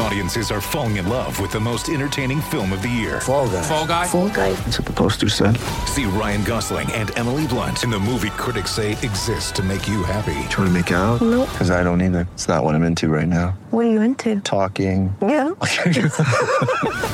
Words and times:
Audiences 0.00 0.52
are 0.52 0.60
falling 0.60 0.96
in 0.96 1.08
love 1.08 1.40
with 1.40 1.50
the 1.50 1.58
most 1.58 1.88
entertaining 1.88 2.40
film 2.40 2.72
of 2.72 2.82
the 2.82 2.88
year. 2.88 3.20
Fall 3.20 3.48
guy. 3.48 3.62
Fall 3.62 3.86
guy. 3.86 4.06
Fall 4.06 4.28
guy. 4.28 4.52
That's 4.52 4.78
what 4.78 4.86
the 4.86 4.92
poster 4.92 5.28
said. 5.28 5.56
See 5.86 6.04
Ryan 6.04 6.44
Gosling 6.44 6.90
and 6.92 7.16
Emily 7.18 7.46
Blunt 7.48 7.82
in 7.82 7.90
the 7.90 7.98
movie 7.98 8.30
critics 8.30 8.70
say 8.70 8.92
exists 8.92 9.50
to 9.52 9.62
make 9.62 9.88
you 9.88 10.04
happy. 10.04 10.34
Trying 10.50 10.68
to 10.68 10.70
make 10.70 10.90
it 10.92 10.94
out? 10.94 11.20
Nope. 11.20 11.48
Because 11.50 11.70
I 11.72 11.82
don't 11.82 12.00
either. 12.00 12.28
It's 12.34 12.46
not 12.46 12.62
what 12.62 12.76
I'm 12.76 12.84
into 12.84 13.08
right 13.08 13.26
now. 13.26 13.58
What 13.70 13.86
are 13.86 13.90
you 13.90 14.00
into? 14.00 14.40
Talking. 14.40 15.14
Yeah. 15.20 15.50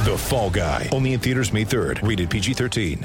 The 0.04 0.16
Fall 0.18 0.50
Guy. 0.50 0.90
Only 0.92 1.14
in 1.14 1.20
theaters 1.20 1.50
May 1.50 1.64
3rd. 1.64 2.06
Rated 2.06 2.28
PG-13. 2.28 3.04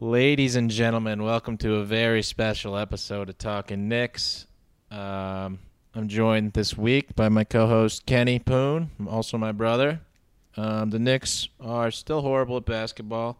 Ladies 0.00 0.56
and 0.56 0.70
gentlemen, 0.70 1.22
welcome 1.22 1.58
to 1.58 1.74
a 1.76 1.84
very 1.84 2.22
special 2.22 2.78
episode 2.78 3.28
of 3.28 3.36
Talking 3.36 3.88
Knicks. 3.88 4.46
Um, 4.90 5.58
I'm 5.96 6.08
joined 6.08 6.52
this 6.52 6.76
week 6.76 7.16
by 7.16 7.30
my 7.30 7.42
co-host 7.42 8.04
Kenny 8.04 8.38
Poon, 8.38 8.90
also 9.08 9.38
my 9.38 9.52
brother. 9.52 10.02
Um, 10.54 10.90
the 10.90 10.98
Knicks 10.98 11.48
are 11.58 11.90
still 11.90 12.20
horrible 12.20 12.58
at 12.58 12.66
basketball, 12.66 13.38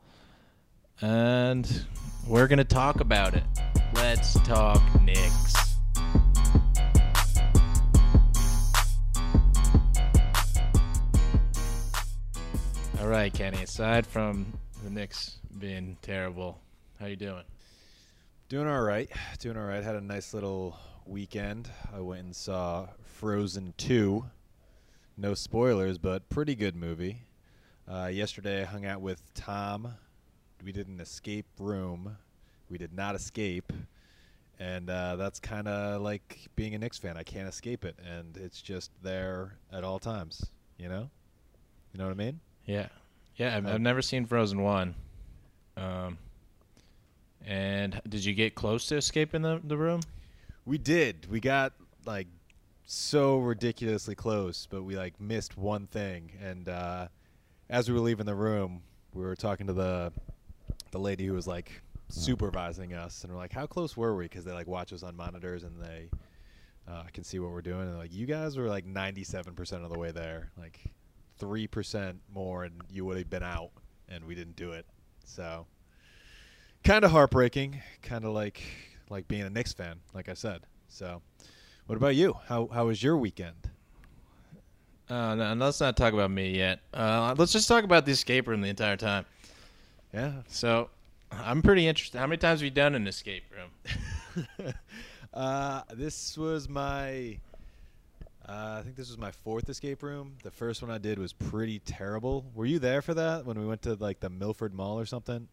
and 1.02 1.84
we're 2.26 2.46
gonna 2.46 2.64
talk 2.64 3.00
about 3.00 3.34
it. 3.34 3.42
Let's 3.92 4.40
talk 4.40 4.80
Knicks. 5.02 5.76
All 12.98 13.08
right, 13.08 13.34
Kenny. 13.34 13.64
Aside 13.64 14.06
from 14.06 14.46
the 14.82 14.88
Knicks 14.88 15.36
being 15.58 15.98
terrible, 16.00 16.58
how 16.98 17.04
you 17.04 17.16
doing? 17.16 17.44
Doing 18.48 18.66
all 18.66 18.80
right. 18.80 19.10
Doing 19.40 19.58
all 19.58 19.66
right. 19.66 19.84
Had 19.84 19.96
a 19.96 20.00
nice 20.00 20.32
little 20.32 20.78
weekend. 21.08 21.70
I 21.94 22.00
went 22.00 22.24
and 22.24 22.36
saw 22.36 22.88
Frozen 23.04 23.74
2. 23.76 24.24
No 25.16 25.34
spoilers, 25.34 25.98
but 25.98 26.28
pretty 26.28 26.54
good 26.54 26.76
movie. 26.76 27.22
Uh, 27.90 28.06
yesterday, 28.12 28.62
I 28.62 28.64
hung 28.64 28.84
out 28.84 29.00
with 29.00 29.22
Tom. 29.34 29.94
We 30.64 30.72
did 30.72 30.88
an 30.88 31.00
escape 31.00 31.46
room. 31.58 32.16
We 32.68 32.78
did 32.78 32.92
not 32.92 33.14
escape. 33.14 33.72
And 34.58 34.88
uh, 34.90 35.16
that's 35.16 35.38
kind 35.38 35.68
of 35.68 36.02
like 36.02 36.48
being 36.56 36.74
a 36.74 36.78
Knicks 36.78 36.98
fan. 36.98 37.16
I 37.16 37.22
can't 37.22 37.48
escape 37.48 37.84
it. 37.84 37.96
And 38.06 38.36
it's 38.36 38.60
just 38.60 38.90
there 39.02 39.52
at 39.72 39.84
all 39.84 39.98
times. 39.98 40.44
You 40.78 40.88
know? 40.88 41.10
You 41.92 41.98
know 41.98 42.04
what 42.04 42.12
I 42.12 42.14
mean? 42.16 42.40
Yeah, 42.66 42.88
yeah. 43.36 43.56
I've, 43.56 43.66
Uh, 43.66 43.70
I've 43.70 43.80
never 43.80 44.02
seen 44.02 44.26
Frozen 44.26 44.60
one. 44.62 44.94
Um, 45.76 46.18
and 47.46 48.00
did 48.08 48.24
you 48.24 48.34
get 48.34 48.54
close 48.54 48.86
to 48.86 48.96
escaping 48.96 49.42
the 49.42 49.60
the 49.64 49.76
room? 49.76 50.00
We 50.66 50.78
did. 50.78 51.30
We 51.30 51.40
got 51.40 51.72
like 52.04 52.26
so 52.84 53.38
ridiculously 53.38 54.14
close, 54.14 54.66
but 54.68 54.82
we 54.82 54.96
like 54.96 55.20
missed 55.20 55.56
one 55.56 55.86
thing. 55.86 56.32
And 56.42 56.68
uh, 56.68 57.08
as 57.70 57.88
we 57.88 57.94
were 57.94 58.00
leaving 58.00 58.26
the 58.26 58.34
room, 58.34 58.82
we 59.14 59.22
were 59.22 59.36
talking 59.36 59.66
to 59.68 59.72
the 59.72 60.12
the 60.90 60.98
lady 60.98 61.26
who 61.26 61.34
was 61.34 61.46
like 61.46 61.82
supervising 62.08 62.94
us, 62.94 63.22
and 63.24 63.32
we're 63.32 63.38
like, 63.38 63.52
"How 63.52 63.66
close 63.66 63.96
were 63.96 64.16
we?" 64.16 64.24
Because 64.24 64.44
they 64.44 64.52
like 64.52 64.66
watch 64.66 64.92
us 64.92 65.02
on 65.02 65.16
monitors 65.16 65.62
and 65.62 65.80
they 65.80 66.10
uh, 66.88 67.04
can 67.12 67.24
see 67.24 67.38
what 67.38 67.52
we're 67.52 67.62
doing. 67.62 67.82
And 67.82 67.96
like, 67.96 68.12
"You 68.12 68.26
guys 68.26 68.56
were 68.56 68.68
like 68.68 68.86
97% 68.86 69.84
of 69.84 69.90
the 69.90 69.98
way 69.98 70.10
there, 70.10 70.50
like 70.58 70.80
three 71.38 71.66
percent 71.66 72.20
more, 72.32 72.64
and 72.64 72.74
you 72.90 73.04
would 73.04 73.18
have 73.18 73.30
been 73.30 73.42
out, 73.42 73.70
and 74.08 74.24
we 74.24 74.34
didn't 74.34 74.56
do 74.56 74.72
it." 74.72 74.86
So 75.24 75.66
kind 76.84 77.04
of 77.04 77.10
heartbreaking, 77.10 77.82
kind 78.02 78.24
of 78.24 78.32
like 78.32 78.62
like 79.10 79.28
being 79.28 79.42
a 79.42 79.50
Knicks 79.50 79.72
fan, 79.72 80.00
like 80.14 80.28
I 80.28 80.34
said. 80.34 80.62
So, 80.88 81.22
what 81.86 81.96
about 81.96 82.14
you? 82.16 82.36
How 82.46 82.68
how 82.72 82.86
was 82.86 83.02
your 83.02 83.16
weekend? 83.16 83.70
Uh, 85.08 85.34
no, 85.36 85.54
let's 85.54 85.80
not 85.80 85.96
talk 85.96 86.12
about 86.12 86.30
me 86.30 86.56
yet. 86.56 86.80
Uh, 86.92 87.34
let's 87.38 87.52
just 87.52 87.68
talk 87.68 87.84
about 87.84 88.06
the 88.06 88.12
escape 88.12 88.48
room 88.48 88.60
the 88.60 88.68
entire 88.68 88.96
time. 88.96 89.24
Yeah. 90.12 90.32
So, 90.48 90.90
I'm 91.30 91.62
pretty 91.62 91.86
interested. 91.86 92.18
How 92.18 92.26
many 92.26 92.38
times 92.38 92.60
have 92.60 92.64
you 92.64 92.70
done 92.70 92.94
an 92.94 93.06
escape 93.06 93.44
room? 93.50 94.74
uh, 95.34 95.82
this 95.94 96.36
was 96.36 96.68
my. 96.68 97.38
Uh, 98.48 98.76
I 98.78 98.82
think 98.82 98.94
this 98.94 99.08
was 99.08 99.18
my 99.18 99.32
fourth 99.32 99.68
escape 99.68 100.02
room. 100.02 100.36
The 100.44 100.52
first 100.52 100.80
one 100.80 100.90
I 100.90 100.98
did 100.98 101.18
was 101.18 101.32
pretty 101.32 101.80
terrible. 101.80 102.44
Were 102.54 102.66
you 102.66 102.78
there 102.78 103.02
for 103.02 103.12
that 103.14 103.44
when 103.44 103.58
we 103.58 103.66
went 103.66 103.82
to 103.82 103.94
like 103.94 104.20
the 104.20 104.30
Milford 104.30 104.72
Mall 104.72 104.98
or 104.98 105.06
something? 105.06 105.48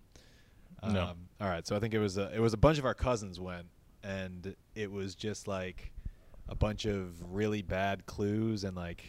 No. 0.87 1.03
Um, 1.03 1.17
all 1.39 1.49
right, 1.49 1.65
so 1.65 1.75
I 1.75 1.79
think 1.79 1.93
it 1.93 1.99
was 1.99 2.17
a, 2.17 2.31
it 2.33 2.39
was 2.39 2.53
a 2.53 2.57
bunch 2.57 2.77
of 2.77 2.85
our 2.85 2.93
cousins 2.93 3.39
went, 3.39 3.67
and 4.03 4.55
it 4.75 4.91
was 4.91 5.15
just 5.15 5.47
like 5.47 5.91
a 6.49 6.55
bunch 6.55 6.85
of 6.85 7.33
really 7.33 7.61
bad 7.61 8.05
clues, 8.05 8.63
and 8.63 8.75
like 8.75 9.03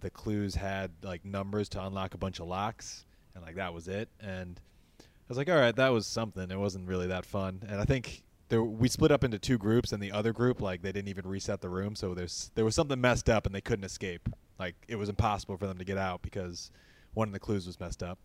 the 0.00 0.10
clues 0.10 0.54
had 0.54 0.90
like 1.02 1.24
numbers 1.24 1.68
to 1.70 1.84
unlock 1.84 2.14
a 2.14 2.18
bunch 2.18 2.40
of 2.40 2.46
locks, 2.46 3.06
and 3.34 3.44
like 3.44 3.56
that 3.56 3.72
was 3.72 3.88
it. 3.88 4.08
And 4.20 4.60
I 4.98 5.04
was 5.28 5.38
like, 5.38 5.48
all 5.48 5.56
right, 5.56 5.74
that 5.76 5.88
was 5.88 6.06
something. 6.06 6.50
It 6.50 6.58
wasn't 6.58 6.88
really 6.88 7.06
that 7.08 7.26
fun, 7.26 7.62
and 7.68 7.80
I 7.80 7.84
think 7.84 8.22
there 8.48 8.62
we 8.62 8.88
split 8.88 9.10
up 9.10 9.24
into 9.24 9.38
two 9.38 9.58
groups, 9.58 9.92
and 9.92 10.02
the 10.02 10.12
other 10.12 10.32
group 10.32 10.60
like 10.60 10.82
they 10.82 10.92
didn't 10.92 11.08
even 11.08 11.26
reset 11.26 11.60
the 11.60 11.68
room, 11.68 11.94
so 11.96 12.14
there's 12.14 12.50
there 12.54 12.64
was 12.64 12.74
something 12.74 13.00
messed 13.00 13.28
up, 13.28 13.46
and 13.46 13.54
they 13.54 13.60
couldn't 13.60 13.84
escape. 13.84 14.28
Like 14.58 14.74
it 14.88 14.96
was 14.96 15.08
impossible 15.08 15.56
for 15.56 15.66
them 15.66 15.78
to 15.78 15.84
get 15.84 15.98
out 15.98 16.22
because 16.22 16.70
one 17.14 17.28
of 17.28 17.32
the 17.32 17.40
clues 17.40 17.66
was 17.66 17.80
messed 17.80 18.02
up. 18.02 18.18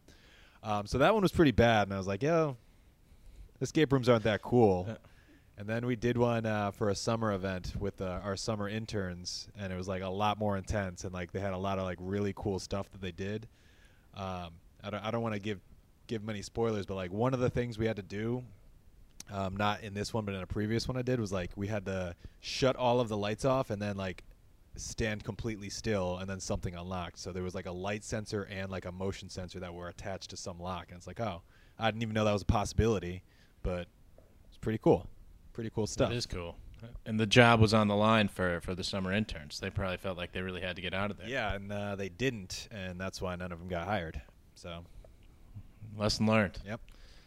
Um, 0.63 0.85
so 0.85 0.99
that 0.99 1.13
one 1.13 1.23
was 1.23 1.31
pretty 1.31 1.51
bad, 1.51 1.87
and 1.87 1.93
I 1.93 1.97
was 1.97 2.07
like, 2.07 2.21
yo, 2.21 2.55
escape 3.61 3.91
rooms 3.91 4.09
aren't 4.09 4.23
that 4.23 4.41
cool. 4.41 4.87
And 5.57 5.67
then 5.67 5.85
we 5.85 5.95
did 5.95 6.17
one 6.17 6.45
uh, 6.45 6.71
for 6.71 6.89
a 6.89 6.95
summer 6.95 7.33
event 7.33 7.73
with 7.79 8.01
uh, 8.01 8.19
our 8.23 8.35
summer 8.35 8.67
interns, 8.67 9.47
and 9.57 9.71
it 9.71 9.75
was 9.75 9.87
like 9.87 10.01
a 10.01 10.09
lot 10.09 10.39
more 10.39 10.57
intense, 10.57 11.03
and 11.03 11.13
like 11.13 11.31
they 11.31 11.39
had 11.39 11.53
a 11.53 11.57
lot 11.57 11.77
of 11.77 11.85
like 11.85 11.97
really 11.99 12.33
cool 12.35 12.59
stuff 12.59 12.91
that 12.91 13.01
they 13.01 13.11
did. 13.11 13.47
Um, 14.15 14.51
I 14.83 14.89
don't, 14.89 15.05
I 15.05 15.11
don't 15.11 15.21
want 15.21 15.35
to 15.35 15.39
give 15.39 15.59
give 16.07 16.23
many 16.23 16.41
spoilers, 16.41 16.85
but 16.85 16.95
like 16.95 17.11
one 17.11 17.33
of 17.33 17.39
the 17.39 17.49
things 17.49 17.77
we 17.77 17.85
had 17.85 17.95
to 17.97 18.01
do, 18.01 18.43
um, 19.31 19.55
not 19.55 19.81
in 19.81 19.93
this 19.93 20.13
one, 20.13 20.25
but 20.25 20.33
in 20.33 20.41
a 20.41 20.47
previous 20.47 20.87
one 20.87 20.97
I 20.97 21.03
did, 21.03 21.19
was 21.19 21.31
like 21.31 21.51
we 21.55 21.67
had 21.67 21.85
to 21.85 22.15
shut 22.39 22.75
all 22.75 22.99
of 22.99 23.07
the 23.07 23.17
lights 23.17 23.45
off 23.45 23.69
and 23.69 23.81
then 23.81 23.97
like 23.97 24.23
stand 24.75 25.23
completely 25.23 25.69
still, 25.69 26.17
and 26.17 26.29
then 26.29 26.39
something 26.39 26.75
unlocked. 26.75 27.19
So 27.19 27.31
there 27.31 27.43
was 27.43 27.55
like 27.55 27.65
a 27.65 27.71
light 27.71 28.03
sensor 28.03 28.43
and 28.43 28.69
like 28.71 28.85
a 28.85 28.91
motion 28.91 29.29
sensor 29.29 29.59
that 29.59 29.73
were 29.73 29.89
attached 29.89 30.29
to 30.31 30.37
some 30.37 30.59
lock, 30.59 30.87
and 30.89 30.97
it's 30.97 31.07
like, 31.07 31.19
oh, 31.19 31.41
I 31.77 31.89
didn't 31.91 32.03
even 32.03 32.13
know 32.13 32.25
that 32.25 32.33
was 32.33 32.43
a 32.43 32.45
possibility, 32.45 33.23
but 33.63 33.87
it's 34.47 34.57
pretty 34.59 34.79
cool, 34.79 35.07
pretty 35.53 35.69
cool 35.69 35.87
stuff. 35.87 36.11
It 36.11 36.15
is 36.17 36.25
cool. 36.25 36.55
And 37.05 37.19
the 37.19 37.27
job 37.27 37.59
was 37.59 37.75
on 37.75 37.87
the 37.87 37.95
line 37.95 38.27
for 38.27 38.59
for 38.61 38.73
the 38.73 38.83
summer 38.83 39.11
interns. 39.13 39.59
They 39.59 39.69
probably 39.69 39.97
felt 39.97 40.17
like 40.17 40.31
they 40.31 40.41
really 40.41 40.61
had 40.61 40.75
to 40.77 40.81
get 40.81 40.95
out 40.95 41.11
of 41.11 41.17
there. 41.17 41.27
Yeah, 41.27 41.53
and 41.53 41.71
uh, 41.71 41.95
they 41.95 42.09
didn't, 42.09 42.67
and 42.71 42.99
that's 42.99 43.21
why 43.21 43.35
none 43.35 43.51
of 43.51 43.59
them 43.59 43.67
got 43.67 43.85
hired. 43.85 44.19
So, 44.55 44.83
Lesson 45.95 46.25
learned. 46.25 46.57
yep. 46.65 46.81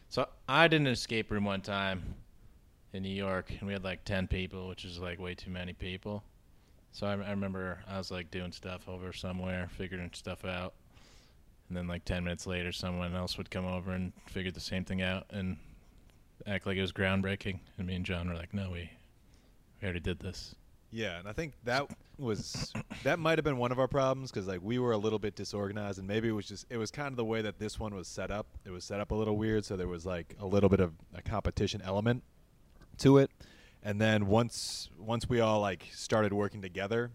So 0.09 0.29
I 0.49 0.69
did 0.69 0.81
an 0.81 0.87
escape 0.89 1.31
room 1.31 1.45
one 1.45 1.61
time 1.61 2.15
in 2.93 3.03
New 3.03 3.09
York, 3.15 3.51
and 3.51 3.67
we 3.67 3.73
had 3.73 3.85
like 3.85 4.05
ten 4.05 4.27
people, 4.27 4.69
which 4.69 4.85
is 4.85 4.99
like 4.99 5.21
way 5.21 5.35
too 5.35 5.51
many 5.51 5.73
people. 5.73 6.25
So 6.95 7.09
I, 7.09 7.15
I 7.15 7.31
remember 7.31 7.81
I 7.89 7.99
was 7.99 8.13
like 8.13 8.31
doing 8.31 8.53
stuff 8.53 8.89
over 8.89 9.13
somewhere, 9.13 9.69
figuring 9.77 10.11
stuff 10.15 10.45
out, 10.45 10.75
and 11.69 11.77
then 11.77 11.89
like 11.89 12.05
ten 12.05 12.23
minutes 12.23 12.47
later, 12.47 12.71
someone 12.71 13.17
else 13.17 13.37
would 13.37 13.51
come 13.51 13.67
over 13.67 13.91
and 13.91 14.13
figure 14.27 14.53
the 14.53 14.61
same 14.61 14.85
thing 14.85 15.03
out 15.03 15.27
and 15.31 15.57
act 16.47 16.67
like 16.67 16.77
it 16.77 16.81
was 16.81 16.93
groundbreaking. 16.93 17.59
And 17.79 17.89
me 17.89 17.97
and 17.97 18.07
John 18.07 18.29
were 18.29 18.37
like, 18.37 18.55
"No, 18.55 18.71
we 18.71 18.89
we 19.83 19.85
already 19.85 19.99
did 19.99 20.21
this." 20.21 20.55
Yeah, 20.93 21.19
and 21.19 21.27
I 21.27 21.33
think 21.33 21.55
that 21.65 21.91
was 22.17 22.73
that 23.03 23.19
might 23.19 23.39
have 23.39 23.45
been 23.45 23.59
one 23.59 23.73
of 23.73 23.81
our 23.81 23.89
problems 23.89 24.31
because 24.31 24.47
like 24.47 24.61
we 24.63 24.79
were 24.79 24.93
a 24.93 24.97
little 24.97 25.19
bit 25.19 25.35
disorganized, 25.35 25.99
and 25.99 26.07
maybe 26.07 26.29
it 26.29 26.33
was 26.33 26.47
just 26.47 26.65
it 26.71 26.77
was 26.77 26.93
kind 26.93 27.09
of 27.09 27.17
the 27.17 27.25
way 27.25 27.43
that 27.43 27.59
this 27.59 27.81
one 27.81 27.93
was 27.93 28.07
set 28.07 28.31
up. 28.31 28.47
It 28.65 28.71
was 28.71 28.85
set 28.85 29.01
up 29.01 29.11
a 29.11 29.17
little 29.17 29.37
weird, 29.37 29.65
so 29.65 29.77
there 29.77 29.89
was 29.89 30.07
like 30.07 30.37
a 30.39 30.47
little 30.47 30.69
bit 30.69 30.79
of 30.79 30.93
a 31.13 31.23
competition 31.23 31.83
element 31.83 32.23
to 32.99 33.19
it. 33.19 33.33
And 33.85 34.01
then 34.01 34.27
once 34.27 34.89
once 34.99 35.29
we 35.29 35.41
all 35.41 35.61
like 35.61 35.87
started 35.93 36.33
working 36.33 36.63
together, 36.63 37.11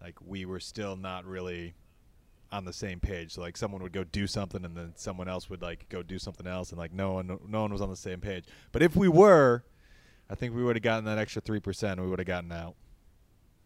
like 0.00 0.14
we 0.24 0.44
were 0.44 0.60
still 0.60 0.96
not 0.96 1.24
really 1.24 1.74
on 2.52 2.64
the 2.64 2.72
same 2.72 3.00
page. 3.00 3.34
So 3.34 3.40
like 3.40 3.56
someone 3.56 3.82
would 3.82 3.92
go 3.92 4.04
do 4.04 4.26
something, 4.26 4.64
and 4.64 4.76
then 4.76 4.92
someone 4.94 5.28
else 5.28 5.50
would 5.50 5.60
like 5.60 5.88
go 5.88 6.02
do 6.02 6.18
something 6.18 6.46
else, 6.46 6.70
and 6.70 6.78
like 6.78 6.92
no 6.92 7.14
one 7.14 7.38
no 7.48 7.62
one 7.62 7.72
was 7.72 7.82
on 7.82 7.90
the 7.90 7.96
same 7.96 8.20
page. 8.20 8.44
But 8.70 8.82
if 8.82 8.94
we 8.94 9.08
were, 9.08 9.64
I 10.30 10.36
think 10.36 10.54
we 10.54 10.62
would 10.62 10.76
have 10.76 10.82
gotten 10.82 11.04
that 11.06 11.18
extra 11.18 11.42
three 11.42 11.60
percent. 11.60 12.00
We 12.00 12.06
would 12.06 12.20
have 12.20 12.28
gotten 12.28 12.52
out. 12.52 12.76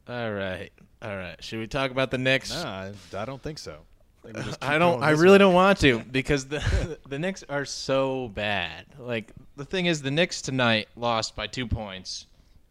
All 0.08 0.32
right, 0.32 0.70
all 1.02 1.16
right. 1.16 1.36
Should 1.44 1.58
we 1.58 1.66
talk 1.66 1.90
about 1.90 2.10
the 2.10 2.16
Knicks? 2.16 2.50
No, 2.50 2.92
I, 3.14 3.24
don't 3.26 3.42
think 3.42 3.58
so. 3.58 3.80
I, 4.24 4.26
think 4.26 4.38
we 4.38 4.42
just 4.44 4.60
keep 4.62 4.70
I 4.70 4.78
don't. 4.78 5.02
I 5.02 5.10
really 5.10 5.32
way. 5.32 5.38
don't 5.38 5.54
want 5.54 5.80
to 5.80 5.98
because 6.10 6.46
the 6.46 6.98
the 7.08 7.18
Knicks 7.18 7.44
are 7.50 7.66
so 7.66 8.28
bad. 8.28 8.86
Like 8.98 9.32
the 9.56 9.66
thing 9.66 9.84
is, 9.84 10.00
the 10.00 10.10
Knicks 10.10 10.40
tonight 10.40 10.88
lost 10.96 11.36
by 11.36 11.46
two 11.46 11.66
points, 11.66 12.26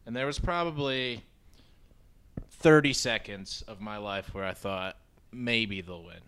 and 0.07 0.15
there 0.15 0.25
was 0.25 0.39
probably 0.39 1.21
thirty 2.50 2.94
seconds 2.94 3.63
of 3.68 3.81
my 3.81 3.98
life 3.98 4.33
where 4.33 4.45
I 4.45 4.54
thought 4.54 4.98
maybe 5.33 5.81
they'll 5.81 6.04
win, 6.04 6.21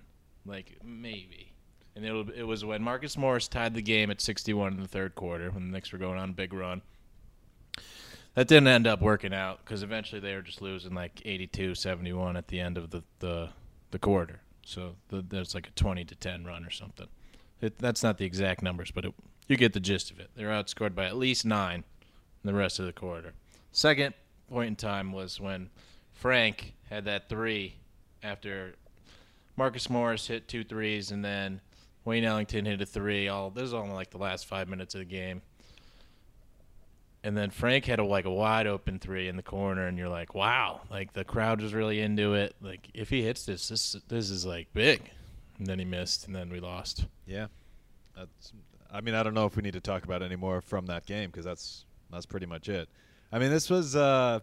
like 0.45 0.77
maybe, 0.83 1.53
and 1.95 2.05
it 2.05 2.29
it 2.35 2.43
was 2.43 2.63
when 2.65 2.83
Marcus 2.83 3.17
Morris 3.17 3.47
tied 3.47 3.73
the 3.73 3.81
game 3.81 4.11
at 4.11 4.21
61 4.21 4.73
in 4.73 4.81
the 4.81 4.87
third 4.87 5.15
quarter 5.15 5.49
when 5.49 5.65
the 5.65 5.71
Knicks 5.71 5.93
were 5.93 5.97
going 5.97 6.19
on 6.19 6.29
a 6.29 6.33
big 6.33 6.53
run. 6.53 6.81
That 8.35 8.47
didn't 8.47 8.67
end 8.67 8.85
up 8.85 9.01
working 9.01 9.33
out 9.33 9.59
because 9.63 9.81
eventually 9.81 10.21
they 10.21 10.35
were 10.35 10.41
just 10.41 10.61
losing 10.61 10.93
like 10.93 11.15
82-71 11.15 12.37
at 12.37 12.47
the 12.49 12.59
end 12.59 12.77
of 12.77 12.91
the 12.91 13.03
the, 13.19 13.49
the 13.91 13.99
quarter. 13.99 14.41
So 14.65 14.95
the, 15.07 15.21
there's 15.27 15.55
like 15.55 15.67
a 15.67 15.71
20 15.71 16.05
to 16.05 16.15
10 16.15 16.45
run 16.45 16.63
or 16.63 16.69
something. 16.69 17.07
It, 17.59 17.79
that's 17.79 18.03
not 18.03 18.17
the 18.17 18.25
exact 18.25 18.61
numbers, 18.61 18.91
but 18.91 19.05
it, 19.05 19.13
you 19.47 19.57
get 19.57 19.73
the 19.73 19.79
gist 19.79 20.11
of 20.11 20.19
it. 20.19 20.29
They 20.35 20.45
were 20.45 20.51
outscored 20.51 20.93
by 20.93 21.05
at 21.05 21.17
least 21.17 21.45
nine 21.45 21.83
in 22.43 22.47
the 22.47 22.53
rest 22.53 22.77
of 22.77 22.85
the 22.85 22.93
quarter. 22.93 23.33
Second 23.71 24.13
point 24.49 24.67
in 24.67 24.75
time 24.75 25.11
was 25.11 25.39
when 25.39 25.69
Frank 26.13 26.73
had 26.89 27.05
that 27.05 27.29
three 27.29 27.75
after 28.23 28.73
Marcus 29.55 29.89
Morris 29.89 30.27
hit 30.27 30.47
two 30.47 30.63
threes, 30.63 31.11
and 31.11 31.23
then 31.23 31.61
Wayne 32.05 32.23
Ellington 32.23 32.65
hit 32.65 32.81
a 32.81 32.85
three. 32.85 33.27
All 33.27 33.49
this 33.49 33.65
is 33.65 33.73
all 33.73 33.87
like 33.87 34.09
the 34.09 34.17
last 34.17 34.45
five 34.45 34.67
minutes 34.67 34.95
of 34.95 34.99
the 34.99 35.05
game. 35.05 35.41
And 37.23 37.37
then 37.37 37.49
Frank 37.49 37.85
had 37.85 37.99
a 37.99 38.03
like 38.03 38.25
a 38.25 38.31
wide 38.31 38.65
open 38.65 38.99
three 38.99 39.27
in 39.27 39.35
the 39.35 39.43
corner, 39.43 39.87
and 39.87 39.97
you're 39.97 40.09
like, 40.09 40.33
wow, 40.33 40.81
like 40.89 41.13
the 41.13 41.25
crowd 41.25 41.61
was 41.61 41.73
really 41.73 41.99
into 41.99 42.33
it. 42.33 42.55
Like 42.61 42.89
if 42.93 43.09
he 43.09 43.21
hits 43.21 43.45
this, 43.45 43.67
this 43.67 43.97
this 44.07 44.29
is 44.29 44.45
like 44.45 44.67
big. 44.73 45.11
And 45.57 45.67
then 45.67 45.77
he 45.77 45.83
missed, 45.83 46.25
and 46.25 46.33
then 46.33 46.49
we 46.49 46.61
lost. 46.61 47.05
Yeah, 47.27 47.47
that's. 48.15 48.53
I 48.91 49.01
mean, 49.01 49.13
I 49.13 49.21
don't 49.21 49.33
know 49.33 49.45
if 49.45 49.55
we 49.57 49.61
need 49.61 49.73
to 49.73 49.81
talk 49.81 50.05
about 50.05 50.23
any 50.23 50.37
more 50.37 50.61
from 50.61 50.85
that 50.85 51.05
game 51.05 51.29
because 51.29 51.43
that's 51.43 51.83
that's 52.11 52.25
pretty 52.25 52.45
much 52.45 52.69
it. 52.69 52.87
I 53.31 53.39
mean, 53.39 53.51
this 53.51 53.69
was. 53.69 53.95
Uh, 53.95 54.39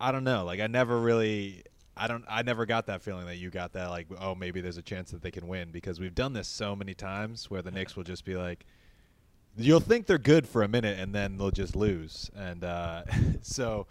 I- 0.00 0.12
don't 0.12 0.24
know. 0.24 0.44
Like, 0.44 0.60
I 0.60 0.66
never 0.66 1.00
really. 1.00 1.62
I 1.96 2.08
don't. 2.08 2.24
I 2.28 2.42
never 2.42 2.66
got 2.66 2.86
that 2.86 3.02
feeling 3.02 3.26
that 3.26 3.36
you 3.36 3.50
got 3.50 3.72
that. 3.74 3.90
Like, 3.90 4.06
oh, 4.18 4.34
maybe 4.34 4.60
there's 4.60 4.78
a 4.78 4.82
chance 4.82 5.10
that 5.10 5.22
they 5.22 5.30
can 5.30 5.46
win 5.46 5.70
because 5.70 6.00
we've 6.00 6.14
done 6.14 6.32
this 6.32 6.48
so 6.48 6.74
many 6.74 6.94
times 6.94 7.50
where 7.50 7.62
the 7.62 7.70
Knicks 7.70 7.96
will 7.96 8.04
just 8.04 8.24
be 8.24 8.36
like, 8.36 8.64
you'll 9.56 9.80
think 9.80 10.06
they're 10.06 10.18
good 10.18 10.48
for 10.48 10.62
a 10.62 10.68
minute 10.68 10.98
and 10.98 11.14
then 11.14 11.36
they'll 11.36 11.50
just 11.50 11.76
lose. 11.76 12.30
And 12.34 12.64
uh, 12.64 13.02
so, 13.42 13.86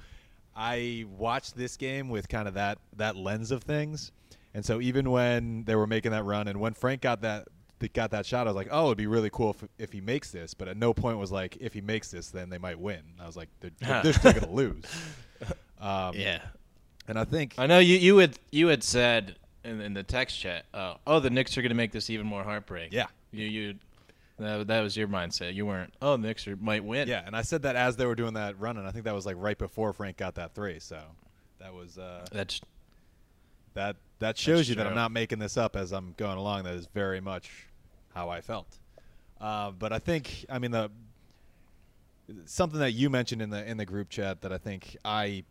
I 0.56 1.06
watched 1.18 1.56
this 1.56 1.78
game 1.78 2.10
with 2.10 2.28
kind 2.28 2.48
of 2.48 2.56
that 2.56 2.80
that 2.98 3.16
lens 3.16 3.52
of 3.52 3.64
things. 3.64 4.12
And 4.54 4.66
so 4.66 4.82
even 4.82 5.12
when 5.12 5.64
they 5.66 5.76
were 5.76 5.88
making 5.88 6.12
that 6.12 6.24
run, 6.24 6.48
and 6.48 6.60
when 6.60 6.74
Frank 6.74 7.02
got 7.02 7.22
that 7.22 7.48
got 7.88 8.12
that 8.12 8.26
shot, 8.26 8.48
I 8.48 8.50
was 8.50 8.56
like, 8.56 8.68
"Oh, 8.72 8.88
it'd 8.88 8.98
be 8.98 9.08
really 9.08 9.30
cool 9.30 9.52
if, 9.52 9.70
if 9.78 9.94
he 9.94 10.02
makes 10.02 10.32
this." 10.32 10.54
But 10.54 10.68
at 10.68 10.78
no 10.78 10.94
point 10.94 11.18
was 11.18 11.32
like, 11.32 11.58
"If 11.62 11.74
he 11.74 11.82
makes 11.82 12.12
this, 12.12 12.30
then 12.30 12.50
they 12.50 12.58
might 12.58 12.80
win." 12.80 13.02
I 13.20 13.26
was 13.26 13.38
like, 13.38 13.50
"They're, 13.62 13.72
they're, 13.80 14.04
they're 14.04 14.14
still 14.14 14.34
gonna 14.34 14.52
lose." 14.52 14.84
Um, 15.82 16.14
Yeah, 16.14 16.42
and 17.08 17.18
I 17.18 17.24
think 17.24 17.54
I 17.58 17.66
know 17.66 17.80
you 17.80 17.96
you 17.96 18.18
had 18.18 18.38
you 18.52 18.68
had 18.68 18.84
said 18.84 19.38
in, 19.64 19.80
in 19.80 19.94
the 19.94 20.04
text 20.04 20.38
chat, 20.38 20.66
uh, 20.74 20.96
oh, 21.08 21.22
the 21.22 21.30
Knicks 21.30 21.58
are 21.58 21.62
going 21.62 21.70
to 21.70 21.76
make 21.76 21.94
this 21.94 22.10
even 22.10 22.26
more 22.26 22.44
heartbreaking. 22.44 22.92
Yeah. 22.92 23.06
you 23.32 23.46
you 23.46 23.76
that, 24.40 24.68
that 24.68 24.82
was 24.82 24.96
your 24.96 25.08
mindset. 25.08 25.54
You 25.54 25.66
weren't. 25.66 25.94
Oh, 26.02 26.18
the 26.18 26.28
Knicks 26.28 26.48
are, 26.48 26.56
might 26.56 26.84
win. 26.84 27.08
yeah, 27.08 27.24
and 27.26 27.36
I 27.36 27.42
said 27.42 27.62
that 27.64 27.76
as 27.76 27.96
they 27.96 28.06
were 28.06 28.16
doing 28.16 28.34
that 28.34 28.60
run, 28.60 28.78
and 28.78 28.88
I 28.88 28.92
think 28.92 29.06
that 29.06 29.14
was 29.14 29.26
like 29.26 29.36
right 29.38 29.58
before 29.58 29.94
Frank 29.94 30.18
got 30.18 30.36
that 30.36 30.56
three. 30.56 30.80
So 30.80 31.00
that 31.60 31.74
was 31.74 31.98
uh, 31.98 32.26
that's 32.32 32.62
that 33.74 33.98
that 34.20 34.38
shows 34.38 34.60
That's 34.60 34.70
you 34.70 34.76
that 34.76 34.88
I'm 34.88 34.96
not 34.96 35.12
making 35.12 35.40
this 35.40 35.58
up 35.58 35.76
as 35.76 35.92
I'm 35.92 36.14
going 36.18 36.38
along. 36.38 36.64
That 36.64 36.76
is 36.76 36.88
very 36.94 37.22
much 37.22 37.69
how 38.14 38.30
I 38.30 38.42
felt. 38.42 38.80
Uh, 39.40 39.72
but 39.72 39.94
I 39.94 40.00
think, 40.00 40.46
I 40.50 40.60
mean, 40.60 40.72
the 40.72 40.92
something 42.46 42.80
that 42.80 42.92
you 42.92 43.10
mentioned 43.10 43.42
in 43.42 43.50
the 43.50 43.68
in 43.68 43.78
the 43.78 43.86
group 43.86 44.10
chat 44.10 44.42
that 44.42 44.52
I 44.52 44.58
think 44.58 44.98
I 45.04 45.44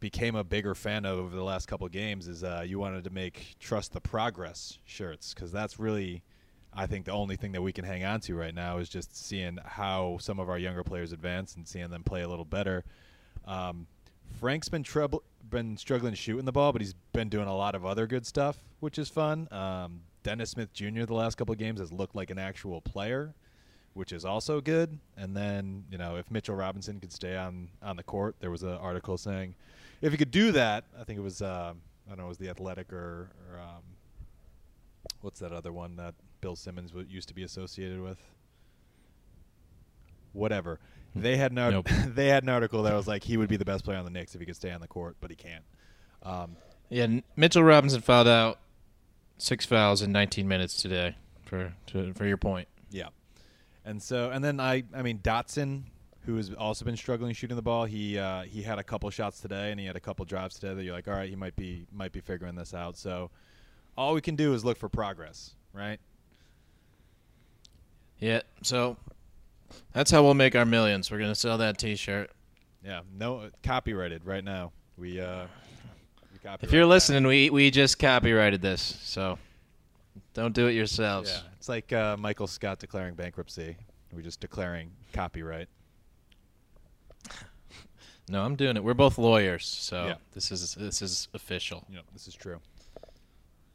became 0.00 0.34
a 0.34 0.44
bigger 0.44 0.74
fan 0.74 1.04
of 1.04 1.18
over 1.18 1.34
the 1.34 1.44
last 1.44 1.66
couple 1.66 1.88
games 1.88 2.28
is 2.28 2.44
uh, 2.44 2.62
you 2.66 2.78
wanted 2.78 3.04
to 3.04 3.10
make 3.10 3.56
trust 3.58 3.92
the 3.92 4.00
progress 4.00 4.78
shirts 4.84 5.34
because 5.34 5.52
that's 5.52 5.78
really. 5.78 6.22
I 6.78 6.86
think 6.86 7.06
the 7.06 7.12
only 7.12 7.36
thing 7.36 7.52
that 7.52 7.62
we 7.62 7.72
can 7.72 7.86
hang 7.86 8.04
on 8.04 8.20
to 8.22 8.34
right 8.34 8.54
now 8.54 8.76
is 8.76 8.90
just 8.90 9.16
seeing 9.16 9.58
how 9.64 10.18
some 10.20 10.38
of 10.38 10.50
our 10.50 10.58
younger 10.58 10.84
players 10.84 11.10
advance 11.10 11.54
and 11.54 11.66
seeing 11.66 11.88
them 11.88 12.02
play 12.02 12.20
a 12.20 12.28
little 12.28 12.44
better. 12.44 12.84
Um, 13.46 13.86
Frank's 14.40 14.68
been 14.68 14.82
trouble 14.82 15.22
been 15.48 15.76
struggling 15.76 16.12
shooting 16.12 16.44
the 16.44 16.52
ball, 16.52 16.72
but 16.72 16.82
he's 16.82 16.94
been 17.12 17.30
doing 17.30 17.46
a 17.46 17.56
lot 17.56 17.74
of 17.74 17.86
other 17.86 18.06
good 18.06 18.26
stuff, 18.26 18.58
which 18.80 18.98
is 18.98 19.08
fun. 19.08 19.48
Um, 19.50 20.00
Dennis 20.26 20.50
Smith 20.50 20.72
Jr. 20.72 21.04
the 21.04 21.14
last 21.14 21.36
couple 21.36 21.52
of 21.52 21.58
games 21.58 21.78
has 21.78 21.92
looked 21.92 22.16
like 22.16 22.30
an 22.30 22.38
actual 22.38 22.80
player, 22.80 23.32
which 23.94 24.10
is 24.10 24.24
also 24.24 24.60
good. 24.60 24.98
And 25.16 25.36
then 25.36 25.84
you 25.88 25.98
know 25.98 26.16
if 26.16 26.32
Mitchell 26.32 26.56
Robinson 26.56 26.98
could 26.98 27.12
stay 27.12 27.36
on 27.36 27.68
on 27.80 27.94
the 27.94 28.02
court, 28.02 28.34
there 28.40 28.50
was 28.50 28.64
an 28.64 28.70
article 28.70 29.16
saying 29.16 29.54
if 30.02 30.10
he 30.10 30.18
could 30.18 30.32
do 30.32 30.50
that, 30.50 30.82
I 31.00 31.04
think 31.04 31.20
it 31.20 31.22
was 31.22 31.42
uh, 31.42 31.74
I 31.74 32.08
don't 32.08 32.18
know 32.18 32.24
it 32.24 32.28
was 32.28 32.38
the 32.38 32.48
Athletic 32.48 32.92
or, 32.92 33.30
or 33.52 33.60
um, 33.60 33.82
what's 35.20 35.38
that 35.38 35.52
other 35.52 35.72
one 35.72 35.94
that 35.94 36.16
Bill 36.40 36.56
Simmons 36.56 36.90
w- 36.90 37.06
used 37.08 37.28
to 37.28 37.34
be 37.34 37.44
associated 37.44 38.00
with. 38.00 38.18
Whatever. 40.32 40.80
They 41.14 41.36
had 41.36 41.52
an 41.52 41.58
art- 41.58 41.72
Nope. 41.72 41.88
they 42.16 42.26
had 42.26 42.42
an 42.42 42.48
article 42.48 42.82
that 42.82 42.94
was 42.94 43.06
like 43.06 43.22
he 43.22 43.36
would 43.36 43.48
be 43.48 43.56
the 43.56 43.64
best 43.64 43.84
player 43.84 43.98
on 43.98 44.04
the 44.04 44.10
Knicks 44.10 44.34
if 44.34 44.40
he 44.40 44.44
could 44.46 44.56
stay 44.56 44.72
on 44.72 44.80
the 44.80 44.88
court, 44.88 45.14
but 45.20 45.30
he 45.30 45.36
can't. 45.36 45.64
Um, 46.24 46.56
yeah. 46.88 47.20
Mitchell 47.36 47.62
Robinson 47.62 48.00
fouled 48.00 48.26
out 48.26 48.58
six 49.38 49.66
fouls 49.66 50.02
in 50.02 50.12
19 50.12 50.46
minutes 50.48 50.80
today. 50.80 51.16
For 51.44 51.74
to, 51.88 52.12
for 52.14 52.26
your 52.26 52.36
point. 52.38 52.66
yeah, 52.90 53.08
and 53.84 54.02
so 54.02 54.30
and 54.30 54.42
then 54.42 54.58
I 54.58 54.82
I 54.92 55.02
mean 55.02 55.20
Dotson, 55.20 55.84
who 56.24 56.36
has 56.36 56.52
also 56.52 56.84
been 56.84 56.96
struggling 56.96 57.32
shooting 57.34 57.54
the 57.54 57.62
ball. 57.62 57.84
He 57.84 58.18
uh, 58.18 58.42
he 58.42 58.62
had 58.62 58.80
a 58.80 58.82
couple 58.82 59.08
shots 59.10 59.40
today, 59.40 59.70
and 59.70 59.78
he 59.78 59.86
had 59.86 59.94
a 59.94 60.00
couple 60.00 60.24
drives 60.24 60.56
today 60.58 60.74
that 60.74 60.82
you're 60.82 60.92
like, 60.92 61.06
all 61.06 61.14
right, 61.14 61.28
he 61.28 61.36
might 61.36 61.54
be 61.54 61.86
might 61.92 62.10
be 62.10 62.20
figuring 62.20 62.56
this 62.56 62.74
out. 62.74 62.96
So 62.96 63.30
all 63.96 64.12
we 64.12 64.20
can 64.20 64.34
do 64.34 64.54
is 64.54 64.64
look 64.64 64.76
for 64.76 64.88
progress, 64.88 65.54
right? 65.72 66.00
Yeah. 68.18 68.40
So 68.62 68.96
that's 69.92 70.10
how 70.10 70.22
we'll 70.22 70.34
make 70.34 70.56
our 70.56 70.64
millions. 70.64 71.10
We're 71.10 71.18
gonna 71.18 71.34
sell 71.34 71.58
that 71.58 71.78
T-shirt. 71.78 72.30
Yeah, 72.84 73.00
no 73.16 73.50
copyrighted 73.62 74.24
right 74.24 74.44
now. 74.44 74.72
We 74.96 75.20
uh, 75.20 75.46
we 76.60 76.66
If 76.66 76.72
you're 76.72 76.82
that. 76.82 76.88
listening, 76.88 77.26
we 77.26 77.50
we 77.50 77.70
just 77.70 77.98
copyrighted 77.98 78.62
this, 78.62 78.80
so 79.02 79.38
don't 80.34 80.54
do 80.54 80.66
it 80.66 80.72
yourselves. 80.72 81.30
Yeah, 81.30 81.50
it's 81.56 81.68
like 81.68 81.92
uh, 81.92 82.16
Michael 82.16 82.46
Scott 82.46 82.78
declaring 82.78 83.14
bankruptcy. 83.14 83.76
We're 84.12 84.22
just 84.22 84.40
declaring 84.40 84.90
copyright. 85.12 85.68
No, 88.28 88.42
I'm 88.44 88.56
doing 88.56 88.76
it. 88.76 88.82
We're 88.82 88.94
both 88.94 89.18
lawyers, 89.18 89.64
so 89.66 90.06
Yeah. 90.06 90.14
this 90.32 90.50
is 90.50 90.74
this 90.74 91.00
is 91.00 91.28
official. 91.34 91.84
Know, 91.88 92.00
this 92.12 92.26
is 92.26 92.34
true. 92.34 92.60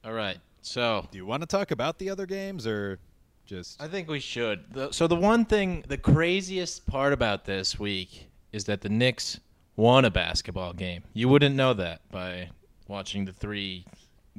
All 0.04 0.14
right. 0.14 0.38
So 0.62 1.08
Do 1.12 1.18
you 1.18 1.26
want 1.26 1.42
to 1.42 1.48
talk 1.48 1.72
about 1.72 1.98
the 2.00 2.10
other 2.10 2.26
games 2.26 2.68
or 2.68 3.00
just? 3.46 3.82
I 3.82 3.88
think 3.88 4.10
we 4.10 4.20
should. 4.20 4.74
The, 4.74 4.92
so 4.92 5.08
the 5.08 5.16
one 5.16 5.46
thing, 5.46 5.84
the 5.88 5.98
craziest 5.98 6.86
part 6.86 7.14
about 7.14 7.46
this 7.46 7.80
week 7.80 8.28
is 8.52 8.66
that 8.66 8.82
the 8.82 8.90
Knicks 8.90 9.40
won 9.78 10.04
a 10.06 10.12
basketball 10.12 10.74
game. 10.74 11.04
You 11.14 11.30
wouldn't 11.30 11.56
know 11.56 11.74
that 11.76 12.02
by 12.12 12.50
watching 12.92 13.26
the 13.26 13.34
three 13.34 13.86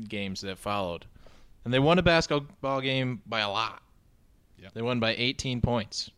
games 0.08 0.42
that 0.42 0.58
followed, 0.58 1.06
and 1.64 1.72
they 1.74 1.78
won 1.78 1.98
a 1.98 2.02
basketball 2.02 2.80
game 2.80 3.20
by 3.26 3.40
a 3.40 3.50
lot. 3.50 3.82
Yep. 4.58 4.74
They 4.74 4.82
won 4.82 5.00
by 5.00 5.14
18 5.16 5.60
points. 5.60 6.10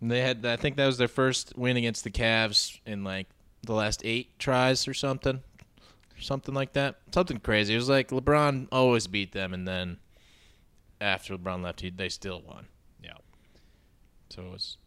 And 0.00 0.10
they 0.10 0.22
had, 0.22 0.46
I 0.46 0.56
think 0.56 0.76
that 0.76 0.86
was 0.86 0.96
their 0.96 1.08
first 1.08 1.52
win 1.58 1.76
against 1.76 2.04
the 2.04 2.10
Cavs 2.10 2.80
in 2.86 3.04
like 3.04 3.26
the 3.64 3.74
last 3.74 4.00
eight 4.02 4.38
tries 4.38 4.88
or 4.88 4.94
something, 4.94 5.42
something 6.18 6.54
like 6.54 6.72
that. 6.72 6.96
Something 7.12 7.38
crazy. 7.40 7.74
It 7.74 7.76
was 7.76 7.90
like 7.90 8.08
LeBron 8.08 8.68
always 8.72 9.06
beat 9.06 9.32
them, 9.32 9.52
and 9.52 9.68
then 9.68 9.98
after 11.02 11.36
LeBron 11.36 11.62
left, 11.62 11.82
he, 11.82 11.90
they 11.90 12.08
still 12.08 12.40
won. 12.46 12.66
yeah. 13.02 13.12
So 14.30 14.42
it 14.42 14.50
was 14.50 14.78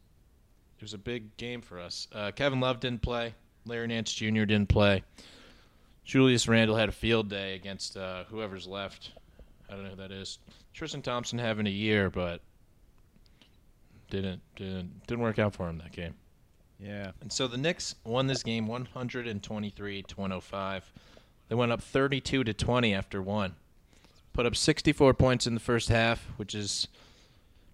it 0.79 0.81
was 0.81 0.93
a 0.95 0.97
big 0.97 1.37
game 1.37 1.61
for 1.61 1.79
us. 1.79 2.07
Uh, 2.11 2.31
Kevin 2.31 2.59
Love 2.59 2.79
didn't 2.79 3.03
play. 3.03 3.35
Larry 3.65 3.87
Nance 3.87 4.11
Jr. 4.11 4.45
didn't 4.45 4.67
play. 4.67 5.03
Julius 6.05 6.47
Randle 6.47 6.75
had 6.75 6.89
a 6.89 6.93
field 6.93 7.29
day 7.29 7.55
against 7.55 7.97
uh, 7.97 8.25
whoever's 8.25 8.67
left. 8.67 9.11
I 9.69 9.73
don't 9.73 9.83
know 9.83 9.91
who 9.91 9.95
that 9.97 10.11
is. 10.11 10.39
Tristan 10.73 11.01
Thompson 11.01 11.39
having 11.39 11.67
a 11.67 11.71
year, 11.71 12.09
but 12.09 12.41
didn't 14.09 14.41
didn't 14.55 15.07
didn't 15.07 15.23
work 15.23 15.39
out 15.39 15.53
for 15.53 15.67
him 15.67 15.77
that 15.79 15.91
game. 15.91 16.13
Yeah. 16.79 17.11
And 17.21 17.31
so 17.31 17.47
the 17.47 17.57
Knicks 17.57 17.95
won 18.03 18.27
this 18.27 18.43
game 18.43 18.67
123 18.67 20.03
to 20.03 20.15
105. 20.15 20.91
They 21.47 21.55
went 21.55 21.71
up 21.71 21.81
32 21.81 22.43
to 22.43 22.53
20 22.53 22.93
after 22.93 23.21
one. 23.21 23.55
Put 24.33 24.45
up 24.45 24.55
64 24.55 25.13
points 25.13 25.47
in 25.47 25.53
the 25.53 25.59
first 25.59 25.89
half, 25.89 26.25
which 26.37 26.55
is 26.55 26.87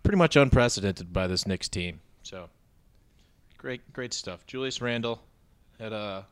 pretty 0.03 0.17
much 0.17 0.35
unprecedented 0.35 1.11
by 1.13 1.27
this 1.27 1.47
Knicks 1.47 1.69
team. 1.69 2.01
So 2.23 2.49
great 3.57 3.91
great 3.93 4.13
stuff. 4.13 4.45
Julius 4.45 4.81
Randle 4.81 5.21
had 5.79 5.93
a 5.93 6.25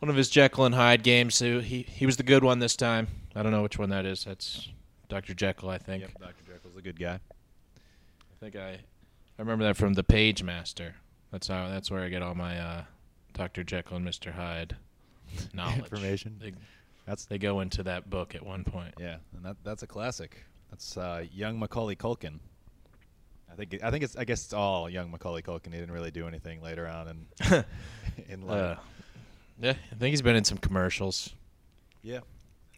one 0.00 0.08
of 0.08 0.16
his 0.16 0.28
Jekyll 0.30 0.64
and 0.64 0.74
Hyde 0.74 1.02
games. 1.02 1.34
So 1.34 1.60
he 1.60 1.82
he 1.82 2.06
was 2.06 2.16
the 2.16 2.22
good 2.22 2.44
one 2.44 2.58
this 2.58 2.76
time. 2.76 3.08
I 3.34 3.42
don't 3.42 3.52
know 3.52 3.62
which 3.62 3.78
one 3.78 3.90
that 3.90 4.04
is. 4.06 4.24
That's 4.24 4.68
Dr. 5.08 5.34
Jekyll, 5.34 5.70
I 5.70 5.78
think. 5.78 6.02
Yep. 6.02 6.18
Dr. 6.20 6.52
Jekyll's 6.52 6.76
a 6.76 6.82
good 6.82 6.98
guy. 6.98 7.20
I 7.76 8.34
think 8.40 8.56
I 8.56 8.70
I 8.72 8.78
remember 9.42 9.64
that 9.64 9.76
from 9.76 9.94
the 9.94 10.04
Pagemaster. 10.04 10.92
That's 11.30 11.48
how 11.48 11.68
that's 11.68 11.90
where 11.90 12.02
I 12.02 12.08
get 12.08 12.22
all 12.22 12.34
my 12.34 12.58
uh, 12.58 12.82
Dr. 13.34 13.62
Jekyll 13.64 13.96
and 13.96 14.06
Mr. 14.06 14.32
Hyde 14.32 14.76
knowledge. 15.54 15.78
Information. 15.78 16.36
Big- 16.40 16.56
That's 17.06 17.24
They 17.26 17.38
go 17.38 17.60
into 17.60 17.82
that 17.84 18.08
book 18.10 18.34
at 18.34 18.44
one 18.44 18.64
point. 18.64 18.94
yeah, 18.98 19.16
and 19.36 19.44
that 19.44 19.56
that's 19.64 19.82
a 19.82 19.86
classic. 19.86 20.44
That's 20.70 20.96
uh, 20.96 21.24
young 21.32 21.58
Macaulay 21.58 21.96
Culkin. 21.96 22.38
I 23.50 23.54
think 23.54 23.78
I 23.82 23.90
think 23.90 24.04
it's 24.04 24.16
I 24.16 24.24
guess 24.24 24.44
it's 24.44 24.52
all 24.52 24.88
young 24.90 25.10
Macaulay 25.10 25.42
Culkin. 25.42 25.72
He 25.72 25.78
didn't 25.80 25.92
really 25.92 26.10
do 26.10 26.28
anything 26.28 26.62
later 26.62 26.86
on 26.86 27.08
in 27.08 27.64
in 28.28 28.42
life. 28.46 28.76
Uh, 28.78 28.80
yeah, 29.60 29.74
I 29.92 29.94
think 29.96 30.10
he's 30.12 30.22
been 30.22 30.36
in 30.36 30.44
some 30.44 30.58
commercials. 30.58 31.34
yeah, 32.02 32.20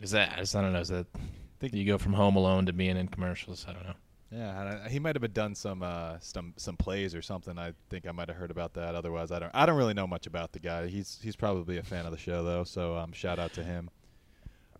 Is 0.00 0.10
that? 0.12 0.32
I 0.36 0.40
just 0.40 0.54
I 0.56 0.62
don't 0.62 0.72
know. 0.72 0.80
Is 0.80 0.88
that? 0.88 1.06
I 1.14 1.18
Think- 1.60 1.74
you 1.74 1.84
go 1.84 1.98
from 1.98 2.14
Home 2.14 2.36
Alone 2.36 2.66
to 2.66 2.72
being 2.72 2.96
in 2.96 3.08
commercials? 3.08 3.66
I 3.68 3.72
don't 3.74 3.84
know. 3.84 3.94
yeah. 4.32 4.88
he 4.88 4.98
might 4.98 5.14
have 5.14 5.20
been 5.20 5.32
done 5.32 5.54
some 5.54 5.82
uh, 5.82 6.16
some 6.20 6.54
some 6.56 6.76
plays 6.76 7.14
or 7.14 7.20
something. 7.22 7.58
I 7.58 7.72
think 7.90 8.06
I 8.06 8.12
might 8.12 8.28
have 8.28 8.36
heard 8.38 8.50
about 8.50 8.74
that. 8.74 8.94
Otherwise, 8.94 9.30
I 9.30 9.38
don't 9.40 9.50
I 9.54 9.66
don't 9.66 9.76
really 9.76 9.94
know 9.94 10.06
much 10.06 10.26
about 10.26 10.52
the 10.52 10.58
guy. 10.60 10.86
He's 10.88 11.18
he's 11.22 11.36
probably 11.36 11.76
a 11.78 11.82
fan 11.82 12.06
of 12.06 12.12
the 12.12 12.18
show 12.18 12.42
though. 12.42 12.64
So 12.64 12.96
um, 12.96 13.12
shout 13.12 13.38
out 13.38 13.52
to 13.54 13.62
him. 13.64 13.90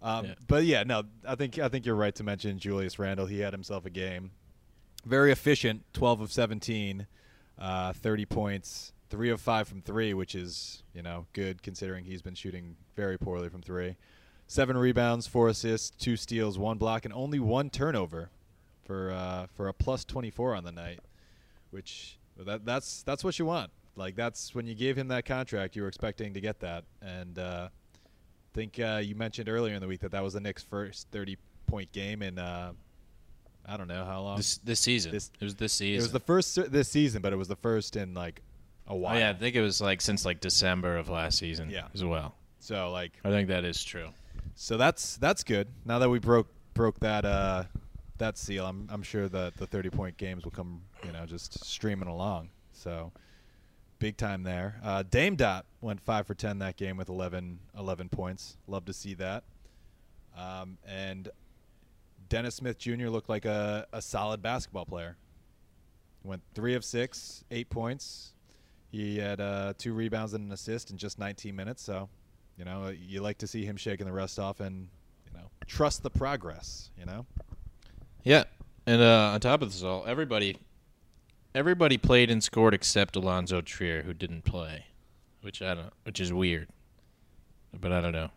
Um, 0.02 0.24
Yeah. 0.26 0.34
But 0.46 0.64
yeah, 0.64 0.84
no, 0.84 1.02
I 1.28 1.34
think 1.34 1.58
I 1.58 1.68
think 1.68 1.84
you're 1.84 1.94
right 1.96 2.14
to 2.14 2.24
mention 2.24 2.58
Julius 2.58 2.98
Randle. 2.98 3.26
He 3.26 3.40
had 3.40 3.52
himself 3.52 3.84
a 3.84 3.90
game, 3.90 4.30
very 5.04 5.30
efficient, 5.32 5.82
12 5.92 6.22
of 6.22 6.32
17, 6.32 7.06
uh, 7.58 7.92
30 7.92 8.24
points, 8.24 8.92
three 9.10 9.28
of 9.30 9.40
five 9.40 9.68
from 9.68 9.82
three, 9.82 10.14
which 10.14 10.34
is 10.34 10.82
you 10.94 11.02
know 11.02 11.26
good 11.32 11.62
considering 11.62 12.04
he's 12.04 12.22
been 12.22 12.34
shooting 12.34 12.76
very 12.96 13.18
poorly 13.18 13.48
from 13.48 13.60
three. 13.60 13.96
Seven 14.46 14.76
rebounds, 14.76 15.26
four 15.26 15.48
assists, 15.48 15.90
two 15.90 16.16
steals, 16.16 16.58
one 16.58 16.78
block, 16.78 17.04
and 17.04 17.14
only 17.14 17.38
one 17.38 17.70
turnover 17.70 18.30
for 18.84 19.12
uh, 19.12 19.46
for 19.54 19.68
a 19.68 19.72
plus 19.72 20.04
24 20.04 20.54
on 20.56 20.64
the 20.64 20.72
night, 20.72 21.00
which 21.70 22.18
that 22.36 22.64
that's 22.64 23.02
that's 23.02 23.22
what 23.22 23.38
you 23.38 23.44
want. 23.44 23.70
Like 23.96 24.16
that's 24.16 24.54
when 24.54 24.66
you 24.66 24.74
gave 24.74 24.96
him 24.96 25.08
that 25.08 25.24
contract, 25.24 25.76
you 25.76 25.82
were 25.82 25.88
expecting 25.88 26.32
to 26.34 26.40
get 26.40 26.60
that, 26.60 26.84
and 27.02 27.38
uh, 27.38 27.68
think 28.54 28.80
uh, 28.80 29.00
you 29.02 29.14
mentioned 29.14 29.48
earlier 29.48 29.74
in 29.74 29.80
the 29.80 29.88
week 29.88 30.00
that 30.00 30.12
that 30.12 30.22
was 30.22 30.34
the 30.34 30.40
Knicks' 30.40 30.62
first 30.62 31.08
30 31.12 31.36
point 31.66 31.92
game 31.92 32.22
in 32.22 32.38
uh, 32.38 32.72
I 33.66 33.76
don't 33.76 33.88
know 33.88 34.04
how 34.04 34.22
long. 34.22 34.36
This 34.36 34.58
this 34.58 34.80
season. 34.80 35.12
This- 35.12 35.30
it 35.40 35.44
was 35.44 35.54
this 35.56 35.72
season. 35.72 36.00
it 36.00 36.02
was 36.02 36.12
the 36.12 36.20
first 36.20 36.72
this 36.72 36.88
season, 36.88 37.22
but 37.22 37.32
it 37.32 37.36
was 37.36 37.48
the 37.48 37.56
first 37.56 37.94
in 37.96 38.14
like 38.14 38.42
a 38.90 38.92
Oh 38.92 38.96
while. 38.96 39.18
yeah, 39.18 39.30
I 39.30 39.34
think 39.34 39.56
it 39.56 39.62
was 39.62 39.80
like 39.80 40.00
since 40.00 40.24
like 40.26 40.40
December 40.40 40.96
of 40.98 41.08
last 41.08 41.38
season. 41.38 41.70
Yeah. 41.70 41.86
as 41.94 42.04
well. 42.04 42.34
So 42.58 42.90
like 42.90 43.12
I 43.24 43.30
think 43.30 43.48
that 43.48 43.64
is 43.64 43.82
true. 43.82 44.08
so 44.54 44.76
that's 44.76 45.16
that's 45.16 45.44
good. 45.44 45.68
Now 45.86 45.98
that 46.00 46.10
we 46.10 46.18
broke 46.18 46.48
broke 46.74 47.00
that 47.00 47.24
uh 47.24 47.64
that 48.18 48.36
seal, 48.36 48.66
I'm 48.66 48.86
I'm 48.90 49.02
sure 49.02 49.28
that 49.28 49.56
the 49.56 49.66
30 49.66 49.90
point 49.90 50.16
games 50.18 50.44
will 50.44 50.50
come, 50.52 50.82
you 51.06 51.12
know, 51.12 51.24
just 51.24 51.64
streaming 51.64 52.08
along. 52.08 52.50
So 52.72 53.12
big 53.98 54.16
time 54.16 54.42
there. 54.42 54.80
Uh, 54.82 55.02
Dame 55.08 55.36
Dot 55.36 55.66
went 55.82 56.00
5 56.00 56.26
for 56.26 56.34
10 56.34 56.58
that 56.60 56.76
game 56.76 56.96
with 56.96 57.08
11 57.08 57.58
11 57.78 58.08
points. 58.10 58.56
Love 58.66 58.84
to 58.86 58.92
see 58.92 59.14
that. 59.14 59.44
Um, 60.36 60.78
and 60.86 61.28
Dennis 62.28 62.54
Smith 62.56 62.78
Jr. 62.78 63.08
looked 63.08 63.28
like 63.28 63.44
a, 63.44 63.86
a 63.92 64.00
solid 64.02 64.40
basketball 64.42 64.84
player. 64.86 65.16
Went 66.22 66.42
3 66.54 66.74
of 66.74 66.84
6, 66.84 67.44
8 67.50 67.70
points. 67.70 68.32
He 68.90 69.18
had 69.18 69.40
uh, 69.40 69.74
two 69.78 69.92
rebounds 69.92 70.34
and 70.34 70.46
an 70.46 70.52
assist 70.52 70.90
in 70.90 70.96
just 70.96 71.18
19 71.18 71.54
minutes, 71.54 71.82
so 71.82 72.08
you 72.60 72.66
know, 72.66 72.88
you 72.88 73.22
like 73.22 73.38
to 73.38 73.46
see 73.46 73.64
him 73.64 73.78
shaking 73.78 74.04
the 74.04 74.12
rust 74.12 74.38
off 74.38 74.60
and, 74.60 74.86
you 75.24 75.32
know, 75.32 75.46
trust 75.66 76.02
the 76.02 76.10
progress, 76.10 76.90
you 76.98 77.06
know? 77.06 77.24
Yeah, 78.22 78.44
and 78.86 79.00
uh, 79.00 79.30
on 79.32 79.40
top 79.40 79.62
of 79.62 79.72
this 79.72 79.82
all, 79.82 80.04
everybody, 80.06 80.58
everybody 81.54 81.96
played 81.96 82.30
and 82.30 82.44
scored 82.44 82.74
except 82.74 83.16
Alonzo 83.16 83.62
Trier, 83.62 84.02
who 84.02 84.12
didn't 84.12 84.44
play, 84.44 84.84
which 85.40 85.62
I 85.62 85.72
don't, 85.72 85.90
which 86.02 86.20
is 86.20 86.34
weird. 86.34 86.68
But 87.80 87.92
I 87.92 88.02
don't 88.02 88.12
know. 88.12 88.28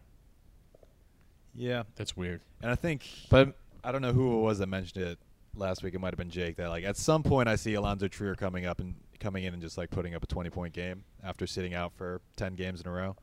Yeah. 1.54 1.84
That's 1.98 2.16
weird. 2.16 2.40
And 2.62 2.72
I 2.72 2.76
think, 2.76 3.06
But 3.30 3.58
I 3.84 3.92
don't 3.92 4.02
know 4.02 4.14
who 4.14 4.38
it 4.38 4.42
was 4.42 4.60
that 4.60 4.68
mentioned 4.68 5.04
it 5.04 5.20
last 5.56 5.84
week. 5.84 5.94
It 5.94 6.00
might 6.00 6.14
have 6.14 6.18
been 6.18 6.30
Jake 6.30 6.56
that, 6.58 6.70
like, 6.70 6.84
at 6.84 6.98
some 6.98 7.24
point 7.24 7.48
I 7.50 7.56
see 7.56 7.74
Alonzo 7.74 8.08
Trier 8.08 8.36
coming 8.36 8.66
up 8.66 8.80
and 8.80 8.96
coming 9.20 9.44
in 9.44 9.54
and 9.54 9.62
just, 9.62 9.78
like, 9.78 9.90
putting 9.90 10.16
up 10.16 10.24
a 10.24 10.28
20 10.28 10.50
point 10.50 10.74
game 10.74 11.04
after 11.24 11.48
sitting 11.48 11.74
out 11.74 11.94
for 11.96 12.22
10 12.38 12.56
games 12.56 12.82
in 12.82 12.88
a 12.88 12.92
row. 12.92 13.16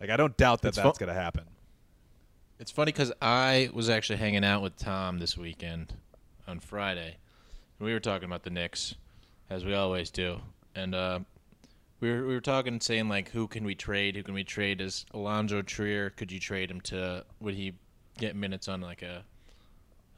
Like, 0.00 0.10
I 0.10 0.16
don't 0.16 0.36
doubt 0.36 0.62
that 0.62 0.68
It's 0.68 0.78
fu- 0.78 0.84
that's 0.84 0.98
going 0.98 1.08
to 1.08 1.14
happen. 1.14 1.44
It's 2.58 2.70
funny 2.70 2.92
because 2.92 3.12
I 3.20 3.70
was 3.72 3.88
actually 3.90 4.18
hanging 4.18 4.44
out 4.44 4.62
with 4.62 4.76
Tom 4.76 5.18
this 5.18 5.36
weekend 5.36 5.94
on 6.46 6.60
Friday. 6.60 7.16
and 7.78 7.86
We 7.86 7.92
were 7.92 8.00
talking 8.00 8.26
about 8.26 8.42
the 8.44 8.50
Knicks, 8.50 8.94
as 9.50 9.64
we 9.64 9.74
always 9.74 10.10
do, 10.10 10.40
and 10.74 10.94
uh, 10.94 11.20
we 12.00 12.10
were 12.12 12.26
we 12.26 12.34
were 12.34 12.40
talking, 12.40 12.80
saying 12.80 13.08
like, 13.08 13.30
who 13.30 13.48
can 13.48 13.64
we 13.64 13.74
trade? 13.74 14.14
Who 14.16 14.22
can 14.22 14.34
we 14.34 14.44
trade? 14.44 14.80
Is 14.80 15.04
Alonzo 15.12 15.62
Trier? 15.62 16.10
Could 16.10 16.30
you 16.30 16.38
trade 16.38 16.70
him 16.70 16.80
to? 16.82 17.24
Would 17.40 17.54
he 17.54 17.74
get 18.18 18.36
minutes 18.36 18.68
on 18.68 18.80
like 18.80 19.02
a 19.02 19.24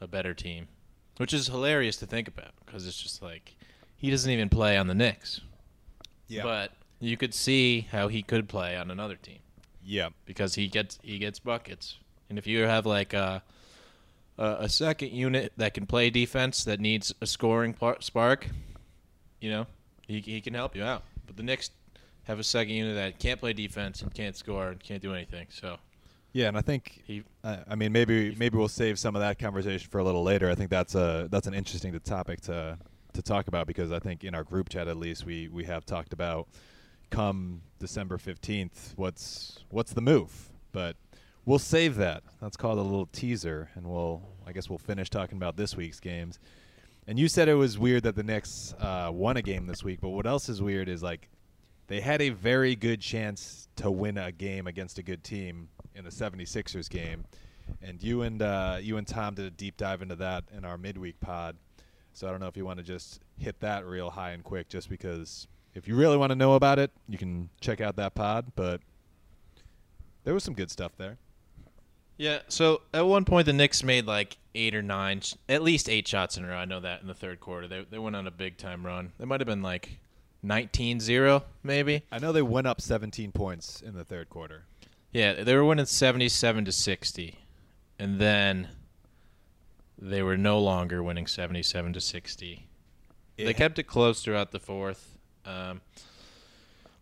a 0.01 0.07
better 0.07 0.35
team? 0.35 0.69
Which 1.17 1.33
is 1.33 1.47
hilarious 1.47 1.97
to 1.99 2.07
think 2.07 2.29
about 2.29 2.53
because 2.65 2.87
it's 2.87 3.01
just 3.01 3.23
like 3.23 3.57
he 3.97 4.11
doesn't 4.11 4.31
even 4.31 4.49
play 4.49 4.77
on 4.77 4.87
the 4.87 4.95
Knicks, 4.95 5.41
Yeah, 6.29 6.43
but 6.43 6.73
you 7.01 7.17
could 7.17 7.35
see 7.35 7.89
how 7.91 8.09
he 8.09 8.23
could 8.23 8.49
play 8.49 8.77
on 8.77 8.91
another 8.91 9.17
team 9.17 9.39
yeah. 9.87 10.09
because 10.27 10.55
he 10.55 10.69
gets 10.69 10.99
he 11.03 11.19
gets 11.19 11.39
buckets. 11.39 11.99
And 12.29 12.39
if 12.39 12.47
you 12.47 12.63
have 12.63 12.85
like 12.85 13.15
a 13.15 13.43
a, 14.39 14.69
second 14.69 15.13
unit 15.13 15.53
that 15.57 15.73
can 15.73 15.87
play 15.87 16.11
defense 16.11 16.65
that 16.65 16.79
needs 16.79 17.15
a 17.23 17.27
scoring 17.27 17.73
par- 17.73 17.97
spark, 18.01 18.49
you 19.41 19.51
know, 19.51 19.67
he 20.07 20.21
he 20.21 20.41
can 20.41 20.55
help 20.55 20.77
you 20.77 20.83
out. 20.83 21.05
But 21.27 21.37
the 21.37 21.43
Knicks 21.43 21.71
have 22.25 22.39
a 22.39 22.45
second 22.45 22.75
unit 22.75 22.97
that 22.97 23.19
can't 23.19 23.41
play 23.41 23.53
defense 23.53 24.03
and 24.03 24.13
can't 24.13 24.37
score 24.37 24.69
and 24.69 24.81
can't 24.81 25.01
do 25.01 25.15
anything. 25.15 25.47
So 25.51 25.79
Yeah, 26.37 26.49
and 26.49 26.59
I 26.59 26.61
think 26.61 27.01
he 27.07 27.23
I 27.43 27.61
I 27.71 27.75
mean, 27.77 27.93
maybe 27.93 28.35
maybe 28.35 28.59
we'll 28.59 28.69
save 28.69 28.99
some 28.99 29.17
of 29.17 29.21
that 29.21 29.39
conversation 29.39 29.89
for 29.91 30.01
a 30.01 30.05
little 30.05 30.23
later. 30.23 30.51
I 30.51 30.55
think 30.55 30.69
that's 30.69 30.95
a 30.95 31.29
that's 31.31 31.47
an 31.47 31.55
interesting 31.55 31.99
topic 32.01 32.43
to 32.43 32.77
to 33.15 33.23
talk 33.23 33.49
about 33.49 33.67
because 33.67 33.91
I 33.91 34.01
think 34.01 34.23
in 34.23 34.35
our 34.35 34.45
group 34.45 34.69
chat 34.69 34.87
at 34.87 34.99
least 34.99 35.25
we 35.25 35.49
we 35.49 35.65
have 35.65 35.87
talked 35.87 36.13
about 36.13 36.47
come 37.09 37.63
December 37.79 38.19
fifteenth 38.19 38.93
what's 38.97 39.65
what's 39.71 39.95
the 39.95 40.03
move, 40.03 40.51
but 40.73 40.97
we'll 41.47 41.59
save 41.59 41.97
that. 41.97 42.23
That's 42.39 42.59
called 42.59 42.77
a 42.77 42.83
little 42.83 43.07
teaser, 43.07 43.71
and 43.75 43.87
we'll 43.87 44.21
I 44.47 44.53
guess 44.53 44.69
we'll 44.69 44.77
finish 44.77 45.09
talking 45.09 45.39
about 45.39 45.57
this 45.57 45.75
week's 45.75 46.01
games. 46.01 46.39
And 47.07 47.19
you 47.19 47.29
said 47.29 47.49
it 47.49 47.55
was 47.55 47.79
weird 47.79 48.03
that 48.03 48.15
the 48.15 48.23
Knicks 48.23 48.75
uh, 48.79 49.09
won 49.11 49.39
a 49.39 49.43
game 49.43 49.67
this 49.67 49.83
week, 49.83 50.03
but 50.03 50.11
what 50.11 50.27
else 50.27 50.51
is 50.51 50.61
weird 50.61 50.91
is 50.91 51.03
like 51.03 51.31
they 51.87 52.03
had 52.03 52.21
a 52.21 52.29
very 52.29 52.77
good 52.77 53.01
chance 53.01 53.66
to 53.77 53.91
win 53.91 54.19
a 54.19 54.33
game 54.33 54.67
against 54.67 54.99
a 54.99 55.03
good 55.03 55.23
team 55.25 55.69
in 55.95 56.05
the 56.05 56.11
76ers 56.11 56.89
game. 56.89 57.25
And 57.83 58.03
you 58.03 58.23
and 58.23 58.41
uh, 58.43 58.79
you 58.81 58.97
and 58.97 59.07
Tom 59.07 59.35
did 59.35 59.45
a 59.45 59.51
deep 59.51 59.77
dive 59.77 60.01
into 60.03 60.17
that 60.17 60.45
in 60.57 60.65
our 60.65 60.79
midweek 60.79 61.19
pod. 61.21 61.57
So 62.13 62.27
I 62.27 62.31
don't 62.31 62.41
know 62.41 62.47
if 62.47 62.57
you 62.57 62.65
want 62.65 62.79
to 62.79 62.85
just 62.85 63.21
hit 63.39 63.61
that 63.61 63.85
real 63.85 64.09
high 64.11 64.31
and 64.31 64.43
quick, 64.45 64.69
just 64.69 64.89
because 64.89 65.49
if 65.75 65.87
you 65.89 65.97
really 65.97 66.17
want 66.17 66.31
to 66.31 66.37
know 66.37 66.55
about 66.55 66.79
it, 66.79 66.91
you 67.09 67.19
can 67.19 67.51
check 67.61 67.81
out 67.81 67.97
that 67.97 68.15
pod. 68.15 68.53
But 68.55 68.81
there 70.25 70.33
was 70.33 70.45
some 70.45 70.55
good 70.55 70.71
stuff 70.71 70.93
there. 70.97 71.19
yeah. 72.19 72.39
So 72.49 72.83
at 72.95 73.07
one 73.07 73.25
point 73.25 73.47
the 73.47 73.53
Knicks 73.53 73.83
made 73.83 74.07
like 74.07 74.37
eight 74.55 74.75
or 74.75 74.83
nine, 74.83 75.21
at 75.49 75.63
least 75.63 75.89
eight 75.89 76.07
shots 76.09 76.37
in 76.37 76.45
a 76.45 76.49
row. 76.49 76.57
I 76.57 76.65
know 76.65 76.81
that 76.81 77.03
in 77.03 77.09
the 77.09 77.15
third 77.15 77.41
quarter 77.41 77.69
they 77.69 77.85
they 77.91 77.99
went 77.99 78.17
on 78.17 78.27
a 78.27 78.31
big 78.31 78.57
time 78.57 78.87
run. 78.87 79.13
They 79.19 79.25
might 79.27 79.41
have 79.41 79.47
been 79.49 79.63
like 79.63 79.99
19-0 80.45 81.43
maybe. 81.63 82.03
I 82.11 82.19
know 82.19 82.33
they 82.33 82.43
went 82.43 82.67
up 82.67 82.81
17 82.81 83.33
points 83.33 83.81
in 83.81 83.95
the 83.95 84.05
third 84.05 84.29
quarter. 84.29 84.65
Yeah, 85.13 85.43
they 85.43 85.55
were 85.55 85.65
winning 85.65 85.87
77 85.87 86.65
to 86.67 86.73
60. 86.73 87.39
And 87.99 88.19
then 88.21 88.69
they 89.99 90.23
were 90.23 90.37
no 90.37 90.59
longer 90.59 91.03
winning 91.03 91.27
77 91.27 91.95
to 91.95 92.01
60. 92.01 92.67
they 93.37 93.55
kept 93.55 93.79
it 93.79 93.85
close 93.85 94.23
throughout 94.23 94.53
the 94.53 94.61
fourth. 94.61 95.17
Um, 95.45 95.81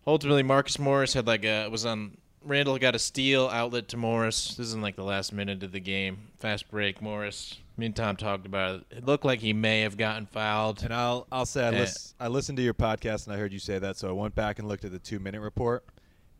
ultimately, 0.06 0.42
Marcus 0.42 0.78
Morris 0.78 1.14
had 1.14 1.26
like 1.26 1.44
a 1.44 1.68
was 1.68 1.84
on. 1.84 2.16
Randle 2.44 2.78
got 2.78 2.94
a 2.94 2.98
steal 2.98 3.48
outlet 3.48 3.88
to 3.88 3.96
Morris. 3.96 4.48
This 4.48 4.66
is 4.66 4.74
in 4.74 4.82
like 4.82 4.96
the 4.96 5.02
last 5.04 5.32
minute 5.32 5.62
of 5.62 5.72
the 5.72 5.80
game. 5.80 6.28
Fast 6.38 6.70
break. 6.70 7.00
Morris. 7.00 7.58
Me 7.76 7.86
and 7.86 7.96
Tom 7.96 8.16
talked 8.16 8.46
about 8.46 8.76
it. 8.76 8.98
It 8.98 9.04
looked 9.04 9.24
like 9.24 9.40
he 9.40 9.52
may 9.52 9.80
have 9.80 9.96
gotten 9.96 10.26
fouled. 10.26 10.82
And 10.84 10.94
I'll 10.94 11.26
I'll 11.32 11.46
say 11.46 11.66
I, 11.66 11.70
lis- 11.70 12.14
I 12.20 12.28
listened 12.28 12.56
to 12.58 12.62
your 12.62 12.74
podcast 12.74 13.26
and 13.26 13.34
I 13.34 13.38
heard 13.38 13.52
you 13.52 13.58
say 13.58 13.78
that, 13.78 13.96
so 13.96 14.08
I 14.08 14.12
went 14.12 14.34
back 14.34 14.58
and 14.58 14.68
looked 14.68 14.84
at 14.84 14.92
the 14.92 14.98
two 14.98 15.18
minute 15.18 15.40
report, 15.40 15.84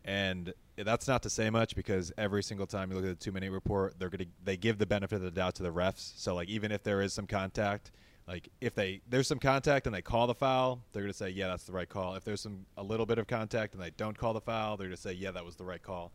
and 0.05 0.53
that's 0.77 1.07
not 1.07 1.23
to 1.23 1.29
say 1.29 1.49
much 1.49 1.75
because 1.75 2.11
every 2.17 2.43
single 2.43 2.67
time 2.67 2.89
you 2.89 2.95
look 2.97 3.05
at 3.05 3.19
the 3.19 3.23
two 3.23 3.31
minute 3.31 3.51
report, 3.51 3.95
they're 3.99 4.09
gonna 4.09 4.25
they 4.43 4.55
give 4.57 4.77
the 4.77 4.85
benefit 4.85 5.15
of 5.15 5.21
the 5.23 5.31
doubt 5.31 5.55
to 5.55 5.63
the 5.63 5.71
refs. 5.73 6.13
So 6.17 6.35
like 6.35 6.47
even 6.47 6.71
if 6.71 6.83
there 6.83 7.01
is 7.01 7.13
some 7.13 7.27
contact, 7.27 7.91
like 8.27 8.47
if 8.61 8.73
they 8.73 9.01
there's 9.09 9.27
some 9.27 9.39
contact 9.39 9.87
and 9.87 9.95
they 9.95 10.01
call 10.01 10.27
the 10.27 10.35
foul, 10.35 10.81
they're 10.93 11.03
gonna 11.03 11.13
say 11.13 11.29
yeah 11.29 11.47
that's 11.47 11.65
the 11.65 11.73
right 11.73 11.89
call. 11.89 12.15
If 12.15 12.23
there's 12.23 12.41
some 12.41 12.65
a 12.77 12.83
little 12.83 13.05
bit 13.05 13.17
of 13.17 13.27
contact 13.27 13.73
and 13.73 13.83
they 13.83 13.91
don't 13.91 14.17
call 14.17 14.33
the 14.33 14.41
foul, 14.41 14.77
they're 14.77 14.87
gonna 14.87 14.97
say 14.97 15.11
yeah 15.13 15.31
that 15.31 15.43
was 15.43 15.57
the 15.57 15.65
right 15.65 15.81
call. 15.83 16.11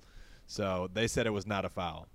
So 0.47 0.89
they 0.93 1.07
said 1.07 1.27
it 1.27 1.31
was 1.31 1.47
not 1.47 1.65
a 1.65 1.69
foul 1.69 2.09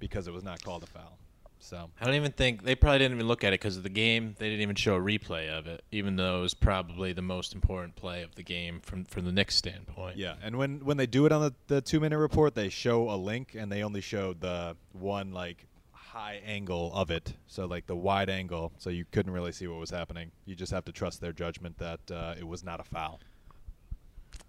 because 0.00 0.26
it 0.26 0.32
was 0.32 0.42
not 0.44 0.62
called 0.62 0.82
a 0.82 0.86
foul. 0.86 1.18
So 1.60 1.90
I 2.00 2.04
don't 2.04 2.14
even 2.14 2.32
think 2.32 2.64
they 2.64 2.74
probably 2.74 2.98
didn't 3.00 3.16
even 3.16 3.28
look 3.28 3.44
at 3.44 3.52
it 3.52 3.60
because 3.60 3.76
of 3.76 3.82
the 3.82 3.90
game. 3.90 4.34
They 4.38 4.48
didn't 4.48 4.62
even 4.62 4.76
show 4.76 4.96
a 4.96 5.00
replay 5.00 5.48
of 5.50 5.66
it, 5.66 5.82
even 5.92 6.16
though 6.16 6.38
it 6.38 6.42
was 6.42 6.54
probably 6.54 7.12
the 7.12 7.22
most 7.22 7.54
important 7.54 7.96
play 7.96 8.22
of 8.22 8.34
the 8.34 8.42
game 8.42 8.80
from 8.80 9.04
from 9.04 9.26
the 9.26 9.32
Knicks 9.32 9.54
standpoint. 9.54 10.16
yeah, 10.16 10.34
and 10.42 10.56
when 10.56 10.84
when 10.84 10.96
they 10.96 11.06
do 11.06 11.26
it 11.26 11.32
on 11.32 11.42
the, 11.42 11.54
the 11.68 11.80
two 11.80 12.00
minute 12.00 12.18
report, 12.18 12.54
they 12.54 12.70
show 12.70 13.10
a 13.10 13.16
link, 13.16 13.54
and 13.54 13.70
they 13.70 13.82
only 13.82 14.00
showed 14.00 14.40
the 14.40 14.76
one 14.92 15.32
like 15.32 15.66
high 15.92 16.40
angle 16.44 16.92
of 16.94 17.10
it, 17.10 17.34
so 17.46 17.66
like 17.66 17.86
the 17.86 17.94
wide 17.94 18.28
angle, 18.28 18.72
so 18.78 18.90
you 18.90 19.04
couldn't 19.12 19.32
really 19.32 19.52
see 19.52 19.68
what 19.68 19.78
was 19.78 19.90
happening. 19.90 20.32
You 20.46 20.56
just 20.56 20.72
have 20.72 20.84
to 20.86 20.92
trust 20.92 21.20
their 21.20 21.32
judgment 21.32 21.78
that 21.78 22.10
uh, 22.10 22.34
it 22.36 22.46
was 22.46 22.64
not 22.64 22.80
a 22.80 22.84
foul. 22.84 23.20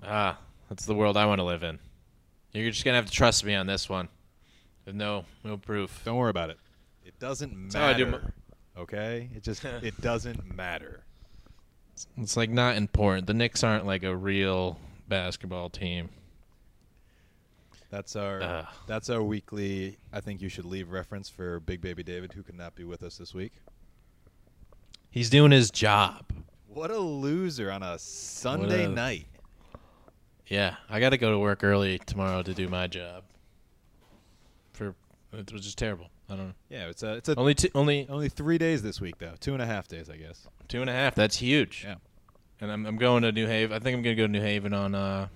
Ah, 0.03 0.39
that's 0.69 0.85
the 0.85 0.95
world 0.95 1.17
I 1.17 1.25
want 1.25 1.39
to 1.39 1.43
live 1.43 1.61
in. 1.61 1.77
You're 2.53 2.71
just 2.71 2.83
gonna 2.83 2.97
have 2.97 3.05
to 3.05 3.11
trust 3.11 3.45
me 3.45 3.53
on 3.53 3.67
this 3.67 3.87
one. 3.89 4.09
With 4.85 4.95
no 4.95 5.25
no 5.43 5.57
proof. 5.57 6.01
Don't 6.03 6.17
worry 6.17 6.31
about 6.31 6.49
it. 6.49 6.57
It 7.05 7.17
doesn't 7.19 7.73
how 7.73 7.87
I 7.87 7.93
do 7.93 8.05
matter. 8.05 8.33
Okay, 8.77 9.29
it 9.35 9.43
just 9.43 9.63
it 9.83 9.99
doesn't 10.01 10.55
matter. 10.55 11.03
It's 12.17 12.37
like 12.37 12.49
not 12.49 12.77
important. 12.77 13.27
The 13.27 13.33
Knicks 13.33 13.63
aren't 13.63 13.85
like 13.85 14.03
a 14.03 14.15
real 14.15 14.79
basketball 15.07 15.69
team. 15.69 16.09
That's 17.89 18.15
our 18.15 18.41
Ugh. 18.41 18.65
that's 18.87 19.09
our 19.09 19.21
weekly. 19.21 19.97
I 20.13 20.21
think 20.21 20.41
you 20.41 20.49
should 20.49 20.65
leave 20.65 20.89
reference 20.91 21.29
for 21.29 21.59
Big 21.59 21.81
Baby 21.81 22.03
David, 22.03 22.31
who 22.33 22.43
could 22.43 22.57
not 22.57 22.73
be 22.75 22.85
with 22.85 23.03
us 23.03 23.17
this 23.17 23.33
week. 23.33 23.51
He's 25.09 25.29
doing 25.29 25.51
his 25.51 25.69
job. 25.71 26.25
What 26.67 26.89
a 26.89 26.97
loser 26.97 27.69
on 27.69 27.83
a 27.83 27.99
Sunday 27.99 28.85
a- 28.85 28.89
night. 28.89 29.25
Yeah, 30.47 30.75
I 30.89 30.99
got 31.01 31.09
to 31.09 31.17
go 31.17 31.31
to 31.31 31.39
work 31.39 31.63
early 31.63 31.99
tomorrow 31.99 32.43
to 32.43 32.53
do 32.53 32.67
my 32.69 32.87
job. 32.87 33.23
For 34.73 34.95
it 35.33 35.51
was 35.51 35.61
just 35.63 35.77
terrible. 35.77 36.07
I 36.31 36.35
don't 36.37 36.47
know. 36.47 36.53
Yeah, 36.69 36.87
it's 36.87 37.03
a 37.03 37.15
it's 37.15 37.27
a 37.29 37.35
Only 37.37 37.53
two, 37.53 37.67
only 37.75 38.07
only 38.09 38.29
three 38.29 38.57
days 38.57 38.81
this 38.81 39.01
week 39.01 39.17
though. 39.17 39.33
Two 39.39 39.53
and 39.53 39.61
a 39.61 39.65
half 39.65 39.87
days, 39.89 40.09
I 40.09 40.15
guess. 40.15 40.47
two 40.69 40.79
and 40.81 40.89
a 40.89 40.93
half. 40.93 41.13
That's 41.13 41.35
huge. 41.37 41.83
Yeah. 41.85 41.95
And 42.61 42.71
I'm 42.71 42.85
I'm 42.85 42.95
going 42.97 43.23
to 43.23 43.31
New 43.31 43.47
Haven. 43.47 43.75
I 43.75 43.79
think 43.79 43.97
I'm 43.97 44.01
gonna 44.03 44.15
go 44.15 44.27
to 44.27 44.31
New 44.31 44.41
Haven 44.41 44.73
on. 44.73 44.95
uh 44.95 45.27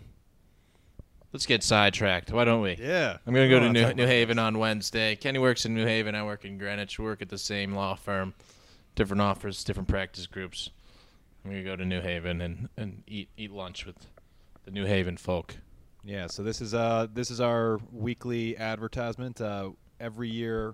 Let's 1.33 1.45
get 1.45 1.63
sidetracked. 1.63 2.31
Why 2.31 2.45
don't 2.45 2.61
we? 2.61 2.77
Yeah. 2.79 3.17
I'm 3.27 3.33
gonna 3.33 3.49
go 3.49 3.57
Oh, 3.57 3.59
to 3.61 3.69
New, 3.69 3.93
New 3.93 4.05
Haven 4.07 4.39
on 4.39 4.57
Wednesday. 4.57 5.17
Kenny 5.17 5.37
works 5.39 5.65
in 5.65 5.73
New 5.75 5.85
Haven. 5.85 6.15
I 6.15 6.23
work 6.23 6.45
in 6.45 6.57
Greenwich. 6.57 6.97
We 6.97 7.03
work 7.03 7.21
at 7.21 7.27
the 7.27 7.37
same 7.37 7.73
law 7.73 7.95
firm, 7.95 8.33
different 8.95 9.21
offers, 9.21 9.63
different 9.65 9.89
practice 9.89 10.27
groups. 10.27 10.69
I'm 11.43 11.51
gonna 11.51 11.63
go 11.63 11.75
to 11.75 11.83
New 11.85 11.99
Haven 11.99 12.39
and, 12.39 12.69
and 12.77 13.03
eat 13.05 13.27
eat 13.35 13.51
lunch 13.51 13.85
with 13.85 13.97
the 14.63 14.71
New 14.71 14.85
Haven 14.85 15.17
folk. 15.17 15.57
Yeah, 16.05 16.27
so 16.27 16.41
this 16.41 16.61
is 16.61 16.73
uh 16.73 17.07
this 17.13 17.29
is 17.29 17.41
our 17.41 17.79
weekly 17.91 18.55
advertisement. 18.57 19.41
Uh, 19.41 19.71
every 19.99 20.29
year 20.29 20.73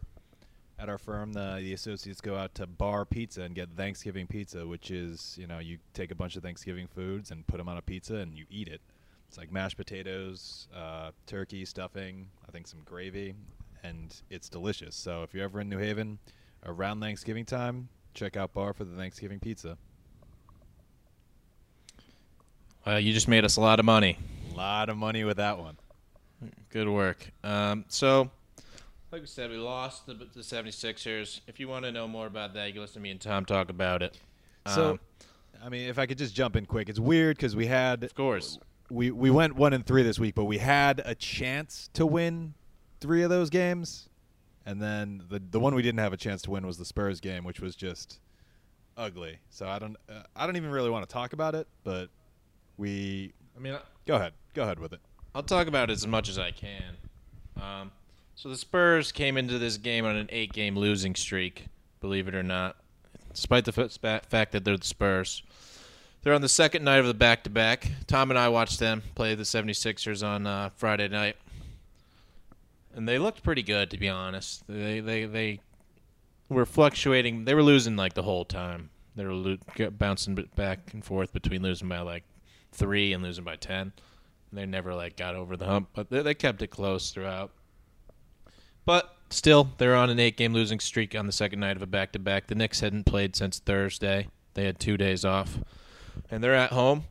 at 0.81 0.89
our 0.89 0.97
firm, 0.97 1.33
the 1.33 1.59
the 1.61 1.73
associates 1.73 2.21
go 2.21 2.35
out 2.35 2.55
to 2.55 2.65
Bar 2.65 3.05
Pizza 3.05 3.43
and 3.43 3.53
get 3.53 3.69
Thanksgiving 3.69 4.25
pizza, 4.25 4.65
which 4.65 4.89
is 4.89 5.35
you 5.39 5.45
know 5.45 5.59
you 5.59 5.77
take 5.93 6.11
a 6.11 6.15
bunch 6.15 6.35
of 6.35 6.43
Thanksgiving 6.43 6.87
foods 6.87 7.31
and 7.31 7.45
put 7.45 7.57
them 7.57 7.69
on 7.69 7.77
a 7.77 7.81
pizza 7.81 8.15
and 8.15 8.35
you 8.35 8.45
eat 8.49 8.67
it. 8.67 8.81
It's 9.27 9.37
like 9.37 9.51
mashed 9.51 9.77
potatoes, 9.77 10.67
uh, 10.75 11.11
turkey 11.25 11.63
stuffing, 11.65 12.27
I 12.47 12.51
think 12.51 12.67
some 12.67 12.81
gravy, 12.83 13.33
and 13.83 14.13
it's 14.29 14.49
delicious. 14.49 14.95
So 14.95 15.23
if 15.23 15.33
you're 15.33 15.43
ever 15.43 15.61
in 15.61 15.69
New 15.69 15.77
Haven 15.77 16.19
around 16.65 16.99
Thanksgiving 16.99 17.45
time, 17.45 17.87
check 18.13 18.35
out 18.35 18.53
Bar 18.53 18.73
for 18.73 18.83
the 18.83 18.95
Thanksgiving 18.95 19.39
pizza. 19.39 19.77
Uh, 22.85 22.95
you 22.95 23.13
just 23.13 23.27
made 23.27 23.45
us 23.45 23.57
a 23.57 23.61
lot 23.61 23.79
of 23.79 23.85
money. 23.85 24.17
A 24.51 24.57
lot 24.57 24.89
of 24.89 24.97
money 24.97 25.23
with 25.23 25.37
that 25.37 25.59
one. 25.59 25.77
Good 26.69 26.89
work. 26.89 27.31
Um, 27.43 27.85
so, 27.87 28.31
like 29.11 29.21
we 29.21 29.27
said, 29.27 29.49
we 29.49 29.57
lost 29.57 30.05
the, 30.05 30.13
the 30.13 30.41
76ers. 30.41 31.41
If 31.47 31.59
you 31.59 31.67
want 31.67 31.85
to 31.85 31.91
know 31.91 32.07
more 32.07 32.27
about 32.27 32.53
that, 32.53 32.67
you 32.67 32.73
can 32.73 32.81
listen 32.81 32.95
to 32.95 32.99
me 33.01 33.11
and 33.11 33.19
Tom 33.19 33.45
talk 33.45 33.69
about 33.69 34.01
it. 34.01 34.17
So, 34.67 34.91
Um, 34.91 34.99
I 35.63 35.69
mean, 35.69 35.89
if 35.89 35.99
I 35.99 36.05
could 36.05 36.17
just 36.17 36.33
jump 36.33 36.55
in 36.55 36.65
quick, 36.65 36.89
it's 36.89 36.99
weird 36.99 37.37
because 37.37 37.55
we 37.55 37.67
had 37.67 38.03
of 38.03 38.15
course. 38.15 38.57
we 38.89 39.11
we 39.11 39.29
went 39.29 39.55
one 39.55 39.73
and 39.73 39.85
three 39.85 40.03
this 40.03 40.17
week, 40.17 40.35
but 40.35 40.45
we 40.45 40.57
had 40.57 41.01
a 41.05 41.13
chance 41.15 41.89
to 41.93 42.05
win 42.05 42.53
three 42.99 43.21
of 43.23 43.29
those 43.29 43.49
games, 43.49 44.09
and 44.65 44.81
then 44.81 45.23
the 45.29 45.41
the 45.51 45.59
one 45.59 45.75
we 45.75 45.81
didn't 45.81 45.99
have 45.99 46.13
a 46.13 46.17
chance 46.17 46.41
to 46.43 46.51
win 46.51 46.65
was 46.65 46.77
the 46.77 46.85
Spurs 46.85 47.19
game, 47.19 47.43
which 47.43 47.59
was 47.59 47.75
just 47.75 48.19
ugly. 48.97 49.39
So 49.49 49.67
I 49.67 49.77
don't 49.77 49.97
uh, 50.09 50.23
I 50.35 50.45
don't 50.45 50.55
even 50.57 50.71
really 50.71 50.89
want 50.89 51.07
to 51.07 51.11
talk 51.11 51.33
about 51.33 51.53
it, 51.53 51.67
but 51.83 52.09
we 52.77 53.33
I 53.55 53.59
mean, 53.59 53.77
go 54.07 54.15
ahead, 54.15 54.33
go 54.53 54.63
ahead 54.63 54.79
with 54.79 54.93
it. 54.93 54.99
I'll 55.35 55.43
talk 55.43 55.67
about 55.67 55.89
it 55.89 55.93
as 55.93 56.07
much 56.07 56.27
as 56.29 56.39
I 56.39 56.51
can. 56.51 56.97
Um, 57.61 57.91
so 58.35 58.49
the 58.49 58.57
Spurs 58.57 59.11
came 59.11 59.37
into 59.37 59.59
this 59.59 59.77
game 59.77 60.05
on 60.05 60.15
an 60.15 60.27
eight-game 60.31 60.75
losing 60.77 61.15
streak, 61.15 61.67
believe 61.99 62.27
it 62.27 62.35
or 62.35 62.43
not, 62.43 62.77
despite 63.33 63.65
the 63.65 63.71
fact 63.71 64.51
that 64.51 64.63
they're 64.63 64.77
the 64.77 64.85
Spurs. 64.85 65.43
They're 66.23 66.33
on 66.33 66.41
the 66.41 66.49
second 66.49 66.83
night 66.83 66.99
of 66.99 67.07
the 67.07 67.13
back-to-back. 67.15 67.87
Tom 68.05 68.29
and 68.29 68.37
I 68.37 68.49
watched 68.49 68.79
them 68.79 69.01
play 69.15 69.33
the 69.33 69.43
76ers 69.43 70.25
on 70.25 70.45
uh, 70.45 70.69
Friday 70.75 71.07
night, 71.07 71.35
and 72.93 73.07
they 73.07 73.17
looked 73.17 73.41
pretty 73.41 73.63
good, 73.63 73.89
to 73.91 73.97
be 73.97 74.09
honest. 74.09 74.63
They 74.67 74.99
they 74.99 75.25
they 75.25 75.61
were 76.49 76.65
fluctuating. 76.65 77.45
They 77.45 77.55
were 77.55 77.63
losing 77.63 77.95
like 77.95 78.13
the 78.13 78.23
whole 78.23 78.45
time. 78.45 78.89
They 79.15 79.25
were 79.25 79.33
lo- 79.33 79.57
bouncing 79.91 80.35
back 80.55 80.93
and 80.93 81.03
forth 81.03 81.33
between 81.33 81.63
losing 81.63 81.89
by 81.89 82.01
like 82.01 82.23
three 82.71 83.13
and 83.13 83.23
losing 83.23 83.43
by 83.43 83.55
ten. 83.55 83.93
They 84.53 84.65
never 84.65 84.93
like 84.93 85.15
got 85.15 85.35
over 85.35 85.55
the 85.55 85.65
hump, 85.65 85.89
but 85.93 86.09
they, 86.09 86.21
they 86.21 86.33
kept 86.33 86.61
it 86.61 86.67
close 86.67 87.11
throughout. 87.11 87.51
But 88.85 89.15
still, 89.29 89.69
they're 89.77 89.95
on 89.95 90.09
an 90.09 90.19
eight-game 90.19 90.53
losing 90.53 90.79
streak 90.79 91.15
on 91.15 91.25
the 91.25 91.31
second 91.31 91.59
night 91.59 91.75
of 91.75 91.81
a 91.81 91.87
back-to-back. 91.87 92.47
The 92.47 92.55
Knicks 92.55 92.79
hadn't 92.79 93.05
played 93.05 93.35
since 93.35 93.59
Thursday. 93.59 94.27
They 94.53 94.65
had 94.65 94.79
two 94.79 94.97
days 94.97 95.23
off, 95.23 95.59
and 96.29 96.43
they're 96.43 96.55
at 96.55 96.71
home. 96.71 97.05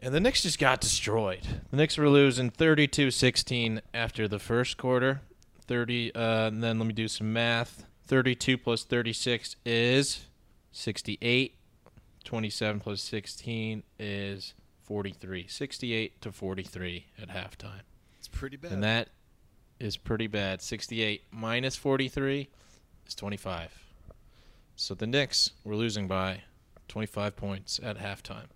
And 0.00 0.14
the 0.14 0.20
Knicks 0.20 0.42
just 0.42 0.58
got 0.58 0.80
destroyed. 0.80 1.62
The 1.70 1.76
Knicks 1.76 1.98
were 1.98 2.08
losing 2.08 2.50
32-16 2.50 3.80
after 3.92 4.28
the 4.28 4.38
first 4.38 4.76
quarter. 4.76 5.22
30, 5.66 6.14
uh, 6.14 6.46
and 6.46 6.62
then 6.62 6.78
let 6.78 6.86
me 6.86 6.94
do 6.94 7.08
some 7.08 7.32
math. 7.32 7.84
32 8.06 8.56
plus 8.56 8.84
36 8.84 9.56
is 9.66 10.26
68. 10.72 11.54
27 12.24 12.80
plus 12.80 13.02
16 13.02 13.82
is 13.98 14.54
43. 14.84 15.46
68 15.46 16.20
to 16.22 16.32
43 16.32 17.06
at 17.20 17.28
halftime. 17.28 17.82
It's 18.18 18.28
pretty 18.28 18.56
bad. 18.56 18.72
And 18.72 18.82
that 18.82 19.08
is 19.80 19.96
pretty 19.96 20.26
bad. 20.26 20.62
68 20.62 21.22
minus 21.30 21.76
43 21.76 22.48
is 23.06 23.14
25. 23.14 23.82
So 24.76 24.94
the 24.94 25.06
Knicks 25.06 25.50
were 25.64 25.76
losing 25.76 26.06
by 26.06 26.42
25 26.88 27.36
points 27.36 27.80
at 27.82 27.98
halftime. 27.98 28.46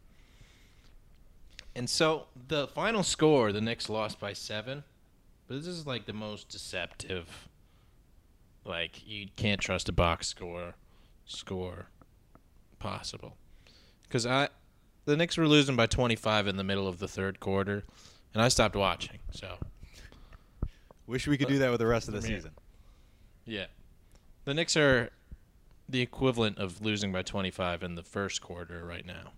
And 1.74 1.88
so 1.88 2.26
the 2.48 2.68
final 2.68 3.02
score, 3.02 3.52
the 3.52 3.60
Knicks 3.60 3.88
lost 3.88 4.20
by 4.20 4.32
seven. 4.32 4.84
But 5.46 5.56
this 5.56 5.66
is 5.66 5.86
like 5.86 6.06
the 6.06 6.12
most 6.12 6.48
deceptive. 6.48 7.48
Like 8.64 9.06
you 9.06 9.28
can't 9.36 9.60
trust 9.60 9.88
a 9.88 9.92
box 9.92 10.28
score 10.28 10.74
score 11.24 11.86
possible. 12.78 13.36
Because 14.02 14.26
I, 14.26 14.48
the 15.04 15.16
Knicks 15.16 15.36
were 15.36 15.48
losing 15.48 15.76
by 15.76 15.86
25 15.86 16.46
in 16.46 16.56
the 16.56 16.64
middle 16.64 16.86
of 16.86 16.98
the 16.98 17.08
third 17.08 17.40
quarter, 17.40 17.84
and 18.34 18.42
I 18.42 18.48
stopped 18.48 18.76
watching. 18.76 19.18
So 19.30 19.56
Wish 21.12 21.26
we 21.26 21.36
could 21.36 21.48
do 21.48 21.58
that 21.58 21.70
with 21.70 21.78
the 21.80 21.86
rest 21.86 22.08
of 22.08 22.14
the 22.14 22.22
season. 22.22 22.52
yeah, 23.44 23.66
the 24.46 24.54
Knicks 24.54 24.76
are 24.76 25.10
the 25.88 26.00
equivalent 26.00 26.56
of 26.58 26.80
losing 26.80 27.12
by 27.12 27.20
25 27.22 27.82
in 27.82 27.96
the 27.96 28.02
first 28.02 28.40
quarter 28.40 28.82
right 28.84 29.04
now, 29.04 29.32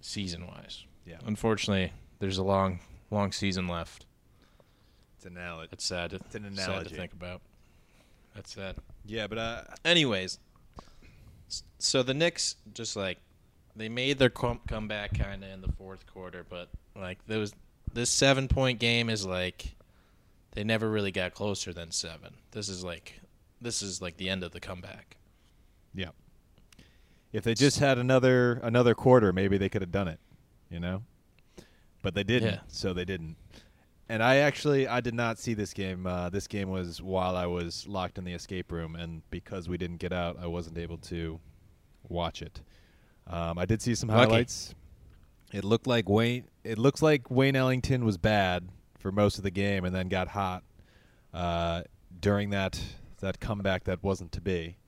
season 0.00 0.46
wise. 0.46 0.84
Yeah. 1.06 1.18
Unfortunately, 1.24 1.92
there's 2.18 2.38
a 2.38 2.42
long, 2.42 2.80
long 3.10 3.30
season 3.32 3.68
left. 3.68 4.06
It's 5.16 5.26
an 5.26 5.36
analogy. 5.36 5.68
It's 5.72 5.84
sad. 5.84 6.10
To, 6.10 6.16
It's 6.16 6.34
an 6.34 6.44
analogy. 6.44 6.84
sad 6.84 6.88
to 6.88 6.94
think 6.96 7.12
about. 7.12 7.40
That's 8.34 8.52
sad. 8.52 8.76
Yeah, 9.06 9.26
but 9.26 9.38
uh, 9.38 9.62
Anyways, 9.84 10.38
so 11.78 12.02
the 12.02 12.14
Knicks 12.14 12.56
just 12.72 12.96
like 12.96 13.18
they 13.76 13.88
made 13.88 14.18
their 14.18 14.30
com- 14.30 14.60
comeback 14.66 15.16
kind 15.16 15.44
of 15.44 15.50
in 15.50 15.60
the 15.60 15.70
fourth 15.72 16.04
quarter, 16.12 16.44
but 16.48 16.68
like 16.96 17.18
there 17.26 17.38
was 17.38 17.54
this 17.92 18.10
seven 18.10 18.48
point 18.48 18.80
game 18.80 19.08
is 19.08 19.24
like 19.24 19.76
they 20.54 20.64
never 20.64 20.88
really 20.90 21.12
got 21.12 21.34
closer 21.34 21.72
than 21.72 21.90
seven. 21.90 22.34
This 22.52 22.68
is 22.68 22.82
like 22.84 23.20
this 23.60 23.82
is 23.82 24.00
like 24.02 24.16
the 24.16 24.28
end 24.28 24.42
of 24.42 24.52
the 24.52 24.60
comeback. 24.60 25.16
yeah. 25.94 26.10
If 27.32 27.42
they 27.42 27.54
just 27.54 27.80
had 27.80 27.98
another 27.98 28.54
another 28.62 28.94
quarter, 28.94 29.32
maybe 29.32 29.58
they 29.58 29.68
could 29.68 29.82
have 29.82 29.90
done 29.92 30.06
it, 30.08 30.20
you 30.70 30.78
know. 30.78 31.02
But 32.02 32.14
they 32.14 32.22
didn't, 32.22 32.52
Yeah. 32.54 32.60
so 32.68 32.92
they 32.92 33.04
didn't. 33.04 33.36
And 34.08 34.22
I 34.22 34.36
actually 34.36 34.86
I 34.86 35.00
did 35.00 35.14
not 35.14 35.38
see 35.38 35.54
this 35.54 35.72
game. 35.72 36.06
Uh, 36.06 36.28
this 36.28 36.46
game 36.46 36.68
was 36.68 37.02
while 37.02 37.34
I 37.36 37.46
was 37.46 37.86
locked 37.88 38.18
in 38.18 38.24
the 38.24 38.34
escape 38.34 38.70
room, 38.70 38.94
and 38.94 39.22
because 39.30 39.68
we 39.68 39.76
didn't 39.78 39.96
get 39.96 40.12
out, 40.12 40.36
I 40.40 40.46
wasn't 40.46 40.78
able 40.78 40.98
to 40.98 41.40
watch 42.08 42.40
it. 42.42 42.60
Um, 43.26 43.58
I 43.58 43.64
did 43.64 43.80
see 43.82 43.94
some 43.94 44.10
Lucky. 44.10 44.20
highlights. 44.30 44.74
It 45.52 45.64
looked 45.64 45.86
like 45.86 46.08
Wayne. 46.08 46.44
It 46.62 46.78
looks 46.78 47.00
like 47.02 47.30
Wayne 47.30 47.56
Ellington 47.56 48.04
was 48.04 48.18
bad 48.18 48.68
for 49.04 49.12
most 49.12 49.36
of 49.36 49.44
the 49.44 49.50
game, 49.50 49.84
and 49.84 49.94
then 49.94 50.08
got 50.08 50.28
hot 50.28 50.64
uh, 51.34 51.82
during 52.20 52.48
that 52.48 52.80
that 53.20 53.38
comeback 53.38 53.84
that 53.84 54.02
wasn't 54.02 54.32
to 54.32 54.40
be. 54.40 54.78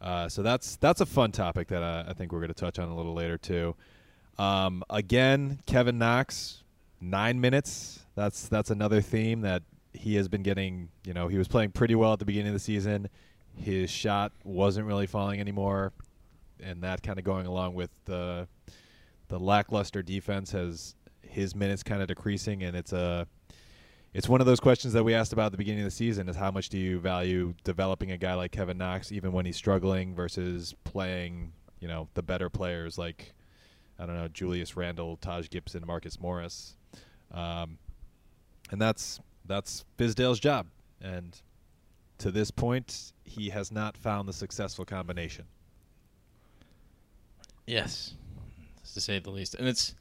Uh, 0.00 0.28
so 0.28 0.40
that's 0.40 0.76
that's 0.76 1.00
a 1.00 1.06
fun 1.06 1.32
topic 1.32 1.66
that 1.66 1.82
uh, 1.82 2.04
I 2.06 2.12
think 2.12 2.30
we're 2.30 2.38
going 2.38 2.54
to 2.54 2.54
touch 2.54 2.78
on 2.78 2.88
a 2.88 2.94
little 2.94 3.12
later 3.12 3.36
too. 3.36 3.74
Um, 4.38 4.84
again, 4.88 5.58
Kevin 5.66 5.98
Knox, 5.98 6.62
nine 7.00 7.40
minutes. 7.40 7.98
That's 8.14 8.46
that's 8.46 8.70
another 8.70 9.00
theme 9.00 9.40
that 9.40 9.64
he 9.92 10.14
has 10.14 10.28
been 10.28 10.44
getting. 10.44 10.88
You 11.04 11.12
know, 11.12 11.26
he 11.26 11.36
was 11.36 11.48
playing 11.48 11.72
pretty 11.72 11.96
well 11.96 12.12
at 12.12 12.20
the 12.20 12.24
beginning 12.24 12.50
of 12.50 12.54
the 12.54 12.60
season. 12.60 13.08
His 13.56 13.90
shot 13.90 14.30
wasn't 14.44 14.86
really 14.86 15.08
falling 15.08 15.40
anymore, 15.40 15.92
and 16.62 16.84
that 16.84 17.02
kind 17.02 17.18
of 17.18 17.24
going 17.24 17.46
along 17.46 17.74
with 17.74 17.90
the 18.04 18.46
the 19.26 19.40
lackluster 19.40 20.04
defense 20.04 20.52
has 20.52 20.94
his 21.20 21.56
minutes 21.56 21.82
kind 21.82 22.00
of 22.00 22.06
decreasing, 22.06 22.62
and 22.62 22.76
it's 22.76 22.92
a 22.92 23.26
it's 24.12 24.28
one 24.28 24.40
of 24.40 24.46
those 24.46 24.60
questions 24.60 24.92
that 24.94 25.04
we 25.04 25.14
asked 25.14 25.32
about 25.32 25.46
at 25.46 25.52
the 25.52 25.58
beginning 25.58 25.80
of 25.80 25.86
the 25.86 25.90
season 25.90 26.28
is 26.28 26.36
how 26.36 26.50
much 26.50 26.68
do 26.68 26.78
you 26.78 26.98
value 26.98 27.54
developing 27.64 28.10
a 28.10 28.16
guy 28.16 28.34
like 28.34 28.50
Kevin 28.50 28.78
Knox 28.78 29.12
even 29.12 29.32
when 29.32 29.46
he's 29.46 29.56
struggling 29.56 30.14
versus 30.14 30.74
playing, 30.84 31.52
you 31.78 31.88
know, 31.88 32.08
the 32.14 32.22
better 32.22 32.50
players 32.50 32.98
like 32.98 33.34
I 33.98 34.06
don't 34.06 34.16
know, 34.16 34.28
Julius 34.28 34.76
Randle, 34.76 35.18
Taj 35.18 35.50
Gibson, 35.50 35.84
Marcus 35.86 36.18
Morris. 36.18 36.74
Um, 37.32 37.78
and 38.70 38.80
that's 38.80 39.20
that's 39.44 39.84
Fizdale's 39.98 40.40
job. 40.40 40.66
And 41.02 41.40
to 42.18 42.30
this 42.30 42.50
point, 42.50 43.12
he 43.24 43.50
has 43.50 43.70
not 43.70 43.96
found 43.96 44.28
the 44.28 44.32
successful 44.32 44.84
combination. 44.84 45.44
Yes, 47.66 48.14
to 48.94 49.00
say 49.00 49.18
the 49.18 49.30
least. 49.30 49.54
And 49.54 49.68
it's 49.68 49.94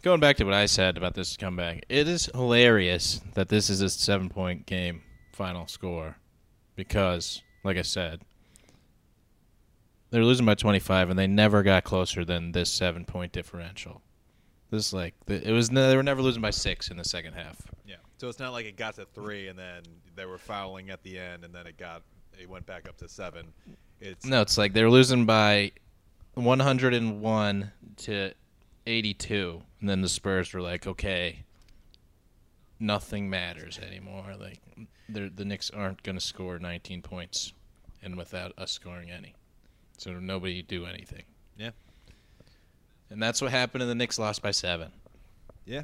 going 0.00 0.20
back 0.20 0.36
to 0.36 0.44
what 0.44 0.54
I 0.54 0.66
said 0.66 0.96
about 0.96 1.14
this 1.14 1.36
comeback. 1.36 1.84
It 1.88 2.08
is 2.08 2.26
hilarious 2.26 3.20
that 3.34 3.48
this 3.48 3.70
is 3.70 3.80
a 3.80 3.88
seven-point 3.88 4.66
game 4.66 5.02
final 5.32 5.66
score, 5.66 6.16
because, 6.76 7.42
like 7.64 7.76
I 7.76 7.82
said, 7.82 8.22
they're 10.10 10.24
losing 10.24 10.46
by 10.46 10.54
25, 10.54 11.10
and 11.10 11.18
they 11.18 11.26
never 11.26 11.62
got 11.62 11.84
closer 11.84 12.24
than 12.24 12.52
this 12.52 12.70
seven-point 12.70 13.32
differential. 13.32 14.02
This 14.70 14.92
like 14.92 15.14
it 15.26 15.50
was. 15.50 15.68
They 15.68 15.96
were 15.96 16.02
never 16.02 16.22
losing 16.22 16.42
by 16.42 16.50
six 16.50 16.90
in 16.90 16.96
the 16.96 17.04
second 17.04 17.32
half. 17.32 17.60
Yeah. 17.84 17.96
So 18.18 18.28
it's 18.28 18.38
not 18.38 18.52
like 18.52 18.66
it 18.66 18.76
got 18.76 18.94
to 18.96 19.04
three 19.04 19.48
and 19.48 19.58
then 19.58 19.82
they 20.14 20.26
were 20.26 20.38
fouling 20.38 20.90
at 20.90 21.02
the 21.02 21.18
end 21.18 21.44
and 21.44 21.52
then 21.52 21.66
it 21.66 21.76
got 21.76 22.02
it 22.40 22.48
went 22.48 22.66
back 22.66 22.88
up 22.88 22.96
to 22.98 23.08
seven. 23.08 23.52
It's 24.00 24.24
No, 24.24 24.42
it's 24.42 24.56
like 24.56 24.72
they 24.72 24.84
were 24.84 24.90
losing 24.90 25.26
by 25.26 25.72
101 26.34 27.72
to 27.96 28.32
82, 28.86 29.62
and 29.80 29.88
then 29.88 30.00
the 30.00 30.08
Spurs 30.08 30.52
were 30.52 30.60
like, 30.60 30.86
okay, 30.86 31.44
nothing 32.78 33.28
matters 33.30 33.78
anymore. 33.78 34.34
Like 34.38 34.60
the 35.08 35.44
Knicks 35.44 35.70
aren't 35.70 36.02
going 36.02 36.16
to 36.16 36.24
score 36.24 36.58
19 36.58 37.02
points, 37.02 37.52
and 38.02 38.16
without 38.16 38.52
us 38.58 38.70
scoring 38.70 39.10
any, 39.10 39.34
so 39.98 40.12
nobody 40.12 40.62
do 40.62 40.86
anything. 40.86 41.22
yeah. 41.56 41.70
And 43.10 43.20
that's 43.20 43.42
what 43.42 43.50
happened, 43.50 43.82
and 43.82 43.90
the 43.90 43.94
Knicks 43.96 44.18
lost 44.20 44.40
by 44.40 44.52
seven. 44.52 44.92
Yeah. 45.64 45.82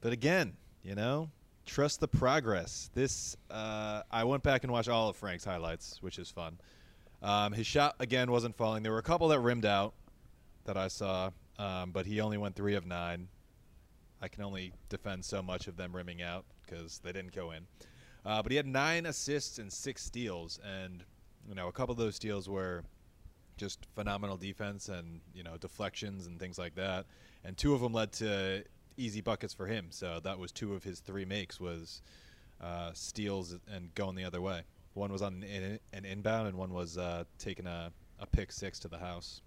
But 0.00 0.12
again, 0.14 0.56
you 0.82 0.94
know, 0.94 1.30
trust 1.66 2.00
the 2.00 2.08
progress. 2.08 2.90
This 2.94 3.36
uh, 3.50 4.02
I 4.10 4.24
went 4.24 4.42
back 4.42 4.64
and 4.64 4.72
watched 4.72 4.88
all 4.88 5.10
of 5.10 5.16
Frank's 5.16 5.44
highlights, 5.44 5.98
which 6.00 6.18
is 6.18 6.30
fun. 6.30 6.58
Um, 7.22 7.52
his 7.52 7.66
shot 7.66 7.96
again 8.00 8.30
wasn't 8.30 8.56
falling. 8.56 8.82
There 8.82 8.92
were 8.92 8.98
a 8.98 9.02
couple 9.02 9.28
that 9.28 9.40
rimmed 9.40 9.66
out 9.66 9.92
that 10.64 10.76
I 10.76 10.88
saw, 10.88 11.30
um, 11.58 11.90
but 11.90 12.06
he 12.06 12.20
only 12.20 12.38
went 12.38 12.56
three 12.56 12.74
of 12.74 12.86
nine. 12.86 13.28
I 14.20 14.28
can 14.28 14.42
only 14.42 14.72
defend 14.88 15.24
so 15.24 15.42
much 15.42 15.68
of 15.68 15.76
them 15.76 15.94
rimming 15.94 16.22
out 16.22 16.44
because 16.64 16.98
they 16.98 17.12
didn't 17.12 17.32
go 17.34 17.52
in. 17.52 17.66
Uh, 18.24 18.42
but 18.42 18.50
he 18.50 18.56
had 18.56 18.66
nine 18.66 19.06
assists 19.06 19.58
and 19.58 19.72
six 19.72 20.04
steals, 20.04 20.58
and 20.64 21.04
you 21.48 21.54
know 21.54 21.68
a 21.68 21.72
couple 21.72 21.92
of 21.92 21.98
those 21.98 22.16
steals 22.16 22.48
were 22.48 22.84
just 23.56 23.86
phenomenal 23.94 24.36
defense 24.36 24.88
and 24.88 25.20
you 25.34 25.42
know 25.42 25.56
deflections 25.56 26.26
and 26.26 26.38
things 26.38 26.58
like 26.58 26.74
that. 26.74 27.06
And 27.44 27.56
two 27.56 27.74
of 27.74 27.80
them 27.80 27.92
led 27.92 28.12
to 28.14 28.64
easy 28.96 29.20
buckets 29.20 29.54
for 29.54 29.66
him. 29.66 29.86
So 29.90 30.20
that 30.24 30.38
was 30.38 30.52
two 30.52 30.74
of 30.74 30.84
his 30.84 31.00
three 31.00 31.24
makes 31.24 31.60
was 31.60 32.02
uh, 32.60 32.90
steals 32.94 33.56
and 33.72 33.94
going 33.94 34.16
the 34.16 34.24
other 34.24 34.40
way. 34.40 34.62
One 34.94 35.12
was 35.12 35.22
on 35.22 35.34
an, 35.34 35.44
in, 35.44 35.78
an 35.92 36.04
inbound, 36.04 36.48
and 36.48 36.56
one 36.56 36.72
was 36.72 36.98
uh, 36.98 37.24
taking 37.38 37.66
a, 37.66 37.92
a 38.18 38.26
pick 38.26 38.50
six 38.50 38.78
to 38.80 38.88
the 38.88 38.98
house. 38.98 39.42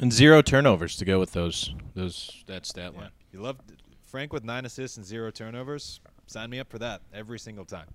And 0.00 0.12
zero 0.12 0.42
turnovers 0.42 0.96
to 0.96 1.04
go 1.04 1.18
with 1.18 1.32
those 1.32 1.74
those 1.94 2.44
that 2.46 2.66
stat 2.66 2.96
line. 2.96 3.10
You 3.32 3.40
love 3.40 3.56
Frank 4.06 4.32
with 4.32 4.44
nine 4.44 4.64
assists 4.64 4.96
and 4.96 5.04
zero 5.04 5.30
turnovers. 5.30 6.00
Sign 6.26 6.50
me 6.50 6.60
up 6.60 6.70
for 6.70 6.78
that 6.78 7.02
every 7.12 7.38
single 7.38 7.64
time. 7.64 7.88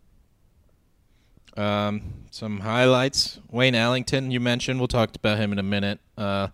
Um, 1.55 2.01
some 2.31 2.59
highlights. 2.61 3.39
Wayne 3.51 3.75
Ellington, 3.75 4.31
you 4.31 4.39
mentioned. 4.39 4.79
We'll 4.79 4.87
talk 4.87 5.15
about 5.15 5.37
him 5.37 5.51
in 5.51 5.59
a 5.59 5.63
minute. 5.63 5.99
Uh, 6.17 6.47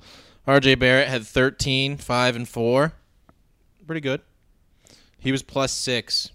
R.J. 0.46 0.76
Barrett 0.76 1.08
had 1.08 1.26
13, 1.26 1.98
5, 1.98 2.36
and 2.36 2.48
4. 2.48 2.94
Pretty 3.86 4.02
good. 4.02 4.22
He 5.20 5.32
was 5.32 5.42
plus 5.42 5.72
6 5.72 6.32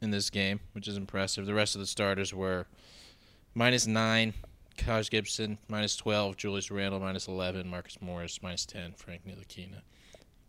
in 0.00 0.10
this 0.10 0.30
game, 0.30 0.60
which 0.72 0.86
is 0.86 0.96
impressive. 0.96 1.46
The 1.46 1.54
rest 1.54 1.74
of 1.74 1.80
the 1.80 1.86
starters 1.86 2.32
were 2.32 2.66
minus 3.54 3.86
9, 3.86 4.34
Taj 4.76 5.10
Gibson, 5.10 5.58
minus 5.68 5.96
12, 5.96 6.36
Julius 6.36 6.70
Randle, 6.70 7.00
minus 7.00 7.28
11, 7.28 7.68
Marcus 7.68 7.98
Morris, 8.00 8.40
minus 8.42 8.66
10, 8.66 8.92
Frank 8.96 9.22
Ntilikina. 9.26 9.80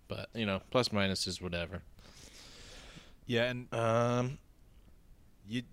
But, 0.08 0.30
you 0.34 0.46
know, 0.46 0.62
plus 0.72 0.92
minus 0.92 1.28
is 1.28 1.42
whatever. 1.42 1.82
Yeah, 3.26 3.50
and 3.50 3.74
Um, 3.74 4.38
You, 5.48 5.64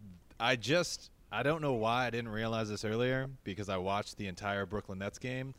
I 0.40 0.56
just, 0.56 1.10
I 1.30 1.42
don't 1.42 1.62
know 1.62 1.74
why 1.74 2.06
I 2.06 2.10
didn't 2.10 2.30
realize 2.30 2.68
this 2.68 2.84
earlier 2.84 3.28
because 3.44 3.68
I 3.68 3.76
watched 3.76 4.16
the 4.16 4.26
entire 4.26 4.66
Brooklyn 4.66 4.98
Nets 4.98 5.18
game, 5.18 5.54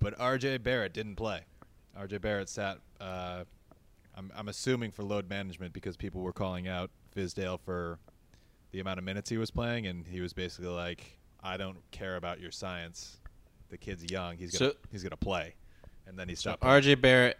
but 0.00 0.18
R.J. 0.18 0.58
Barrett 0.58 0.92
didn't 0.92 1.16
play. 1.16 1.42
R.J. 1.96 2.18
Barrett 2.18 2.48
sat. 2.48 2.78
Uh, 3.00 3.44
I'm, 4.14 4.30
I'm 4.36 4.48
assuming 4.48 4.90
for 4.90 5.02
load 5.02 5.28
management 5.28 5.72
because 5.72 5.96
people 5.96 6.20
were 6.20 6.32
calling 6.32 6.68
out 6.68 6.90
Fizdale 7.14 7.58
for 7.60 7.98
the 8.70 8.80
amount 8.80 8.98
of 8.98 9.04
minutes 9.04 9.30
he 9.30 9.38
was 9.38 9.50
playing, 9.50 9.86
and 9.86 10.06
he 10.06 10.20
was 10.20 10.32
basically 10.32 10.70
like, 10.70 11.17
"I 11.42 11.56
don't 11.56 11.78
care 11.90 12.16
about 12.16 12.40
your 12.40 12.50
science. 12.50 13.18
The 13.70 13.78
kid's 13.78 14.10
young. 14.10 14.36
He's 14.36 14.56
gonna, 14.58 14.72
So- 14.72 14.78
he's 14.90 15.02
gonna 15.02 15.16
play." 15.16 15.54
And 16.06 16.18
then 16.18 16.28
he 16.28 16.34
So 16.34 16.40
stopped. 16.50 16.62
playing. 16.62 16.82
RJ 16.82 16.94
Barrett, 17.00 17.38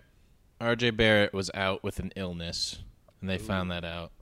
RJ 0.60 0.90
Barrett 0.96 1.32
was 1.32 1.50
out 1.54 1.82
with 1.82 1.98
an 2.00 2.12
illness, 2.16 2.80
and 3.20 3.28
they 3.30 3.38
found 3.38 3.70
that 3.70 3.84
out 3.84 4.12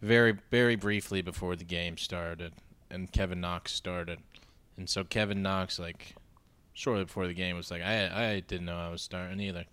very, 0.00 0.32
very 0.50 0.74
briefly 0.76 1.20
before 1.20 1.54
the 1.56 1.64
game 1.64 1.98
started, 1.98 2.54
and 2.90 3.12
Kevin 3.12 3.40
Knox 3.40 3.72
started, 3.72 4.20
and 4.78 4.88
so 4.88 5.04
Kevin 5.04 5.42
Knox, 5.42 5.78
like, 5.78 6.14
shortly 6.72 7.04
before 7.04 7.26
the 7.26 7.34
game, 7.34 7.56
was 7.56 7.70
like, 7.70 7.82
I, 7.82 8.28
I 8.36 8.40
didn't 8.40 8.64
know 8.64 8.78
I 8.78 8.88
was 8.88 9.02
starting 9.02 9.38
either. 9.40 9.66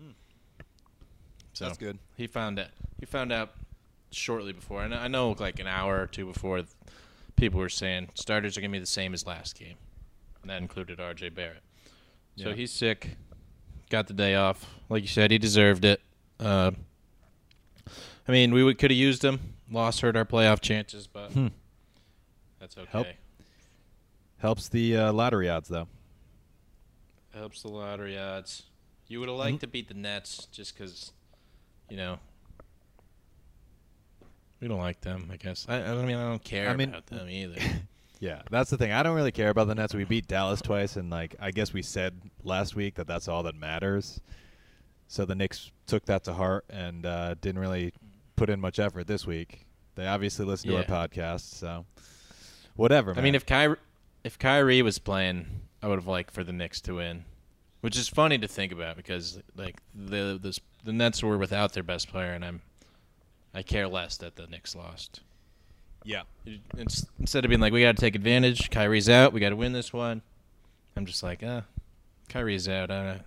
Hmm. 0.00 0.10
So 1.52 1.66
That's 1.66 1.76
good. 1.76 1.98
He 2.16 2.26
found 2.26 2.58
out. 2.58 2.68
He 2.98 3.04
found 3.06 3.32
out 3.32 3.52
shortly 4.10 4.52
before, 4.52 4.82
and 4.82 4.94
I 4.94 5.08
know 5.08 5.32
like 5.38 5.58
an 5.58 5.66
hour 5.66 6.00
or 6.00 6.06
two 6.06 6.24
before, 6.26 6.62
people 7.36 7.60
were 7.60 7.68
saying 7.68 8.08
starters 8.14 8.56
are 8.56 8.60
gonna 8.60 8.72
be 8.72 8.78
the 8.78 8.86
same 8.86 9.14
as 9.14 9.26
last 9.26 9.58
game, 9.58 9.76
and 10.42 10.50
that 10.50 10.60
included 10.62 11.00
R.J. 11.00 11.30
Barrett. 11.30 11.62
So 12.36 12.50
Yeah. 12.50 12.54
he's 12.54 12.72
sick. 12.72 13.16
Got 13.90 14.06
the 14.08 14.14
day 14.14 14.34
off. 14.34 14.66
Like 14.88 15.02
you 15.02 15.08
said, 15.08 15.30
he 15.30 15.38
deserved 15.38 15.84
it. 15.84 16.00
Uh, 16.40 16.72
I 18.26 18.32
mean, 18.32 18.52
we 18.54 18.74
could 18.74 18.90
have 18.90 18.98
used 18.98 19.24
him. 19.24 19.54
Loss 19.70 20.00
hurt 20.00 20.16
our 20.16 20.24
playoff 20.24 20.60
chances, 20.60 21.06
but 21.06 21.30
Hmm. 21.32 21.48
that's 22.58 22.76
okay. 22.76 22.88
Help. 22.90 23.06
Helps 24.38 24.68
the 24.68 24.96
uh, 24.96 25.12
lottery 25.12 25.48
odds 25.48 25.68
though. 25.68 25.88
Helps 27.32 27.62
the 27.62 27.68
lottery 27.68 28.18
odds. 28.18 28.64
You 29.06 29.20
would 29.20 29.28
have 29.28 29.34
Mm-hmm. 29.38 29.48
liked 29.52 29.60
to 29.60 29.66
beat 29.66 29.88
the 29.88 29.94
Nets 29.94 30.46
just 30.52 30.74
because, 30.76 31.12
you 31.90 31.96
know, 31.96 32.18
we 34.64 34.68
don't 34.68 34.78
like 34.78 35.02
them. 35.02 35.28
I 35.30 35.36
guess. 35.36 35.66
I, 35.68 35.82
I 35.82 35.94
mean, 36.06 36.16
I 36.16 36.26
don't 36.26 36.42
care 36.42 36.70
I 36.70 36.74
mean- 36.74 36.88
about 36.88 37.06
them 37.06 37.28
either. 37.28 37.60
Yeah, 38.20 38.40
that's 38.50 38.70
the 38.70 38.78
thing. 38.78 38.90
I 38.90 39.02
don't 39.02 39.16
really 39.16 39.32
care 39.32 39.50
about 39.50 39.66
the 39.66 39.74
Nets. 39.74 39.92
We 39.92 40.04
beat 40.04 40.28
Dallas 40.28 40.62
twice, 40.62 40.96
and 40.96 41.10
like 41.10 41.34
I 41.40 41.50
guess 41.50 41.74
we 41.74 41.82
said 41.82 42.22
last 42.42 42.74
week 42.74 42.94
that 42.94 43.06
that's 43.06 43.28
all 43.28 43.42
that 43.42 43.54
matters. 43.54 44.18
So 45.08 45.26
the 45.26 45.34
Knicks 45.34 45.72
took 45.86 46.06
that 46.06 46.24
to 46.24 46.32
heart 46.32 46.64
and 46.70 47.04
uh, 47.04 47.34
didn't 47.34 47.60
really 47.60 47.92
put 48.36 48.48
in 48.48 48.60
much 48.60 48.78
effort 48.78 49.08
this 49.08 49.26
week. 49.26 49.66
They 49.96 50.06
obviously 50.06 50.46
listened 50.46 50.72
to 50.72 50.78
our 50.78 50.84
podcast, 50.84 51.52
so 51.54 51.84
whatever. 52.76 53.12
I 53.14 53.20
mean, 53.20 53.34
if 53.34 53.44
Kyrie, 53.44 53.76
if 54.22 54.38
Kyrie 54.38 54.80
was 54.80 54.98
playing, 54.98 55.46
I 55.82 55.88
would 55.88 55.98
have 55.98 56.06
liked 56.06 56.30
for 56.32 56.44
the 56.44 56.52
Knicks 56.52 56.80
to 56.82 56.94
win, 56.94 57.26
which 57.82 57.98
is 57.98 58.08
funny 58.08 58.38
to 58.38 58.48
think 58.48 58.72
about 58.72 58.96
because 58.96 59.38
like 59.54 59.80
the 59.94 60.38
the 60.40 60.58
the 60.82 60.92
Nets 60.94 61.22
were 61.22 61.36
without 61.36 61.74
their 61.74 61.82
best 61.82 62.08
player, 62.08 62.32
and 62.32 62.42
I'm 62.42 62.62
I 63.54 63.62
care 63.62 63.86
less 63.88 64.16
that 64.18 64.36
the 64.36 64.46
Knicks 64.46 64.74
lost. 64.74 65.20
yeah, 66.04 66.22
It's, 66.76 67.06
instead 67.18 67.44
of 67.44 67.48
being 67.48 67.60
like 67.60 67.72
we 67.72 67.82
got 67.82 67.96
to 67.96 68.00
take 68.00 68.14
advantage, 68.14 68.68
Kyrie's 68.70 69.08
out, 69.08 69.32
we 69.32 69.40
got 69.40 69.50
to 69.50 69.56
win 69.56 69.72
this 69.72 69.92
one. 69.92 70.22
I'm 70.96 71.06
just 71.06 71.22
like, 71.22 71.42
ah, 71.46 71.62
Kyrie's 72.28 72.68
out, 72.68 72.90
I, 72.90 73.20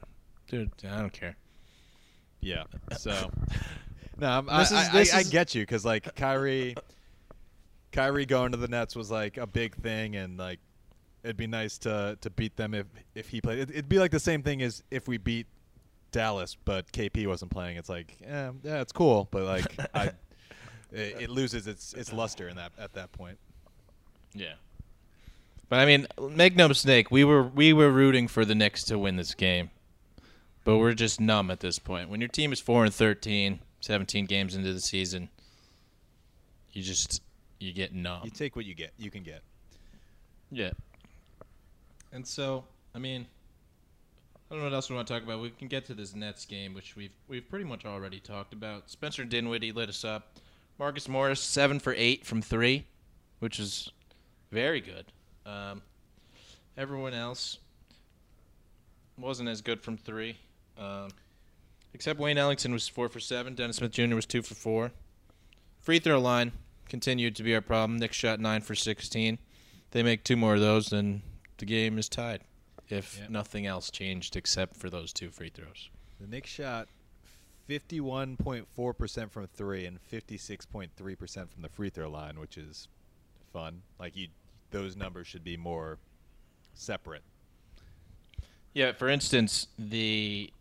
dude, 0.48 0.72
I 0.88 0.98
don't 1.00 1.14
care. 1.14 1.36
yeah. 2.42 2.64
So 2.98 3.32
no, 4.18 4.28
I'm, 4.28 4.50
I, 4.50 4.62
is- 4.64 4.72
I, 4.74 4.90
this 4.92 5.14
I, 5.14 5.24
get 5.24 5.56
you 5.56 5.62
because 5.64 5.86
like 5.86 6.14
Kyrie, 6.16 6.76
Kyrie 7.92 8.26
going 8.26 8.52
to 8.52 8.58
the 8.58 8.68
Nets 8.68 8.96
was 8.96 9.10
like 9.10 9.38
a 9.38 9.48
big 9.48 9.76
thing, 9.76 10.16
and 10.16 10.38
like 10.38 10.60
it'd 11.24 11.38
be 11.38 11.48
nice 11.48 11.78
to 11.80 12.18
to 12.22 12.30
beat 12.30 12.56
them 12.58 12.74
if 12.74 12.86
if 13.16 13.30
he 13.30 13.42
played. 13.42 13.60
It, 13.60 13.70
it'd 13.72 13.90
be 13.90 14.00
like 14.00 14.12
the 14.12 14.20
same 14.20 14.44
thing 14.44 14.62
as 14.62 14.84
if 14.92 15.08
we 15.08 15.18
beat 15.18 15.48
Dallas, 16.12 16.56
but 16.66 16.92
KP 16.92 17.28
wasn't 17.28 17.52
playing. 17.52 17.78
It's 17.78 17.90
like, 17.90 18.18
yeah, 18.22 18.52
yeah, 18.64 18.82
it's 18.82 18.92
cool, 18.92 19.28
but 19.32 19.44
like 19.44 19.66
I, 19.94 20.12
it, 20.92 21.22
it 21.22 21.30
loses 21.30 21.68
its 21.68 21.94
its 21.94 22.14
luster 22.14 22.48
in 22.48 22.56
that 22.58 22.72
at 22.78 22.94
that 22.94 23.12
point. 23.12 23.38
Yeah. 24.34 24.54
But 25.70 25.80
I 25.80 25.86
mean, 25.86 26.08
make 26.32 26.56
no 26.56 26.68
mistake, 26.68 27.12
we 27.12 27.24
were 27.24 27.44
we 27.44 27.74
were 27.74 27.92
rooting 27.92 28.28
for 28.28 28.46
the 28.46 28.56
Knicks 28.56 28.84
to 28.86 28.98
win 28.98 29.18
this 29.18 29.34
game. 29.34 29.70
But 30.64 30.78
we're 30.78 30.94
just 30.94 31.22
numb 31.22 31.50
at 31.50 31.62
this 31.62 31.80
point. 31.80 32.10
When 32.10 32.20
your 32.20 32.28
team 32.28 32.52
is 32.52 32.60
4 32.60 32.84
and 32.84 32.94
13, 32.94 33.60
17 33.80 34.26
games 34.26 34.54
into 34.54 34.74
the 34.74 34.82
season, 34.82 35.30
you 36.74 36.84
just 36.84 37.22
you 37.60 37.72
get 37.72 37.94
numb. 37.94 38.22
You 38.26 38.32
take 38.32 38.56
what 38.56 38.66
you 38.66 38.76
get. 38.76 38.92
You 38.98 39.10
can 39.10 39.24
get. 39.24 39.44
Yeah. 40.52 40.72
And 42.12 42.26
so, 42.28 42.66
I 42.94 43.00
mean, 43.00 43.28
I 44.50 44.54
don't 44.54 44.60
know 44.60 44.70
what 44.70 44.76
else 44.76 44.90
we 44.90 44.96
want 44.96 45.08
to 45.08 45.14
talk 45.14 45.24
about. 45.24 45.42
We 45.42 45.50
can 45.50 45.68
get 45.68 45.86
to 45.88 45.94
this 45.94 46.16
Nets 46.16 46.46
game, 46.46 46.74
which 46.74 46.96
we've 46.96 47.12
we've 47.28 47.48
pretty 47.50 47.66
much 47.66 47.86
already 47.86 48.22
talked 48.22 48.54
about. 48.54 48.90
Spencer 48.90 49.26
Dinwiddie 49.26 49.74
lit 49.74 49.90
us 49.90 50.06
up. 50.06 50.38
Marcus 50.80 51.10
Morris 51.10 51.42
seven 51.42 51.80
for 51.80 51.94
eight 51.98 52.26
from 52.26 52.42
three, 52.42 52.86
which 53.40 53.60
is 53.60 53.92
very 54.52 54.80
good. 54.80 55.06
Um, 55.46 55.82
everyone 56.78 57.14
else 57.14 57.58
wasn't 59.18 59.50
as 59.50 59.62
good 59.62 59.82
from 59.82 59.98
three, 59.98 60.38
um, 60.78 61.10
except 61.94 62.20
Wayne 62.20 62.38
Ellington 62.38 62.72
was 62.72 62.88
four 62.88 63.10
for 63.10 63.20
seven. 63.20 63.54
Dennis 63.54 63.78
Smith 63.78 63.92
Jr. 63.92 64.16
was 64.16 64.26
two 64.26 64.42
for 64.42 64.56
four. 64.56 64.92
Free 65.82 66.00
throw 66.00 66.22
line 66.22 66.54
continued 66.88 67.36
to 67.36 67.44
be 67.44 67.54
our 67.54 67.62
problem. 67.62 68.00
Nick 68.00 68.14
shot 68.14 68.40
nine 68.40 68.62
for 68.62 68.76
sixteen. 68.76 69.40
They 69.92 70.04
make 70.04 70.24
two 70.24 70.38
more 70.38 70.56
of 70.56 70.62
those, 70.62 70.88
then 70.88 71.22
the 71.58 71.66
game 71.66 71.98
is 71.98 72.08
tied. 72.08 72.42
If 72.90 73.18
Yep. 73.20 73.30
nothing 73.30 73.66
else 73.66 73.92
changed 73.92 74.36
except 74.36 74.76
for 74.78 74.90
those 74.90 75.12
two 75.14 75.30
free 75.30 75.50
throws. 75.50 75.90
The 76.20 76.28
Knicks 76.28 76.50
shot 76.50 76.88
51.4% 77.68 79.32
from 79.32 79.48
3 79.48 79.86
and 79.86 80.00
56.3% 80.02 81.50
from 81.52 81.62
the 81.62 81.70
free 81.70 81.90
throw 81.90 82.10
line, 82.10 82.40
which 82.40 82.58
is 82.58 82.88
fun. 83.52 83.82
Like 84.00 84.16
you 84.16 84.28
those 84.72 84.96
numbers 84.98 85.28
should 85.28 85.44
be 85.46 85.56
more 85.58 85.98
separate. 86.74 87.24
Yeah, 88.74 88.92
for 88.92 89.08
instance, 89.10 89.68
the 89.80 90.52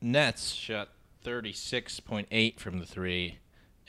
Nets 0.00 0.52
shot 0.52 0.88
36.8 1.24 2.58
from 2.60 2.78
the 2.78 2.86
three 2.86 3.38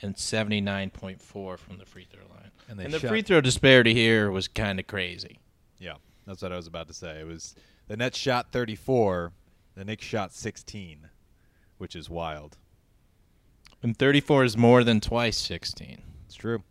and 0.02 0.14
79.4 0.16 1.58
from 1.58 1.78
the 1.78 1.86
free 1.86 2.04
throw 2.10 2.26
line. 2.34 2.50
And 2.68 2.78
and 2.80 2.92
the 2.92 2.98
shot- 3.00 3.08
free 3.08 3.22
throw 3.22 3.40
disparity 3.40 3.94
here 3.94 4.30
was 4.30 4.48
kind 4.48 4.78
of 4.78 4.86
crazy. 4.86 5.38
Yeah, 5.78 5.94
that's 6.28 6.42
what 6.42 6.52
I 6.52 6.56
was 6.56 6.66
about 6.66 6.88
to 6.88 6.94
say. 6.94 7.20
It 7.20 7.26
was 7.26 7.54
the 7.88 7.96
Nets 7.96 8.18
shot 8.18 8.52
34, 8.52 9.32
the 9.74 9.84
Knicks 9.84 10.04
shot 10.04 10.32
16, 10.32 11.08
which 11.78 11.96
is 11.96 12.10
wild. 12.10 12.56
And 13.82 13.96
34 13.96 14.44
is 14.44 14.56
more 14.56 14.84
than 14.84 15.00
twice 15.00 15.38
16. 15.38 16.02
It's 16.26 16.34
true. 16.34 16.62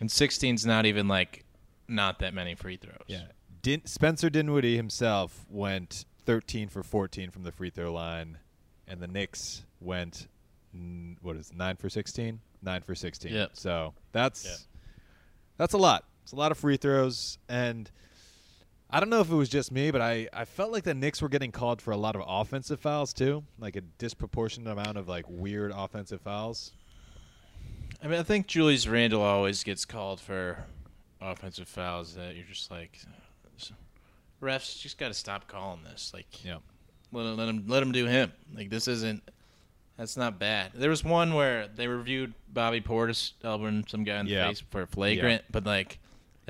And 0.00 0.10
16 0.10 0.54
is 0.54 0.66
not 0.66 0.86
even 0.86 1.06
like 1.08 1.44
not 1.88 2.18
that 2.20 2.32
many 2.34 2.54
free 2.54 2.76
throws. 2.76 3.04
Yeah. 3.06 3.24
Din- 3.60 3.84
Spencer 3.86 4.30
Dinwiddie 4.30 4.76
himself 4.76 5.44
went 5.50 6.04
13 6.26 6.68
for 6.68 6.82
14 6.82 7.30
from 7.30 7.42
the 7.42 7.52
free 7.52 7.70
throw 7.70 7.92
line, 7.92 8.38
and 8.88 9.00
the 9.00 9.06
Knicks 9.06 9.64
went 9.80 10.28
mm, 10.76 11.16
what 11.20 11.36
is 11.36 11.50
it, 11.50 11.56
nine 11.56 11.76
for 11.76 11.88
16? 11.90 12.40
Nine 12.62 12.80
for 12.82 12.94
16. 12.94 13.32
Yep. 13.32 13.50
So 13.54 13.92
that's 14.12 14.44
Yeah. 14.44 14.54
that's 15.58 15.74
a 15.74 15.78
lot. 15.78 16.04
It's 16.22 16.32
a 16.32 16.36
lot 16.36 16.52
of 16.52 16.58
free 16.58 16.76
throws, 16.76 17.38
and 17.48 17.90
I 18.94 19.00
don't 19.00 19.08
know 19.08 19.20
if 19.20 19.30
it 19.30 19.34
was 19.34 19.48
just 19.48 19.72
me, 19.72 19.90
but 19.90 20.02
I, 20.02 20.28
I 20.34 20.44
felt 20.44 20.70
like 20.70 20.84
the 20.84 20.92
Knicks 20.94 21.22
were 21.22 21.28
getting 21.30 21.50
called 21.50 21.80
for 21.80 21.92
a 21.92 21.96
lot 21.96 22.14
of 22.14 22.22
offensive 22.26 22.78
fouls 22.78 23.12
too, 23.14 23.42
like 23.58 23.74
a 23.76 23.80
disproportionate 23.80 24.70
amount 24.70 24.98
of 24.98 25.08
like 25.08 25.24
weird 25.28 25.72
offensive 25.74 26.20
fouls. 26.20 26.72
I 28.02 28.08
mean, 28.08 28.18
I 28.18 28.22
think 28.22 28.48
Julius 28.48 28.86
Randle 28.86 29.22
always 29.22 29.64
gets 29.64 29.84
called 29.86 30.20
for 30.20 30.64
offensive 31.20 31.68
fouls 31.68 32.14
that 32.16 32.34
you're 32.36 32.44
just 32.44 32.70
like, 32.70 32.98
refs 34.42 34.78
just 34.78 34.98
got 34.98 35.08
to 35.08 35.14
stop 35.14 35.46
calling 35.48 35.80
this. 35.84 36.10
Like, 36.12 36.44
Yeah. 36.44 36.56
let 37.12 37.26
him, 37.26 37.36
let 37.36 37.48
him 37.48 37.64
let 37.68 37.82
him 37.82 37.92
do 37.92 38.06
him. 38.06 38.32
Like 38.54 38.70
this 38.70 38.88
isn't 38.88 39.22
that's 39.96 40.16
not 40.16 40.38
bad. 40.38 40.72
There 40.74 40.90
was 40.90 41.04
one 41.04 41.34
where 41.34 41.68
they 41.68 41.86
reviewed 41.86 42.34
Bobby 42.52 42.80
Portis 42.80 43.32
elbowing 43.44 43.84
some 43.88 44.04
guy 44.04 44.18
in 44.18 44.26
the 44.26 44.32
Yeah. 44.32 44.48
face 44.48 44.62
for 44.70 44.82
a 44.82 44.86
flagrant, 44.86 45.44
but 45.50 45.64
like 45.64 45.98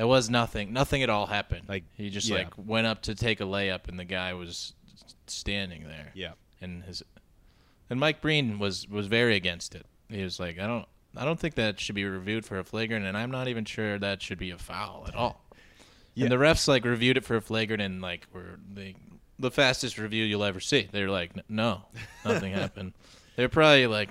there 0.02 0.08
was 0.08 0.28
nothing. 0.28 0.72
Nothing 0.72 1.04
at 1.04 1.10
all 1.10 1.26
happened. 1.26 1.68
Like, 1.68 1.84
he 1.96 2.10
just 2.10 2.28
yeah. 2.28 2.38
like 2.38 2.48
went 2.56 2.88
up 2.88 3.02
to 3.02 3.14
take 3.14 3.40
a 3.40 3.44
layup 3.44 3.86
and 3.86 4.00
the 4.00 4.04
guy 4.04 4.34
was 4.34 4.74
standing 5.28 5.84
there. 5.84 6.10
Yeah. 6.12 6.32
And 6.60 6.82
his 6.82 7.04
and 7.88 8.00
Mike 8.00 8.20
Breen 8.20 8.58
was 8.58 8.88
was 8.88 9.06
very 9.06 9.36
against 9.36 9.76
it. 9.76 9.86
He 10.08 10.24
was 10.24 10.40
like, 10.40 10.58
I 10.58 10.66
don't 10.66 10.86
I 11.16 11.24
don't 11.24 11.38
think 11.38 11.54
that 11.54 11.78
should 11.78 11.94
be 11.94 12.04
reviewed 12.04 12.44
for 12.44 12.58
a 12.58 12.64
flagrant 12.64 13.06
and 13.06 13.16
I'm 13.16 13.30
not 13.30 13.46
even 13.46 13.64
sure 13.64 13.96
that 13.96 14.20
should 14.20 14.38
be 14.38 14.50
a 14.50 14.58
foul 14.58 15.04
at 15.06 15.14
all. 15.14 15.44
Yeah. 16.14 16.24
And 16.24 16.32
the 16.32 16.36
refs 16.36 16.66
like 16.66 16.84
reviewed 16.84 17.16
it 17.16 17.24
for 17.24 17.36
a 17.36 17.40
flagrant 17.40 17.80
and 17.80 18.02
like 18.02 18.26
were 18.32 18.58
they 18.74 18.96
the 19.38 19.52
fastest 19.52 19.98
review 19.98 20.24
you'll 20.24 20.42
ever 20.42 20.58
see. 20.58 20.88
They're 20.90 21.10
like, 21.10 21.30
no, 21.48 21.82
nothing 22.24 22.52
happened. 22.54 22.94
They're 23.36 23.48
probably 23.48 23.86
like, 23.86 24.08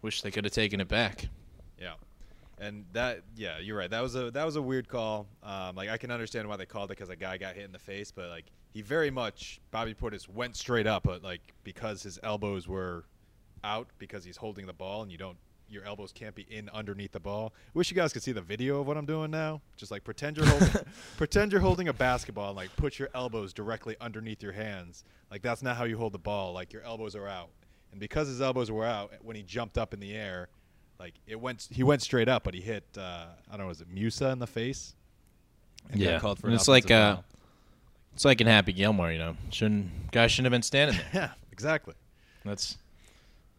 wish 0.00 0.22
they 0.22 0.30
could 0.30 0.46
have 0.46 0.54
taken 0.54 0.80
it 0.80 0.88
back. 0.88 1.28
And 2.60 2.84
that 2.92 3.22
yeah, 3.36 3.58
you're 3.58 3.76
right. 3.76 3.90
That 3.90 4.02
was 4.02 4.14
a 4.14 4.30
that 4.32 4.44
was 4.44 4.56
a 4.56 4.62
weird 4.62 4.86
call. 4.86 5.26
Um, 5.42 5.74
like 5.74 5.88
I 5.88 5.96
can 5.96 6.10
understand 6.10 6.46
why 6.46 6.56
they 6.56 6.66
called 6.66 6.90
it 6.90 6.98
because 6.98 7.08
a 7.08 7.16
guy 7.16 7.38
got 7.38 7.54
hit 7.54 7.64
in 7.64 7.72
the 7.72 7.78
face, 7.78 8.12
but 8.12 8.28
like 8.28 8.44
he 8.72 8.82
very 8.82 9.10
much 9.10 9.60
Bobby 9.70 9.94
Portis 9.94 10.28
went 10.28 10.56
straight 10.56 10.86
up, 10.86 11.04
but 11.04 11.22
like 11.24 11.40
because 11.64 12.02
his 12.02 12.18
elbows 12.22 12.68
were 12.68 13.04
out 13.64 13.88
because 13.98 14.24
he's 14.24 14.36
holding 14.36 14.66
the 14.66 14.72
ball 14.72 15.02
and 15.02 15.10
you 15.10 15.18
don't 15.18 15.38
your 15.70 15.84
elbows 15.84 16.12
can't 16.12 16.34
be 16.34 16.42
in 16.42 16.68
underneath 16.70 17.12
the 17.12 17.20
ball. 17.20 17.54
Wish 17.74 17.90
you 17.90 17.94
guys 17.94 18.12
could 18.12 18.22
see 18.22 18.32
the 18.32 18.42
video 18.42 18.80
of 18.80 18.86
what 18.86 18.96
I'm 18.96 19.06
doing 19.06 19.30
now. 19.30 19.62
Just 19.76 19.90
like 19.90 20.04
pretend 20.04 20.36
you're 20.36 20.46
holding 20.46 20.68
pretend 21.16 21.52
you're 21.52 21.60
holding 21.60 21.88
a 21.88 21.92
basketball 21.94 22.48
and 22.48 22.56
like 22.56 22.74
put 22.76 22.98
your 22.98 23.08
elbows 23.14 23.54
directly 23.54 23.96
underneath 24.00 24.42
your 24.42 24.52
hands. 24.52 25.04
Like 25.30 25.42
that's 25.42 25.62
not 25.62 25.76
how 25.76 25.84
you 25.84 25.96
hold 25.96 26.12
the 26.12 26.18
ball. 26.18 26.52
Like 26.52 26.72
your 26.72 26.82
elbows 26.82 27.16
are 27.16 27.28
out. 27.28 27.50
And 27.92 28.00
because 28.00 28.28
his 28.28 28.40
elbows 28.40 28.70
were 28.70 28.84
out 28.84 29.12
when 29.22 29.34
he 29.34 29.42
jumped 29.42 29.78
up 29.78 29.94
in 29.94 30.00
the 30.00 30.14
air, 30.14 30.48
like 31.00 31.14
it 31.26 31.40
went 31.40 31.66
he 31.70 31.82
went 31.82 32.02
straight 32.02 32.28
up, 32.28 32.44
but 32.44 32.54
he 32.54 32.60
hit 32.60 32.84
uh, 32.96 33.24
I 33.48 33.56
don't 33.56 33.60
know, 33.60 33.66
was 33.66 33.80
it 33.80 33.88
Musa 33.88 34.28
in 34.28 34.38
the 34.38 34.46
face? 34.46 34.94
And 35.90 36.00
got 36.00 36.20
called 36.20 36.38
for 36.38 36.46
And 36.46 36.54
an 36.54 36.60
it's 36.60 36.68
like 36.68 36.90
uh, 36.90 37.16
it's 38.12 38.24
like 38.24 38.40
in 38.40 38.46
Happy 38.46 38.72
Gilmore, 38.72 39.10
you 39.10 39.18
know. 39.18 39.36
Shouldn't 39.50 40.12
guy 40.12 40.26
shouldn't 40.26 40.46
have 40.46 40.52
been 40.52 40.62
standing 40.62 40.98
there. 40.98 41.06
Yeah, 41.22 41.30
exactly. 41.50 41.94
That's 42.44 42.76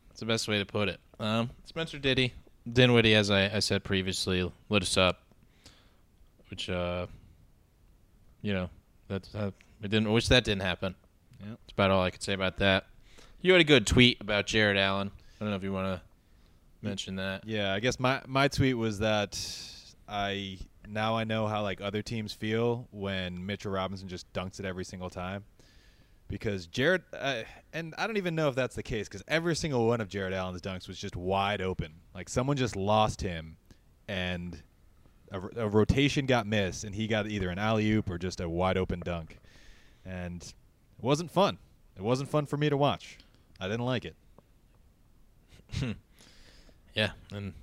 that's 0.09 0.19
the 0.19 0.25
best 0.27 0.47
way 0.47 0.59
to 0.59 0.65
put 0.65 0.87
it. 0.87 0.99
Um, 1.19 1.49
Spencer 1.65 1.97
Diddy, 1.97 2.33
Dinwiddie, 2.71 3.15
as 3.15 3.31
I, 3.31 3.45
I 3.55 3.59
said 3.59 3.83
previously, 3.83 4.49
lit 4.69 4.83
us 4.83 4.95
up, 4.97 5.21
which 6.51 6.69
uh, 6.69 7.07
you 8.43 8.53
know, 8.53 8.69
that 9.07 9.27
uh, 9.33 9.51
it 9.81 9.89
didn't. 9.89 10.07
I 10.07 10.11
wish 10.11 10.27
that 10.27 10.43
didn't 10.43 10.61
happen. 10.61 10.93
Yeah, 11.39 11.47
That's 11.49 11.73
about 11.73 11.89
all 11.89 12.03
I 12.03 12.11
could 12.11 12.21
say 12.21 12.33
about 12.33 12.57
that. 12.57 12.85
You 13.41 13.53
had 13.53 13.61
a 13.61 13.65
good 13.65 13.87
tweet 13.87 14.21
about 14.21 14.45
Jarrett 14.45 14.77
Allen. 14.77 15.09
I 15.39 15.43
don't 15.43 15.49
know 15.49 15.55
if 15.55 15.63
you 15.63 15.73
want 15.73 15.87
to 15.87 16.01
mention 16.81 17.15
that. 17.17 17.47
Yeah, 17.47 17.73
I 17.73 17.79
guess 17.79 17.99
my 17.99 18.21
my 18.27 18.47
tweet 18.47 18.77
was 18.77 18.99
that 18.99 19.39
I 20.07 20.57
now 20.87 21.15
I 21.15 21.23
know 21.23 21.47
how 21.47 21.61
like 21.63 21.81
other 21.81 22.01
teams 22.01 22.33
feel 22.33 22.87
when 22.91 23.45
Mitchell 23.45 23.71
Robinson 23.71 24.07
just 24.07 24.31
dunks 24.33 24.59
it 24.59 24.65
every 24.65 24.85
single 24.85 25.09
time. 25.09 25.43
Because 26.27 26.65
Jarrett, 26.67 27.01
uh, 27.11 27.43
and 27.73 27.93
I 27.97 28.07
don't 28.07 28.15
even 28.15 28.35
know 28.35 28.47
if 28.47 28.55
that's 28.55 28.75
the 28.75 28.83
case 28.83 29.09
because 29.09 29.21
every 29.27 29.53
single 29.53 29.85
one 29.85 29.99
of 29.99 30.07
Jarrett 30.07 30.33
Allen's 30.33 30.61
dunks 30.61 30.87
was 30.87 30.97
just 30.97 31.17
wide 31.17 31.61
open. 31.61 31.95
Like 32.15 32.29
someone 32.29 32.55
just 32.55 32.77
lost 32.77 33.19
him, 33.21 33.57
and 34.07 34.61
a, 35.29 35.41
a 35.57 35.67
rotation 35.67 36.25
got 36.25 36.47
missed, 36.47 36.85
and 36.85 36.95
he 36.95 37.07
got 37.07 37.27
either 37.27 37.49
an 37.49 37.59
alley 37.59 37.91
oop 37.91 38.09
or 38.09 38.17
just 38.17 38.39
a 38.39 38.47
wide 38.47 38.77
open 38.77 39.01
dunk, 39.01 39.39
and 40.05 40.41
it 40.41 41.03
wasn't 41.03 41.31
fun. 41.31 41.57
It 41.97 42.01
wasn't 42.01 42.29
fun 42.29 42.45
for 42.45 42.55
me 42.55 42.69
to 42.69 42.77
watch. 42.77 43.17
I 43.59 43.67
didn't 43.67 43.85
like 43.85 44.05
it. 44.05 44.15
Yeah, 46.93 47.11
and 47.31 47.53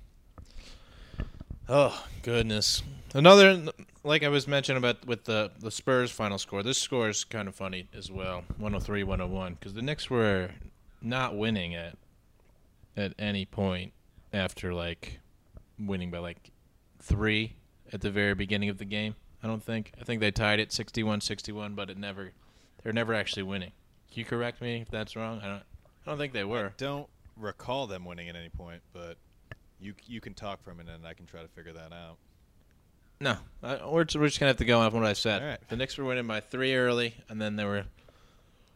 oh 1.67 2.05
goodness, 2.23 2.81
another 3.13 3.71
like 4.03 4.23
I 4.23 4.29
was 4.29 4.47
mentioning 4.47 4.77
about 4.77 5.05
with 5.05 5.25
the 5.25 5.51
the 5.59 5.71
Spurs 5.71 6.11
final 6.11 6.37
score. 6.37 6.63
This 6.63 6.77
score 6.77 7.09
is 7.09 7.23
kind 7.23 7.47
of 7.47 7.55
funny 7.55 7.87
as 7.95 8.11
well, 8.11 8.43
103-101, 8.59 9.59
because 9.59 9.73
the 9.73 9.81
Knicks 9.81 10.09
were 10.09 10.51
not 11.01 11.37
winning 11.37 11.75
at 11.75 11.97
at 12.97 13.13
any 13.19 13.45
point 13.45 13.93
after 14.33 14.73
like 14.73 15.19
winning 15.79 16.11
by 16.11 16.17
like 16.19 16.51
three 16.99 17.55
at 17.93 18.01
the 18.01 18.11
very 18.11 18.33
beginning 18.33 18.69
of 18.69 18.77
the 18.77 18.85
game. 18.85 19.15
I 19.43 19.47
don't 19.47 19.63
think. 19.63 19.93
I 19.99 20.03
think 20.03 20.19
they 20.19 20.31
tied 20.31 20.59
it 20.59 20.69
61-61, 20.69 21.75
but 21.75 21.89
it 21.89 21.97
never. 21.97 22.31
They're 22.83 22.93
never 22.93 23.13
actually 23.13 23.43
winning. 23.43 23.71
Can 24.11 24.19
you 24.19 24.25
correct 24.25 24.61
me 24.61 24.81
if 24.81 24.89
that's 24.89 25.15
wrong? 25.15 25.39
I 25.41 25.47
don't. 25.47 25.63
I 26.05 26.11
don't 26.11 26.17
think 26.17 26.33
they 26.33 26.43
were. 26.43 26.73
don't 26.77 27.07
recall 27.39 27.87
them 27.87 28.05
winning 28.05 28.29
at 28.29 28.35
any 28.35 28.49
point, 28.49 28.81
but 28.93 29.17
you 29.79 29.93
you 30.05 30.21
can 30.21 30.33
talk 30.33 30.63
for 30.63 30.71
a 30.71 30.75
minute 30.75 30.95
and 30.95 31.07
I 31.07 31.13
can 31.13 31.25
try 31.25 31.41
to 31.41 31.47
figure 31.47 31.73
that 31.73 31.93
out. 31.93 32.17
No, 33.21 33.37
uh, 33.63 33.79
we're, 33.83 34.05
we're 34.15 34.27
just 34.27 34.39
gonna 34.39 34.49
have 34.49 34.57
to 34.57 34.65
go 34.65 34.79
off 34.79 34.93
what 34.93 35.05
I 35.05 35.13
said. 35.13 35.41
All 35.41 35.47
right. 35.49 35.59
The 35.67 35.75
Knicks 35.75 35.97
were 35.97 36.05
winning 36.05 36.27
by 36.27 36.39
three 36.39 36.75
early, 36.75 37.15
and 37.27 37.41
then 37.41 37.57
they 37.57 37.65
were 37.65 37.85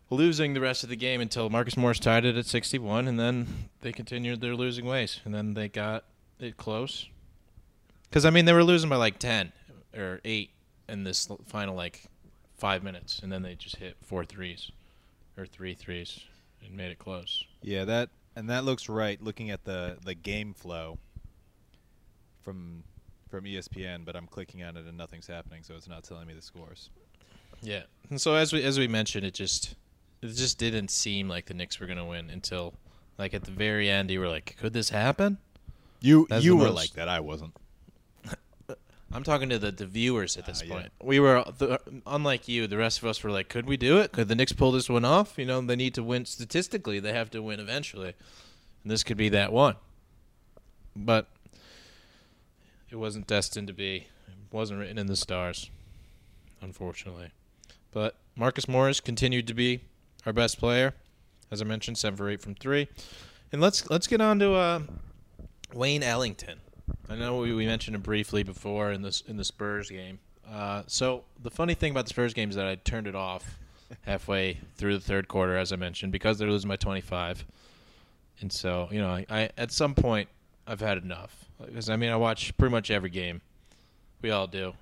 losing 0.10 0.54
the 0.54 0.60
rest 0.60 0.84
of 0.84 0.90
the 0.90 0.96
game 0.96 1.22
until 1.22 1.50
Marcus 1.50 1.78
Morris 1.78 2.00
tied 2.00 2.26
it 2.26 2.36
at 2.36 2.46
61, 2.46 3.08
and 3.08 3.20
then 3.20 3.70
they 3.82 3.92
continued 3.94 4.42
their 4.42 4.56
losing 4.56 4.86
ways, 4.86 5.22
and 5.24 5.34
then 5.34 5.54
they 5.54 5.70
got 5.70 6.04
it 6.40 6.58
close. 6.58 7.08
Because 8.10 8.26
I 8.26 8.30
mean, 8.30 8.46
they 8.46 8.54
were 8.54 8.64
losing 8.64 8.90
by 8.90 8.98
like 8.98 9.18
10 9.18 9.54
or 9.96 10.20
eight 10.26 10.52
in 10.90 11.04
this 11.04 11.30
final 11.46 11.76
like 11.76 12.04
five 12.58 12.84
minutes, 12.84 13.20
and 13.20 13.32
then 13.32 13.44
they 13.44 13.56
just 13.56 13.78
hit 13.78 13.96
four 14.02 14.26
threes 14.26 14.72
or 15.38 15.46
three 15.46 15.74
threes 15.74 16.20
and 16.64 16.76
made 16.76 16.92
it 16.92 17.00
close. 17.00 17.44
Yeah, 17.62 17.86
that 17.86 18.10
and 18.36 18.50
that 18.50 18.64
looks 18.66 18.90
right. 18.90 19.22
Looking 19.22 19.50
at 19.52 19.64
the 19.64 19.98
the 20.04 20.14
game 20.16 20.54
flow 20.54 20.98
from 22.42 22.84
from 23.30 23.46
ESPN, 23.46 24.06
but 24.06 24.16
I'm 24.16 24.28
clicking 24.28 24.64
on 24.64 24.78
it 24.78 24.86
and 24.86 24.96
nothing's 24.98 25.28
happening, 25.28 25.64
so 25.64 25.74
it's 25.76 25.88
not 25.88 26.04
telling 26.04 26.28
me 26.28 26.34
the 26.34 26.42
scores. 26.42 26.90
Yeah. 27.62 27.84
And 28.10 28.20
so 28.22 28.36
as 28.36 28.54
we 28.54 28.64
as 28.64 28.78
we 28.78 28.88
mentioned, 28.88 29.26
it 29.26 29.34
just 29.34 29.76
it 30.22 30.28
just 30.28 30.58
didn't 30.58 30.90
seem 30.90 31.28
like 31.28 31.46
the 31.46 31.54
Knicks 31.54 31.80
were 31.80 31.88
gonna 31.88 32.06
win 32.06 32.30
until 32.30 32.74
like 33.18 33.34
at 33.34 33.44
the 33.44 33.52
very 33.52 33.90
end. 33.90 34.12
You 34.12 34.20
were 34.20 34.30
like, 34.30 34.56
could 34.60 34.74
this 34.74 34.90
happen? 34.90 35.38
You 36.02 36.28
That's 36.30 36.44
you 36.44 36.58
were 36.58 36.66
most- 36.66 36.76
like 36.76 36.94
that. 36.94 37.08
I 37.10 37.22
wasn't. 37.22 37.54
I'm 39.14 39.24
talking 39.24 39.50
to 39.50 39.60
the, 39.60 39.72
the 39.72 39.86
viewers 39.86 40.38
at 40.38 40.46
this 40.46 40.62
Ah, 40.62 40.66
yeah. 40.66 40.74
point. 40.74 40.92
We 41.02 41.20
were 41.20 41.44
the, 41.58 41.80
unlike 42.08 42.48
you. 42.48 42.66
The 42.68 42.78
rest 42.78 42.98
of 43.00 43.06
us 43.06 43.24
were 43.24 43.30
like, 43.32 43.48
could 43.50 43.66
we 43.68 43.78
do 43.78 44.00
it? 44.00 44.12
Could 44.12 44.28
the 44.28 44.36
Knicks 44.36 44.54
pull 44.54 44.72
this 44.72 44.90
one 44.90 45.06
off? 45.06 45.38
You 45.38 45.46
know, 45.46 45.62
they 45.62 45.76
need 45.76 45.94
to 45.96 46.04
win 46.04 46.26
statistically. 46.26 47.00
They 47.00 47.14
have 47.14 47.30
to 47.32 47.42
win 47.44 47.60
eventually, 47.60 48.14
and 48.84 48.92
this 48.92 49.04
could 49.04 49.18
be 49.18 49.30
that 49.30 49.52
one. 49.54 49.76
But 50.96 51.28
it 52.90 52.96
wasn't 52.96 53.28
destined 53.28 53.68
to 53.68 53.74
be. 53.74 54.08
It 54.28 54.52
wasn't 54.52 54.80
written 54.80 54.98
in 54.98 55.08
the 55.08 55.16
stars, 55.16 55.70
unfortunately. 56.62 57.30
But 57.92 58.16
Marcus 58.36 58.68
Morris 58.68 59.00
continued 59.00 59.48
to 59.48 59.54
be 59.54 59.82
our 60.26 60.34
best 60.34 60.58
player, 60.58 60.94
as 61.52 61.62
I 61.62 61.66
mentioned, 61.66 61.98
seven 61.98 62.18
for 62.18 62.30
eight 62.30 62.42
from 62.42 62.56
three. 62.56 62.88
And 63.52 63.62
let's 63.62 63.90
let's 63.90 64.08
get 64.08 64.22
on 64.22 64.40
to 64.40 64.54
uh, 64.54 64.80
Wayne 65.74 66.02
Ellington. 66.04 66.60
I 67.10 67.16
know 67.16 67.38
we, 67.38 67.54
we 67.54 67.66
mentioned 67.66 67.96
it 67.96 68.04
briefly 68.04 68.44
before 68.44 68.92
in 68.92 69.02
this 69.02 69.22
in 69.22 69.38
the 69.38 69.44
Spurs 69.44 69.90
game. 69.90 70.20
Uh, 70.50 70.84
so 70.88 71.24
the 71.42 71.50
funny 71.50 71.74
thing 71.74 71.92
about 71.92 72.06
the 72.06 72.10
Spurs 72.10 72.34
game 72.34 72.50
is 72.50 72.56
that 72.56 72.66
I 72.66 72.76
turned 72.76 73.08
it 73.08 73.16
off 73.16 73.58
halfway 74.02 74.60
through 74.76 74.96
the 74.96 75.04
third 75.04 75.28
quarter, 75.28 75.58
as 75.58 75.72
I 75.72 75.76
mentioned, 75.76 76.12
because 76.12 76.38
they're 76.38 76.50
losing 76.50 76.70
by 76.70 76.76
25. 76.76 77.46
And 78.42 78.52
so, 78.52 78.90
you 78.92 79.00
know, 79.00 79.10
I, 79.10 79.26
I 79.30 79.50
at 79.58 79.72
some 79.72 79.96
point 79.96 80.28
I've 80.68 80.82
had 80.82 80.98
enough 80.98 81.46
because 81.66 81.90
I 81.90 81.96
mean 81.96 82.10
I 82.10 82.16
watch 82.16 82.56
pretty 82.58 82.72
much 82.72 82.92
every 82.92 83.10
game. 83.10 83.42
We 84.22 84.32
all 84.32 84.48
do, 84.48 84.74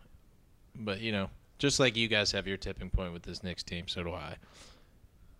but 0.75 1.01
you 1.01 1.11
know, 1.11 1.29
just 1.57 1.79
like 1.79 1.95
you 1.95 2.07
guys 2.07 2.31
have 2.31 2.47
your 2.47 2.57
tipping 2.57 2.89
point 2.89 3.13
with 3.13 3.23
this 3.23 3.43
Knicks 3.43 3.63
team, 3.63 3.87
so 3.87 4.03
do 4.03 4.13
I. 4.13 4.35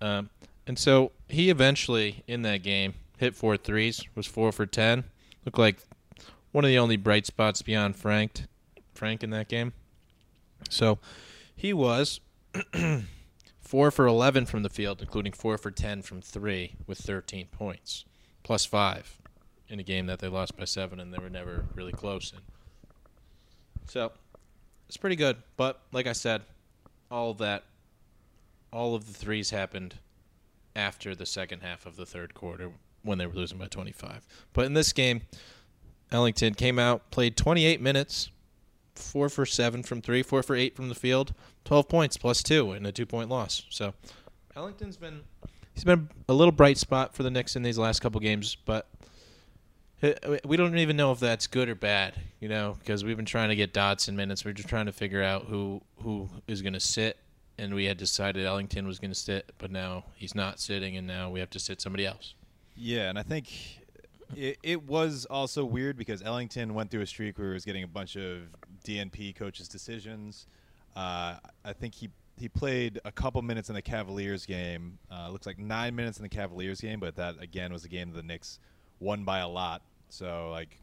Um, 0.02 0.30
and 0.67 0.78
so 0.78 1.12
he 1.28 1.50
eventually 1.50 2.24
in 2.28 2.41
that 2.43 2.63
game 2.63 2.95
hit 3.17 3.36
four 3.36 3.58
threes, 3.58 4.04
was 4.15 4.26
four 4.26 4.52
for 4.52 4.65
ten. 4.65 5.04
Looked 5.45 5.60
like 5.60 5.78
one 6.52 6.64
of 6.64 6.70
the 6.70 6.80
only 6.80 6.98
bright 6.98 7.26
spots 7.26 7.62
beyond 7.62 7.96
Frank, 7.96 8.44
Frank 8.94 9.24
in 9.24 9.30
that 9.32 9.48
game. 9.48 9.74
So 10.70 11.00
he 11.56 11.74
was 11.74 12.20
four 13.60 13.92
for 13.92 14.06
eleven 14.06 14.46
from 14.46 14.64
the 14.64 14.70
field, 14.70 15.02
including 15.02 15.34
four 15.34 15.58
for 15.58 15.72
ten 15.72 16.02
from 16.02 16.22
three, 16.22 16.76
with 16.88 16.98
thirteen 16.98 17.48
points, 17.48 18.06
plus 18.44 18.66
five 18.66 19.18
in 19.72 19.80
a 19.80 19.84
game 19.84 20.06
that 20.06 20.20
they 20.20 20.28
lost 20.28 20.58
by 20.58 20.66
seven 20.66 21.00
and 21.00 21.14
they 21.14 21.18
were 21.18 21.30
never 21.30 21.66
really 21.76 21.94
close 21.94 22.34
in. 22.34 22.40
So 23.88 24.12
it's 24.88 24.98
pretty 24.98 25.16
good, 25.16 25.38
but 25.56 25.82
like 25.94 26.08
I 26.08 26.12
said, 26.12 26.42
all 27.10 27.32
of 27.32 27.38
that, 27.38 27.64
all 28.74 28.96
of 28.96 29.08
the 29.08 29.14
threes 29.14 29.50
happened 29.50 29.96
after 30.76 31.16
the 31.16 31.26
second 31.26 31.62
half 31.62 31.86
of 31.86 31.96
the 31.96 32.06
third 32.06 32.34
quarter 32.34 32.72
when 33.04 33.18
they 33.18 33.26
were 33.26 33.34
losing 33.34 33.58
by 33.58 33.68
25. 33.68 34.28
But 34.52 34.66
in 34.66 34.74
this 34.74 34.92
game, 34.92 35.22
Ellington 36.12 36.54
came 36.54 36.78
out, 36.78 37.10
played 37.12 37.38
28 37.38 37.82
minutes, 37.82 38.30
four 38.95 39.30
for 39.30 39.45
seven 39.45 39.84
from 39.84 40.02
three, 40.02 40.24
four 40.24 40.43
for 40.43 40.56
eight 40.56 40.76
from 40.76 40.89
the 40.89 40.95
field, 40.95 41.34
12 41.65 41.88
points 41.88 42.17
plus 42.17 42.43
two 42.43 42.74
in 42.74 42.86
a 42.86 42.91
two 42.91 43.06
point 43.06 43.30
loss. 43.30 43.63
So 43.69 43.93
Ellington's 44.56 44.97
been 44.97 45.21
he's 45.74 45.84
been 45.84 46.10
a 46.28 46.34
little 46.34 46.52
bright 46.52 46.78
spot 46.78 47.15
for 47.15 47.24
the 47.24 47.32
Knicks 47.32 47.56
in 47.56 47.63
these 47.63 47.78
last 47.78 48.02
couple 48.02 48.19
games, 48.19 48.56
but 48.56 48.88
uh, 50.04 50.38
we 50.45 50.58
don't 50.58 50.78
even 50.78 50.97
know 50.97 51.12
if 51.12 51.19
that's 51.19 51.47
good 51.47 51.69
or 51.69 51.76
bad, 51.76 52.15
you 52.39 52.50
know, 52.50 52.76
because 52.80 53.04
we've 53.04 53.17
been 53.17 53.26
trying 53.26 53.50
to 53.50 53.56
get 53.56 53.74
Dotson 53.74 54.15
minutes. 54.15 54.43
We're 54.43 54.54
just 54.54 54.69
trying 54.69 54.88
to 54.88 54.91
figure 54.91 55.24
out 55.24 55.45
who 55.45 55.82
who 56.04 56.30
is 56.47 56.62
going 56.62 56.74
to 56.74 56.80
sit, 56.80 57.17
and 57.58 57.74
we 57.74 57.86
had 57.86 57.97
decided 57.97 58.45
Ellington 58.45 58.88
was 58.88 59.00
going 59.00 59.12
to 59.12 59.19
sit, 59.19 59.52
but 59.58 59.71
now 59.71 60.06
he's 60.15 60.36
not 60.36 60.60
sitting, 60.60 60.97
and 60.97 61.08
now 61.08 61.30
we 61.30 61.39
have 61.39 61.50
to 61.52 61.60
sit 61.60 61.82
somebody 61.82 62.06
else. 62.06 62.34
Yeah, 62.76 63.10
and 63.10 63.19
I 63.19 63.24
think 63.24 63.81
it, 64.36 64.58
it 64.63 64.84
was 64.84 65.26
also 65.26 65.65
weird 65.65 65.98
because 65.98 66.22
Ellington 66.22 66.74
went 66.74 66.91
through 66.91 67.02
a 67.02 67.08
streak 67.08 67.38
where 67.38 67.50
he 67.50 67.54
was 67.54 67.65
getting 67.65 67.84
a 67.84 67.88
bunch 67.88 68.15
of 68.15 68.44
DNP 68.86 69.36
coaches' 69.36 69.67
decisions. 69.67 70.48
Uh, 70.96 71.36
I 71.63 71.74
think 71.74 71.96
he 71.96 72.10
he 72.38 72.50
played 72.50 73.00
a 73.06 73.12
couple 73.12 73.41
minutes 73.41 73.70
in 73.70 73.76
the 73.76 73.82
Cavaliers 73.82 74.46
game. 74.46 74.98
Uh, 75.12 75.30
looks 75.30 75.46
like 75.46 75.60
nine 75.60 75.96
minutes 75.96 76.17
in 76.17 76.24
the 76.24 76.30
Cavaliers 76.30 76.82
game, 76.82 77.00
but 77.00 77.15
that 77.15 77.36
again 77.41 77.72
was 77.72 77.86
a 77.86 77.89
game 77.89 78.12
that 78.12 78.17
the 78.17 78.24
Knicks 78.24 78.60
won 79.00 79.24
by 79.24 79.39
a 79.39 79.48
lot. 79.48 79.84
So 80.10 80.50
like, 80.50 80.80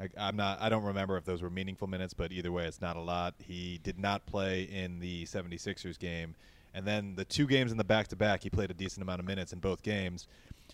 I, 0.00 0.08
I'm 0.18 0.36
not. 0.36 0.60
I 0.60 0.68
don't 0.68 0.84
remember 0.84 1.16
if 1.16 1.24
those 1.24 1.42
were 1.42 1.50
meaningful 1.50 1.86
minutes, 1.86 2.14
but 2.14 2.32
either 2.32 2.52
way, 2.52 2.66
it's 2.66 2.80
not 2.80 2.96
a 2.96 3.00
lot. 3.00 3.34
He 3.38 3.78
did 3.82 3.98
not 3.98 4.26
play 4.26 4.62
in 4.62 4.98
the 5.00 5.24
76ers 5.24 5.98
game, 5.98 6.34
and 6.74 6.86
then 6.86 7.14
the 7.16 7.24
two 7.24 7.46
games 7.46 7.72
in 7.72 7.78
the 7.78 7.84
back-to-back, 7.84 8.42
he 8.42 8.50
played 8.50 8.70
a 8.70 8.74
decent 8.74 9.02
amount 9.02 9.20
of 9.20 9.26
minutes 9.26 9.52
in 9.52 9.58
both 9.58 9.82
games. 9.82 10.26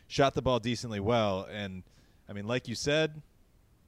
Shot 0.06 0.34
the 0.34 0.42
ball 0.42 0.60
decently 0.60 1.00
well, 1.00 1.48
and 1.50 1.82
I 2.28 2.32
mean, 2.32 2.46
like 2.46 2.68
you 2.68 2.74
said, 2.74 3.22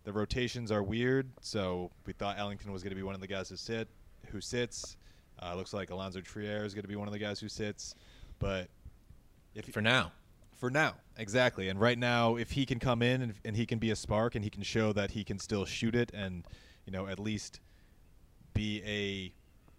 the 0.04 0.12
rotations 0.12 0.72
are 0.72 0.82
weird. 0.82 1.30
So 1.40 1.90
we 2.06 2.12
thought 2.12 2.38
Ellington 2.38 2.72
was 2.72 2.82
going 2.82 2.90
to 2.90 2.96
be 2.96 3.02
one 3.02 3.14
of 3.14 3.20
the 3.20 3.26
guys 3.26 3.48
who 3.48 3.56
sit, 3.56 3.88
who 4.28 4.40
sits. 4.40 4.96
Uh, 5.42 5.54
looks 5.54 5.74
like 5.74 5.90
Alonzo 5.90 6.20
Trier 6.20 6.64
is 6.64 6.72
going 6.74 6.84
to 6.84 6.88
be 6.88 6.96
one 6.96 7.08
of 7.08 7.12
the 7.12 7.18
guys 7.18 7.38
who 7.38 7.48
sits, 7.48 7.94
but 8.38 8.68
if 9.54 9.66
For 9.66 9.82
now, 9.82 10.12
for 10.56 10.70
now, 10.70 10.94
exactly. 11.18 11.68
And 11.68 11.80
right 11.80 11.98
now, 11.98 12.36
if 12.36 12.52
he 12.52 12.64
can 12.64 12.78
come 12.78 13.02
in 13.02 13.22
and, 13.22 13.34
and 13.44 13.56
he 13.56 13.66
can 13.66 13.78
be 13.78 13.90
a 13.90 13.96
spark 13.96 14.34
and 14.34 14.44
he 14.44 14.50
can 14.50 14.62
show 14.62 14.92
that 14.92 15.10
he 15.10 15.24
can 15.24 15.38
still 15.38 15.64
shoot 15.64 15.94
it 15.94 16.10
and, 16.14 16.46
you 16.86 16.92
know, 16.92 17.06
at 17.06 17.18
least 17.18 17.60
be 18.54 18.82
a 18.84 19.32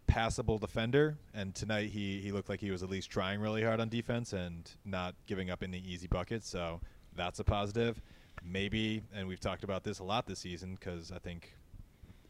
passable 0.07 0.57
defender. 0.57 1.17
And 1.33 1.53
tonight 1.53 1.89
he, 1.89 2.19
he 2.21 2.31
looked 2.31 2.49
like 2.49 2.59
he 2.59 2.71
was 2.71 2.81
at 2.83 2.89
least 2.89 3.09
trying 3.09 3.39
really 3.39 3.63
hard 3.63 3.79
on 3.79 3.89
defense 3.89 4.33
and 4.33 4.69
not 4.85 5.15
giving 5.27 5.49
up 5.49 5.61
any 5.61 5.79
easy 5.79 6.07
buckets. 6.07 6.49
So 6.49 6.81
that's 7.15 7.39
a 7.39 7.43
positive. 7.43 8.01
Maybe, 8.43 9.03
and 9.13 9.27
we've 9.27 9.39
talked 9.39 9.63
about 9.63 9.83
this 9.83 9.99
a 9.99 10.03
lot 10.03 10.25
this 10.25 10.39
season 10.39 10.75
because 10.79 11.11
I 11.11 11.19
think 11.19 11.53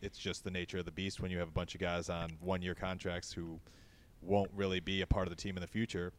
it's 0.01 0.17
just 0.17 0.43
the 0.43 0.51
nature 0.51 0.79
of 0.79 0.85
the 0.85 0.91
beast 0.91 1.19
when 1.19 1.31
you 1.31 1.39
have 1.39 1.47
a 1.47 1.51
bunch 1.51 1.75
of 1.75 1.81
guys 1.81 2.09
on 2.09 2.31
one 2.39 2.61
year 2.61 2.75
contracts 2.75 3.31
who 3.31 3.59
won't 4.21 4.51
really 4.55 4.79
be 4.79 5.01
a 5.01 5.07
part 5.07 5.27
of 5.27 5.35
the 5.35 5.41
team 5.41 5.57
in 5.57 5.61
the 5.61 5.67
future. 5.67 6.13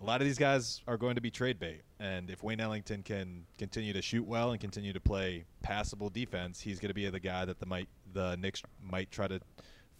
A 0.00 0.04
lot 0.04 0.20
of 0.20 0.26
these 0.26 0.38
guys 0.38 0.82
are 0.88 0.96
going 0.96 1.14
to 1.14 1.20
be 1.20 1.30
trade 1.30 1.60
bait, 1.60 1.82
and 2.00 2.28
if 2.28 2.42
Wayne 2.42 2.60
Ellington 2.60 3.04
can 3.04 3.46
continue 3.56 3.92
to 3.92 4.02
shoot 4.02 4.26
well 4.26 4.50
and 4.50 4.60
continue 4.60 4.92
to 4.92 5.00
play 5.00 5.44
passable 5.62 6.08
defense, 6.08 6.60
he's 6.60 6.80
going 6.80 6.88
to 6.88 6.94
be 6.94 7.08
the 7.08 7.20
guy 7.20 7.44
that 7.44 7.60
the 7.60 7.66
might 7.66 7.88
the 8.12 8.36
Knicks 8.36 8.62
might 8.82 9.12
try 9.12 9.28
to 9.28 9.40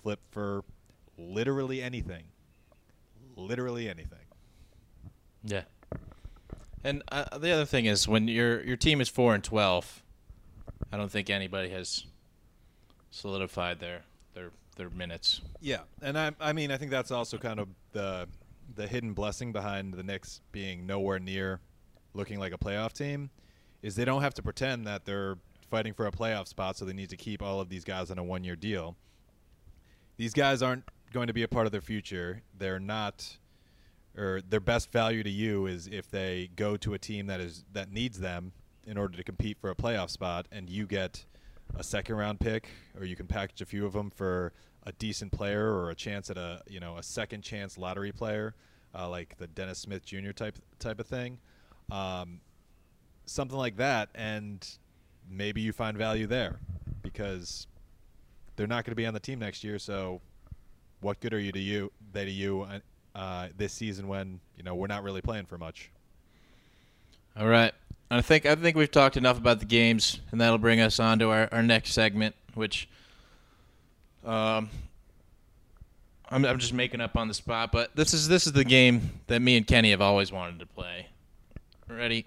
flip 0.03 0.18
for 0.33 0.64
literally 1.18 1.83
anything, 1.83 2.25
literally 3.37 3.88
anything. 3.88 4.18
yeah. 5.44 5.62
And 6.85 7.03
uh, 7.12 7.38
the 7.38 7.53
other 7.53 7.64
thing 7.64 7.85
is 7.87 8.09
when 8.09 8.27
your 8.27 8.62
your 8.64 8.77
team 8.77 9.01
is 9.01 9.09
four 9.09 9.35
and 9.35 9.44
twelve, 9.44 10.03
I 10.92 10.96
don't 10.96 11.11
think 11.11 11.31
anybody 11.31 11.68
has 11.70 12.07
solidified 13.11 13.79
their 13.79 14.03
their 14.35 14.51
their 14.77 14.90
minutes. 14.90 15.42
Yeah, 15.61 15.81
and 16.01 16.18
I 16.18 16.33
I 16.40 16.53
mean 16.53 16.72
I 16.72 16.77
think 16.79 16.90
that's 16.90 17.12
also 17.12 17.38
kind 17.38 17.61
of 17.61 17.68
the 17.92 18.27
the 18.75 18.88
hidden 18.88 19.12
blessing 19.12 19.53
behind 19.53 19.94
the 19.94 20.03
Knicks 20.03 20.40
being 20.51 20.87
nowhere 20.87 21.20
near 21.20 21.61
looking 22.14 22.38
like 22.38 22.53
a 22.53 22.59
playoff 22.59 22.92
team 22.92 23.31
is 23.83 23.94
they 23.94 24.05
don't 24.05 24.22
have 24.22 24.35
to 24.35 24.42
pretend 24.42 24.87
that 24.87 25.05
they're 25.05 25.37
fighting 25.70 25.93
for 25.95 26.07
a 26.07 26.11
playoff 26.11 26.49
spot 26.49 26.76
so 26.76 26.84
they 26.84 26.93
need 26.93 27.11
to 27.11 27.16
keep 27.16 27.43
all 27.43 27.61
of 27.61 27.68
these 27.68 27.84
guys 27.84 28.11
on 28.11 28.18
a 28.18 28.24
one 28.24 28.45
year 28.45 28.57
deal. 28.57 28.97
These 30.16 30.34
guys 30.34 30.62
aren't 30.62 30.84
going 31.13 31.29
to 31.29 31.33
be 31.33 31.43
a 31.43 31.49
part 31.49 31.67
of 31.67 31.73
their 31.73 31.81
future. 31.81 32.43
They're 32.57 32.81
not 32.81 33.39
or 34.17 34.43
their 34.47 34.61
best 34.61 34.93
value 34.93 35.23
to 35.23 35.31
you 35.31 35.67
is 35.67 35.87
if 35.87 36.11
they 36.11 36.51
go 36.55 36.77
to 36.77 36.93
a 36.93 36.99
team 36.99 37.27
that 37.27 37.41
is 37.41 37.65
that 37.73 37.91
needs 37.91 38.19
them 38.19 38.53
in 38.85 38.99
order 38.99 39.17
to 39.17 39.25
compete 39.25 39.59
for 39.59 39.71
a 39.71 39.75
playoff 39.75 40.11
spot 40.11 40.47
and 40.53 40.69
you 40.69 40.87
get 40.87 41.25
a 41.77 41.83
second 41.83 42.17
round 42.17 42.39
pick 42.39 42.69
or 42.99 43.07
you 43.07 43.17
can 43.17 43.27
package 43.27 43.63
a 43.63 43.65
few 43.65 43.87
of 43.87 43.95
them 43.95 44.11
for 44.11 44.53
a 44.85 44.93
decent 44.93 45.33
player 45.33 45.73
or 45.73 45.89
a 45.89 45.95
chance 45.95 46.29
at 46.29 46.37
a 46.37 46.61
you 46.69 46.79
know 46.79 46.99
a 46.99 47.03
second 47.03 47.41
chance 47.41 47.79
lottery 47.79 48.13
player 48.13 48.55
uh, 48.95 49.09
like 49.09 49.39
the 49.39 49.47
Dennis 49.47 49.79
Smith 49.79 50.05
Jr. 50.05 50.33
type 50.33 50.59
type 50.79 51.01
of 51.01 51.07
thing 51.07 51.39
um, 51.91 52.41
something 53.25 53.57
like 53.57 53.77
that 53.79 54.11
and 54.15 54.77
maybe 55.31 55.63
you 55.63 55.73
find 55.73 55.97
value 55.97 56.27
there 56.27 56.59
because 57.03 57.67
they're 58.57 58.67
not 58.67 58.85
going 58.85 58.93
to 58.93 58.97
be 58.97 59.07
on 59.07 59.15
the 59.15 59.21
team 59.21 59.39
next 59.39 59.65
year. 59.65 59.79
So, 59.79 60.21
what 61.03 61.20
good 61.20 61.34
are 61.34 61.38
you 61.38 61.53
to 61.53 61.59
you 61.59 61.92
they 62.12 62.24
to 62.24 62.30
you 62.30 62.62
uh, 62.62 62.78
uh, 63.18 63.48
this 63.57 63.72
season 63.72 64.09
when 64.09 64.40
you 64.57 64.62
know 64.62 64.74
we're 64.74 64.86
not 64.86 65.03
really 65.03 65.20
playing 65.20 65.46
for 65.46 65.59
much? 65.59 65.90
All 67.36 67.48
right. 67.48 67.72
I 68.11 68.20
think 68.20 68.46
I 68.46 68.55
think 68.55 68.76
we've 68.76 68.90
talked 68.90 69.16
enough 69.16 69.38
about 69.38 69.59
the 69.59 69.66
games, 69.66 70.20
and 70.30 70.40
that'll 70.40 70.59
bring 70.59 70.80
us 70.80 71.00
on 71.00 71.18
to 71.20 71.30
our, 71.30 71.48
our 71.50 71.62
next 71.62 71.92
segment, 71.92 72.34
which 72.55 72.88
um, 74.24 74.68
I'm, 76.28 76.44
I'm 76.44 76.59
just 76.59 76.74
making 76.74 77.00
up 77.00 77.16
on 77.16 77.28
the 77.28 77.34
spot. 77.34 77.72
But 77.72 77.96
this 77.96 78.12
is 78.12 78.28
this 78.28 78.46
is 78.46 78.53
the 78.53 78.64
game 78.64 79.20
that 79.28 79.40
me 79.40 79.57
and 79.57 79.66
Kenny 79.66 79.90
have 79.90 80.03
always 80.03 80.30
wanted 80.30 80.59
to 80.61 80.66
play. 80.66 81.07
Ready? 81.88 82.26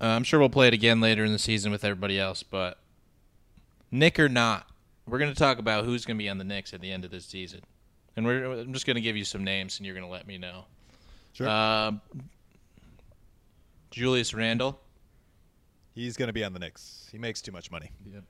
Uh, 0.00 0.08
I'm 0.08 0.24
sure 0.24 0.40
we'll 0.40 0.50
play 0.50 0.68
it 0.68 0.74
again 0.74 1.00
later 1.00 1.24
in 1.24 1.32
the 1.32 1.38
season 1.38 1.72
with 1.72 1.84
everybody 1.84 2.18
else. 2.18 2.42
But 2.42 2.78
Knick 3.90 4.18
or 4.18 4.28
not, 4.28 4.66
we're 5.06 5.18
going 5.18 5.32
to 5.32 5.38
talk 5.38 5.58
about 5.58 5.84
who's 5.84 6.04
going 6.04 6.16
to 6.16 6.22
be 6.22 6.28
on 6.28 6.38
the 6.38 6.44
Knicks 6.44 6.74
at 6.74 6.80
the 6.80 6.90
end 6.90 7.04
of 7.04 7.10
this 7.10 7.24
season, 7.24 7.60
and 8.16 8.24
we're 8.26 8.60
I'm 8.60 8.72
just 8.72 8.86
going 8.86 8.96
to 8.96 9.00
give 9.02 9.16
you 9.16 9.24
some 9.24 9.44
names, 9.44 9.78
and 9.78 9.86
you're 9.86 9.94
going 9.94 10.06
to 10.06 10.12
let 10.12 10.26
me 10.26 10.38
know. 10.38 10.64
Sure. 11.32 11.48
Um, 11.48 12.00
Julius 13.90 14.34
Randle. 14.34 14.80
He's 15.94 16.16
going 16.16 16.26
to 16.26 16.32
be 16.32 16.42
on 16.44 16.52
the 16.52 16.58
Knicks. 16.58 17.08
He 17.12 17.18
makes 17.18 17.40
too 17.40 17.52
much 17.52 17.70
money. 17.70 17.90
Yep. 18.12 18.24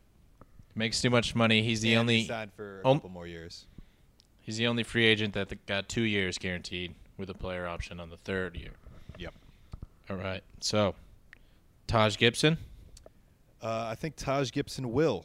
Makes 0.75 1.01
too 1.01 1.09
much 1.11 1.35
money. 1.35 1.63
He's 1.63 1.81
the 1.81 1.93
And 1.95 2.01
only 2.01 2.19
he's 2.19 2.29
signed 2.29 2.53
for 2.55 2.81
a 2.81 2.83
couple 2.83 3.09
more 3.09 3.27
years. 3.27 3.65
he's 4.43 4.57
the 4.59 4.67
only 4.67 4.83
free 4.83 5.07
agent 5.07 5.33
that 5.35 5.49
th- 5.49 5.61
got 5.67 5.89
two 5.89 6.03
years 6.03 6.37
guaranteed 6.37 6.95
with 7.17 7.31
a 7.31 7.35
player 7.35 7.67
option 7.67 8.01
on 8.01 8.11
the 8.11 8.17
third 8.19 8.57
year. 8.57 8.73
Yep. 9.19 9.35
All 10.11 10.17
right. 10.17 10.43
So, 10.61 10.95
Taj 11.87 12.19
Gibson. 12.19 12.59
Uh, 13.63 13.87
I 13.89 13.95
think 13.95 14.17
Taj 14.17 14.51
Gibson 14.51 14.93
will. 14.93 15.25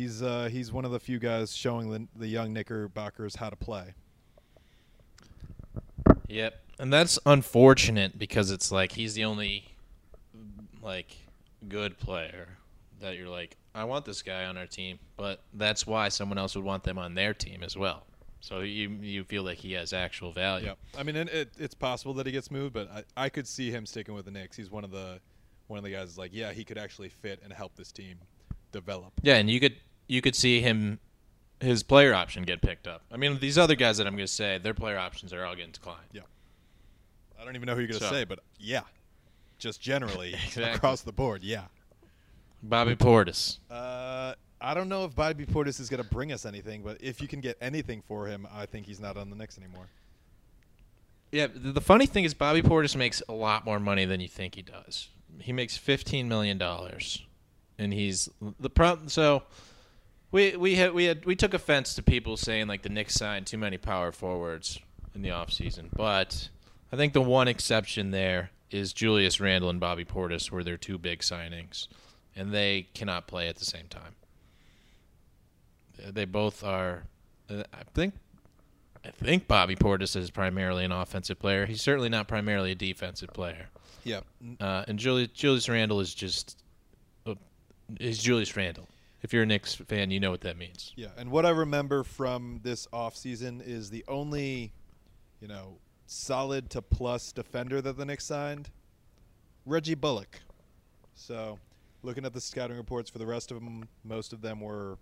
He's 0.00 0.22
uh, 0.22 0.48
he's 0.50 0.72
one 0.72 0.86
of 0.86 0.92
the 0.92 0.98
few 0.98 1.18
guys 1.18 1.54
showing 1.54 1.90
the, 1.90 2.06
the 2.16 2.26
young 2.26 2.54
Knickerbockers 2.54 3.36
how 3.36 3.50
to 3.50 3.56
play. 3.56 3.92
Yep. 6.26 6.58
And 6.78 6.90
that's 6.90 7.18
unfortunate 7.26 8.18
because 8.18 8.50
it's 8.50 8.72
like 8.72 8.92
he's 8.92 9.12
the 9.12 9.24
only 9.26 9.74
like 10.82 11.14
good 11.68 11.98
player 11.98 12.48
that 13.00 13.18
you're 13.18 13.28
like, 13.28 13.58
I 13.74 13.84
want 13.84 14.06
this 14.06 14.22
guy 14.22 14.46
on 14.46 14.56
our 14.56 14.64
team, 14.64 14.98
but 15.18 15.42
that's 15.52 15.86
why 15.86 16.08
someone 16.08 16.38
else 16.38 16.56
would 16.56 16.64
want 16.64 16.82
them 16.82 16.96
on 16.96 17.12
their 17.12 17.34
team 17.34 17.62
as 17.62 17.76
well. 17.76 18.06
So 18.40 18.60
you 18.60 18.88
you 19.02 19.22
feel 19.24 19.42
like 19.42 19.58
he 19.58 19.72
has 19.72 19.92
actual 19.92 20.32
value. 20.32 20.68
Yep. 20.68 20.78
I 20.96 21.02
mean, 21.02 21.16
and 21.16 21.28
it, 21.28 21.50
it's 21.58 21.74
possible 21.74 22.14
that 22.14 22.24
he 22.24 22.32
gets 22.32 22.50
moved, 22.50 22.72
but 22.72 22.90
I, 22.90 23.04
I 23.24 23.28
could 23.28 23.46
see 23.46 23.70
him 23.70 23.84
sticking 23.84 24.14
with 24.14 24.24
the 24.24 24.30
Knicks. 24.30 24.56
He's 24.56 24.70
one 24.70 24.82
of 24.82 24.92
the 24.92 25.20
one 25.66 25.76
of 25.76 25.84
the 25.84 25.90
guys. 25.90 26.16
Like, 26.16 26.30
yeah, 26.32 26.54
he 26.54 26.64
could 26.64 26.78
actually 26.78 27.10
fit 27.10 27.40
and 27.44 27.52
help 27.52 27.76
this 27.76 27.92
team 27.92 28.16
develop. 28.72 29.12
Yeah, 29.20 29.34
and 29.34 29.50
you 29.50 29.60
could 29.60 29.76
you 30.10 30.20
could 30.20 30.34
see 30.34 30.60
him 30.60 30.98
his 31.60 31.82
player 31.82 32.12
option 32.14 32.42
get 32.42 32.62
picked 32.62 32.88
up. 32.88 33.02
I 33.12 33.16
mean, 33.16 33.38
these 33.38 33.56
other 33.58 33.74
guys 33.74 33.98
that 33.98 34.06
I'm 34.06 34.14
going 34.14 34.26
to 34.26 34.32
say, 34.32 34.56
their 34.58 34.72
player 34.74 34.98
options 34.98 35.32
are 35.32 35.44
all 35.44 35.54
getting 35.54 35.72
declined. 35.72 36.08
Yeah. 36.12 36.22
I 37.38 37.44
don't 37.44 37.54
even 37.54 37.66
know 37.66 37.74
who 37.74 37.80
you're 37.80 37.88
gonna 37.88 38.00
So- 38.00 38.10
say, 38.10 38.24
but 38.24 38.40
yeah, 38.58 38.80
just 39.58 39.80
generally 39.80 40.34
Exactly. 40.46 40.64
across 40.72 41.02
the 41.02 41.12
board, 41.12 41.42
yeah. 41.42 41.64
Bobby 42.62 42.96
Portis. 42.96 43.58
Uh, 43.70 44.34
I 44.60 44.74
don't 44.74 44.88
know 44.88 45.04
if 45.04 45.14
Bobby 45.14 45.46
Portis 45.46 45.80
is 45.80 45.88
going 45.88 46.02
to 46.02 46.08
bring 46.08 46.32
us 46.32 46.44
anything, 46.44 46.82
but 46.82 46.98
if 47.02 47.20
you 47.22 47.28
can 47.28 47.40
get 47.40 47.56
anything 47.60 48.02
for 48.08 48.26
him, 48.26 48.46
I 48.52 48.66
think 48.66 48.86
he's 48.86 49.00
not 49.00 49.16
on 49.16 49.30
the 49.30 49.36
Knicks 49.36 49.56
anymore. 49.58 49.86
Yeah, 51.32 51.46
the 51.54 51.80
funny 51.80 52.06
thing 52.06 52.24
is 52.24 52.34
Bobby 52.34 52.60
Portis 52.62 52.96
makes 52.96 53.22
a 53.28 53.32
lot 53.32 53.64
more 53.64 53.78
money 53.78 54.04
than 54.04 54.20
you 54.20 54.28
think 54.28 54.56
he 54.56 54.62
does. 54.62 55.08
He 55.38 55.52
makes 55.52 55.76
15 55.76 56.28
million 56.28 56.58
dollars 56.58 57.24
and 57.78 57.94
he's 57.94 58.28
the 58.58 58.68
problem 58.68 59.08
so 59.08 59.44
we 60.32 60.56
we 60.56 60.76
had 60.76 60.92
we 60.92 61.04
had 61.04 61.24
we 61.24 61.36
took 61.36 61.54
offense 61.54 61.94
to 61.94 62.02
people 62.02 62.36
saying 62.36 62.66
like 62.66 62.82
the 62.82 62.88
Knicks 62.88 63.14
signed 63.14 63.46
too 63.46 63.58
many 63.58 63.78
power 63.78 64.12
forwards 64.12 64.78
in 65.14 65.22
the 65.22 65.30
offseason, 65.30 65.88
but 65.94 66.48
I 66.92 66.96
think 66.96 67.12
the 67.12 67.20
one 67.20 67.48
exception 67.48 68.10
there 68.10 68.50
is 68.70 68.92
Julius 68.92 69.40
Randle 69.40 69.70
and 69.70 69.80
Bobby 69.80 70.04
Portis 70.04 70.50
were 70.50 70.62
their 70.62 70.76
two 70.76 70.98
big 70.98 71.20
signings 71.20 71.88
and 72.36 72.52
they 72.52 72.88
cannot 72.94 73.26
play 73.26 73.48
at 73.48 73.56
the 73.56 73.64
same 73.64 73.88
time. 73.88 74.14
They 75.98 76.24
both 76.24 76.64
are 76.64 77.04
uh, 77.50 77.64
I 77.74 77.82
think 77.94 78.14
I 79.04 79.10
think 79.10 79.48
Bobby 79.48 79.76
Portis 79.76 80.14
is 80.14 80.30
primarily 80.30 80.84
an 80.84 80.92
offensive 80.92 81.38
player. 81.38 81.66
He's 81.66 81.82
certainly 81.82 82.08
not 82.08 82.28
primarily 82.28 82.72
a 82.72 82.74
defensive 82.74 83.30
player. 83.32 83.68
Yeah. 84.04 84.20
Uh, 84.60 84.84
and 84.88 84.98
Julius, 84.98 85.28
Julius 85.32 85.68
Randle 85.68 86.00
is 86.00 86.14
just 86.14 86.62
uh, 87.26 87.34
is 87.98 88.18
Julius 88.18 88.56
Randle. 88.56 88.86
If 89.22 89.32
you're 89.32 89.42
a 89.42 89.46
Knicks 89.46 89.74
fan, 89.74 90.10
you 90.10 90.18
know 90.18 90.30
what 90.30 90.40
that 90.42 90.56
means. 90.56 90.92
Yeah, 90.96 91.08
and 91.18 91.30
what 91.30 91.44
I 91.44 91.50
remember 91.50 92.04
from 92.04 92.60
this 92.62 92.86
offseason 92.92 93.66
is 93.66 93.90
the 93.90 94.04
only, 94.08 94.72
you 95.40 95.48
know, 95.48 95.78
solid 96.06 96.70
to 96.70 96.82
plus 96.82 97.32
defender 97.32 97.82
that 97.82 97.98
the 97.98 98.04
Knicks 98.04 98.24
signed, 98.24 98.70
Reggie 99.66 99.94
Bullock. 99.94 100.40
So, 101.14 101.58
looking 102.02 102.24
at 102.24 102.32
the 102.32 102.40
scouting 102.40 102.78
reports 102.78 103.10
for 103.10 103.18
the 103.18 103.26
rest 103.26 103.50
of 103.50 103.62
them, 103.62 103.88
most 104.04 104.32
of 104.32 104.40
them 104.40 104.60
were 104.60 104.96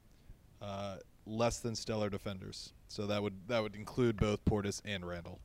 uh, 0.60 0.96
less 1.24 1.60
than 1.60 1.76
stellar 1.76 2.10
defenders. 2.10 2.72
So 2.88 3.06
that 3.06 3.22
would 3.22 3.34
that 3.48 3.62
would 3.62 3.76
include 3.76 4.16
both 4.16 4.44
Portis 4.44 4.80
and 4.84 5.06
Randle. 5.06 5.38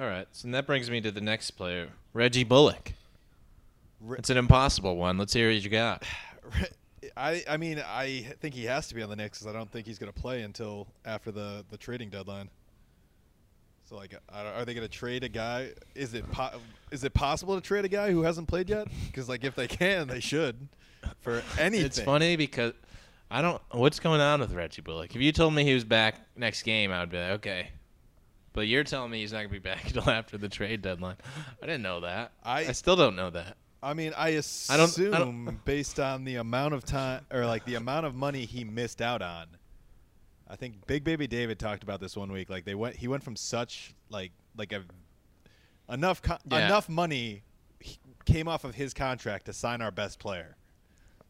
All 0.00 0.06
right, 0.06 0.26
so 0.32 0.48
that 0.48 0.66
brings 0.66 0.90
me 0.90 1.00
to 1.02 1.10
the 1.12 1.20
next 1.20 1.52
player, 1.52 1.90
Reggie 2.14 2.42
Bullock. 2.42 2.94
Re- 4.00 4.18
It's 4.18 4.30
an 4.30 4.36
impossible 4.36 4.96
one. 4.96 5.18
Let's 5.18 5.32
hear 5.32 5.48
what 5.48 5.62
you 5.62 5.70
got. 5.70 6.02
I 7.16 7.42
I 7.48 7.56
mean 7.58 7.82
I 7.86 8.26
think 8.40 8.54
he 8.54 8.64
has 8.64 8.88
to 8.88 8.94
be 8.94 9.02
on 9.02 9.10
the 9.10 9.16
Knicks 9.16 9.38
because 9.38 9.54
I 9.54 9.56
don't 9.56 9.70
think 9.70 9.86
he's 9.86 9.98
going 9.98 10.12
to 10.12 10.18
play 10.18 10.42
until 10.42 10.86
after 11.04 11.30
the 11.30 11.64
the 11.70 11.76
trading 11.76 12.08
deadline. 12.10 12.48
So 13.88 13.96
like, 13.96 14.14
are 14.30 14.64
they 14.64 14.72
going 14.72 14.86
to 14.86 14.92
trade 14.92 15.24
a 15.24 15.28
guy? 15.28 15.72
Is 15.94 16.14
it 16.14 16.30
po- 16.32 16.58
is 16.90 17.04
it 17.04 17.12
possible 17.12 17.54
to 17.54 17.60
trade 17.60 17.84
a 17.84 17.88
guy 17.88 18.10
who 18.12 18.22
hasn't 18.22 18.48
played 18.48 18.70
yet? 18.70 18.88
Because 19.06 19.28
like 19.28 19.44
if 19.44 19.54
they 19.54 19.68
can, 19.68 20.08
they 20.08 20.20
should 20.20 20.68
for 21.20 21.42
anything. 21.58 21.84
It's 21.86 22.00
funny 22.00 22.36
because 22.36 22.72
I 23.30 23.42
don't. 23.42 23.60
What's 23.72 24.00
going 24.00 24.22
on 24.22 24.40
with 24.40 24.52
Reggie 24.52 24.80
Bullock? 24.80 25.14
If 25.14 25.20
you 25.20 25.32
told 25.32 25.52
me 25.52 25.64
he 25.64 25.74
was 25.74 25.84
back 25.84 26.14
next 26.34 26.62
game, 26.62 26.90
I 26.92 27.00
would 27.00 27.10
be 27.10 27.18
like, 27.18 27.30
okay. 27.32 27.68
But 28.54 28.68
you're 28.68 28.84
telling 28.84 29.10
me 29.10 29.20
he's 29.20 29.32
not 29.32 29.38
gonna 29.40 29.48
be 29.50 29.58
back 29.58 29.84
until 29.94 30.08
after 30.08 30.38
the 30.38 30.48
trade 30.48 30.80
deadline. 30.80 31.16
I 31.62 31.66
didn't 31.66 31.82
know 31.82 32.00
that. 32.00 32.32
I- 32.42 32.60
I 32.68 32.72
still 32.72 32.96
don't 32.96 33.16
know 33.16 33.28
that. 33.30 33.58
I 33.84 33.94
mean, 33.94 34.12
I 34.16 34.26
I 34.26 34.28
assume 34.30 34.76
don't- 35.10 35.14
I 35.14 35.18
don't- 35.18 35.64
based 35.64 36.00
on 36.00 36.24
the 36.24 36.36
amount 36.36 36.74
of 36.74 36.84
time 36.84 37.24
or 37.30 37.46
like 37.46 37.64
the 37.64 37.74
amount 37.76 38.06
of 38.06 38.14
money 38.14 38.44
he 38.46 38.64
missed 38.64 39.00
out 39.02 39.22
on. 39.22 39.46
I 40.48 40.56
think 40.56 40.86
Big 40.86 41.04
Baby 41.04 41.26
David 41.26 41.58
talked 41.58 41.82
about 41.82 42.00
this 42.00 42.16
one 42.16 42.30
week. 42.32 42.50
Like 42.50 42.64
they 42.64 42.74
went, 42.74 42.96
he 42.96 43.08
went 43.08 43.22
from 43.22 43.36
such 43.36 43.94
like 44.10 44.32
like 44.56 44.72
a 44.72 44.84
enough 45.92 46.22
co- 46.22 46.38
Yeah. 46.50 46.66
enough 46.66 46.88
money 46.88 47.42
came 48.24 48.48
off 48.48 48.64
of 48.64 48.74
his 48.74 48.94
contract 48.94 49.46
to 49.46 49.52
sign 49.52 49.82
our 49.82 49.90
best 49.90 50.18
player. 50.18 50.56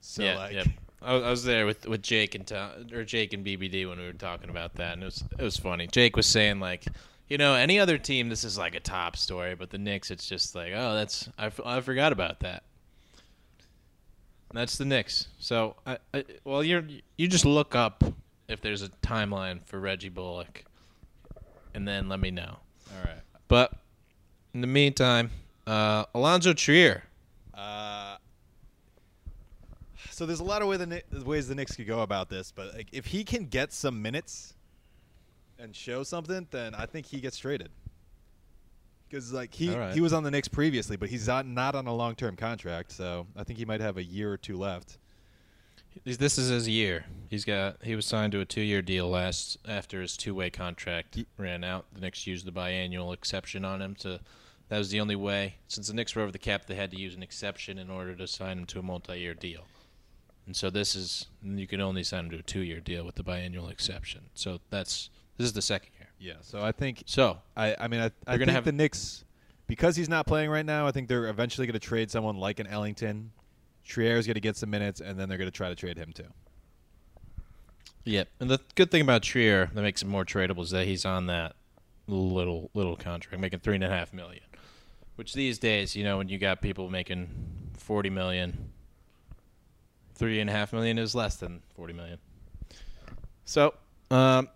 So 0.01 0.23
yeah, 0.23 0.37
like, 0.37 0.53
yeah. 0.55 0.65
I, 1.03 1.15
was- 1.15 1.23
I 1.25 1.31
was 1.31 1.45
there 1.45 1.67
with, 1.67 1.87
with 1.87 2.03
Jake 2.03 2.35
and 2.35 2.47
Tom, 2.47 2.87
or 2.93 3.05
Jake 3.05 3.33
and 3.33 3.45
BBD 3.45 3.89
when 3.89 3.99
we 3.99 4.07
were 4.07 4.13
talking 4.13 4.49
about 4.51 4.75
that, 4.77 4.93
and 4.95 5.03
it 5.03 5.07
was 5.07 5.25
it 5.39 5.43
was 5.43 5.57
funny. 5.57 5.87
Jake 5.87 6.17
was 6.17 6.27
saying 6.27 6.61
like, 6.61 6.85
you 7.29 7.39
know, 7.39 7.55
any 7.55 7.79
other 7.79 7.99
team 7.99 8.29
this 8.29 8.45
is 8.45 8.59
like 8.59 8.75
a 8.75 8.81
top 8.81 9.17
story, 9.17 9.55
but 9.55 9.71
the 9.71 9.79
Knicks, 9.79 10.11
it's 10.11 10.27
just 10.27 10.55
like, 10.55 10.73
oh, 10.75 10.95
that's 10.95 11.29
I, 11.39 11.47
f- 11.47 11.61
I 11.65 11.81
forgot 11.81 12.13
about 12.13 12.41
that. 12.41 12.65
That's 14.53 14.79
the 14.79 14.85
Knicks. 14.85 15.27
So, 15.41 15.75
I, 15.85 15.99
I, 16.13 16.25
well, 16.45 16.63
you're 16.63 16.85
you 17.17 17.27
just 17.27 17.45
look 17.45 17.75
up 17.75 18.05
if 18.47 18.61
there's 18.61 18.83
a 18.83 18.89
timeline 18.89 19.65
for 19.65 19.81
Reggie 19.81 20.11
Bullock, 20.11 20.65
and 21.75 21.89
then 21.89 22.09
let 22.09 22.21
me 22.21 22.31
know. 22.31 22.59
all 22.93 23.05
right. 23.05 23.21
But 23.49 23.73
in 24.53 24.61
the 24.61 24.69
meantime, 24.69 25.31
uh, 25.67 26.05
Alonzo 26.15 26.53
Trier. 26.53 27.03
Uh, 27.53 28.17
so 30.11 30.25
there's 30.25 30.41
a 30.41 30.45
lot 30.45 30.63
of 30.63 30.69
way 30.69 30.77
the, 30.77 31.03
ways 31.25 31.49
the 31.49 31.57
Knicks 31.57 31.75
could 31.75 31.89
go 31.89 32.03
about 32.03 32.29
this, 32.29 32.53
but 32.53 32.75
like 32.75 32.89
if 32.93 33.07
he 33.07 33.25
can 33.25 33.47
get 33.47 33.73
some 33.73 34.01
minutes 34.01 34.54
and 35.59 35.75
show 35.75 36.03
something, 36.03 36.47
then 36.51 36.75
I 36.75 36.87
think 36.87 37.07
he 37.07 37.21
gets 37.21 37.39
traded. 37.39 37.71
Because 39.09 39.33
like 39.33 39.55
he 39.55 39.75
right. 39.75 39.95
he 39.95 40.01
was 40.01 40.13
on 40.13 40.23
the 40.23 40.31
Knicks 40.31 40.49
previously, 40.49 40.97
but 40.97 41.09
he's 41.09 41.29
not 41.29 41.47
not 41.47 41.75
on 41.75 41.87
a 41.87 41.95
long 41.95 42.15
term 42.15 42.37
contract, 42.37 42.91
so 42.93 43.27
I 43.37 43.45
think 43.45 43.59
he 43.59 43.65
might 43.65 43.81
have 43.81 43.97
a 43.97 44.03
year 44.03 44.33
or 44.33 44.37
two 44.37 44.57
left. 44.57 44.99
This- 46.03 46.17
This 46.17 46.39
is 46.39 46.49
his 46.49 46.69
year. 46.69 47.05
He's 47.31 47.45
got 47.45 47.83
he 47.85 47.95
was 47.95 48.07
signed 48.07 48.33
to 48.33 48.41
a 48.41 48.45
two-year 48.45 48.83
deal 48.83 49.09
last 49.09 49.59
after 49.69 50.01
his 50.01 50.17
two-way 50.17 50.51
contract 50.51 51.17
Ye- 51.17 51.27
ran 51.39 51.63
out. 51.63 51.87
The 51.93 52.01
Knicks 52.01 52.27
used 52.27 52.47
the 52.47 52.51
biannual 52.53 53.15
exception 53.15 53.65
on 53.65 53.81
him 53.81 53.95
to 53.97 54.21
that 54.69 54.79
was 54.79 54.91
the 54.91 55.01
only 55.01 55.17
way 55.17 55.57
since 55.69 55.87
the 55.89 55.95
Knicks 55.95 56.17
were 56.17 56.23
over 56.23 56.33
the 56.33 56.39
cap 56.39 56.67
they 56.67 56.75
had 56.75 56.91
to 56.91 56.99
use 56.99 57.15
an 57.15 57.23
exception 57.23 57.79
in 57.79 57.91
order 57.91 58.17
to 58.17 58.27
sign 58.27 58.59
him 58.59 58.67
to 58.67 58.79
a 58.81 58.83
multi-year 58.83 59.35
deal. 59.35 59.67
And 60.47 60.57
so 60.57 60.71
this 60.71 60.97
is 60.97 61.27
you 61.43 61.67
can 61.69 61.81
only 61.81 62.03
sign 62.03 62.25
him 62.25 62.31
to 62.33 62.39
a 62.39 62.43
two-year 62.43 62.81
deal 62.81 63.05
with 63.05 63.15
the 63.15 63.23
biannual 63.25 63.71
exception. 63.71 64.23
So 64.35 64.61
that's 64.71 65.11
this 65.37 65.47
is 65.47 65.53
the 65.53 65.63
second 65.63 65.91
year. 65.99 66.09
Yeah, 66.19 66.41
so 66.43 66.63
I 66.63 66.73
think 66.73 67.03
So 67.07 67.39
I 67.57 67.77
I 67.79 67.89
mean 67.89 68.01
I, 68.01 68.11
I 68.27 68.39
think 68.39 68.51
have- 68.51 68.65
the 68.65 68.73
Knicks 68.73 69.25
because 69.67 69.97
he's 69.97 70.09
not 70.09 70.27
playing 70.27 70.51
right 70.51 70.65
now. 70.67 70.87
I 70.87 70.93
think 70.93 71.09
they're 71.09 71.29
eventually 71.29 71.67
going 71.67 71.73
to 71.75 71.79
trade 71.87 72.11
someone 72.11 72.37
like 72.37 72.61
an 72.61 72.67
Ellington. 72.67 73.33
Trier's 73.85 74.27
going 74.27 74.35
to 74.35 74.41
get 74.41 74.57
some 74.57 74.71
minutes, 74.71 75.01
and 75.01 75.19
then 75.19 75.29
they're 75.29 75.39
going 75.39 75.51
to 75.51 75.57
try 75.57 75.69
to 75.69 75.75
trade 75.75 75.97
him 75.99 76.13
too. 76.13 76.25
Yep. 78.05 78.29
And 78.41 78.51
the 78.51 78.59
good 78.75 78.91
thing 78.91 79.01
about 79.03 79.23
Trier 79.23 79.71
that 79.73 79.83
makes 79.83 80.03
him 80.03 80.09
more 80.09 80.25
tradable 80.25 80.63
is 80.63 80.71
that 80.71 80.87
he's 80.87 81.05
on 81.05 81.27
that 81.27 81.57
little 82.07 82.71
little 82.75 82.97
contract, 82.97 83.41
making 83.41 83.61
three 83.61 83.75
and 83.77 83.85
a 83.85 83.89
half 83.89 84.13
million. 84.13 84.43
Which 85.17 85.33
these 85.33 85.59
days, 85.59 85.95
you 85.97 86.05
know, 86.05 86.19
when 86.19 86.29
you 86.29 86.39
got 86.39 86.61
people 86.61 86.91
making 86.91 87.29
forty 87.79 88.11
million, 88.11 88.71
three 90.15 90.41
and 90.41 90.51
a 90.51 90.53
half 90.53 90.73
million 90.73 90.99
is 90.99 91.15
less 91.15 91.37
than 91.37 91.63
forty 91.75 91.93
million. 91.95 92.19
So, 93.47 93.75
um, 94.11 94.49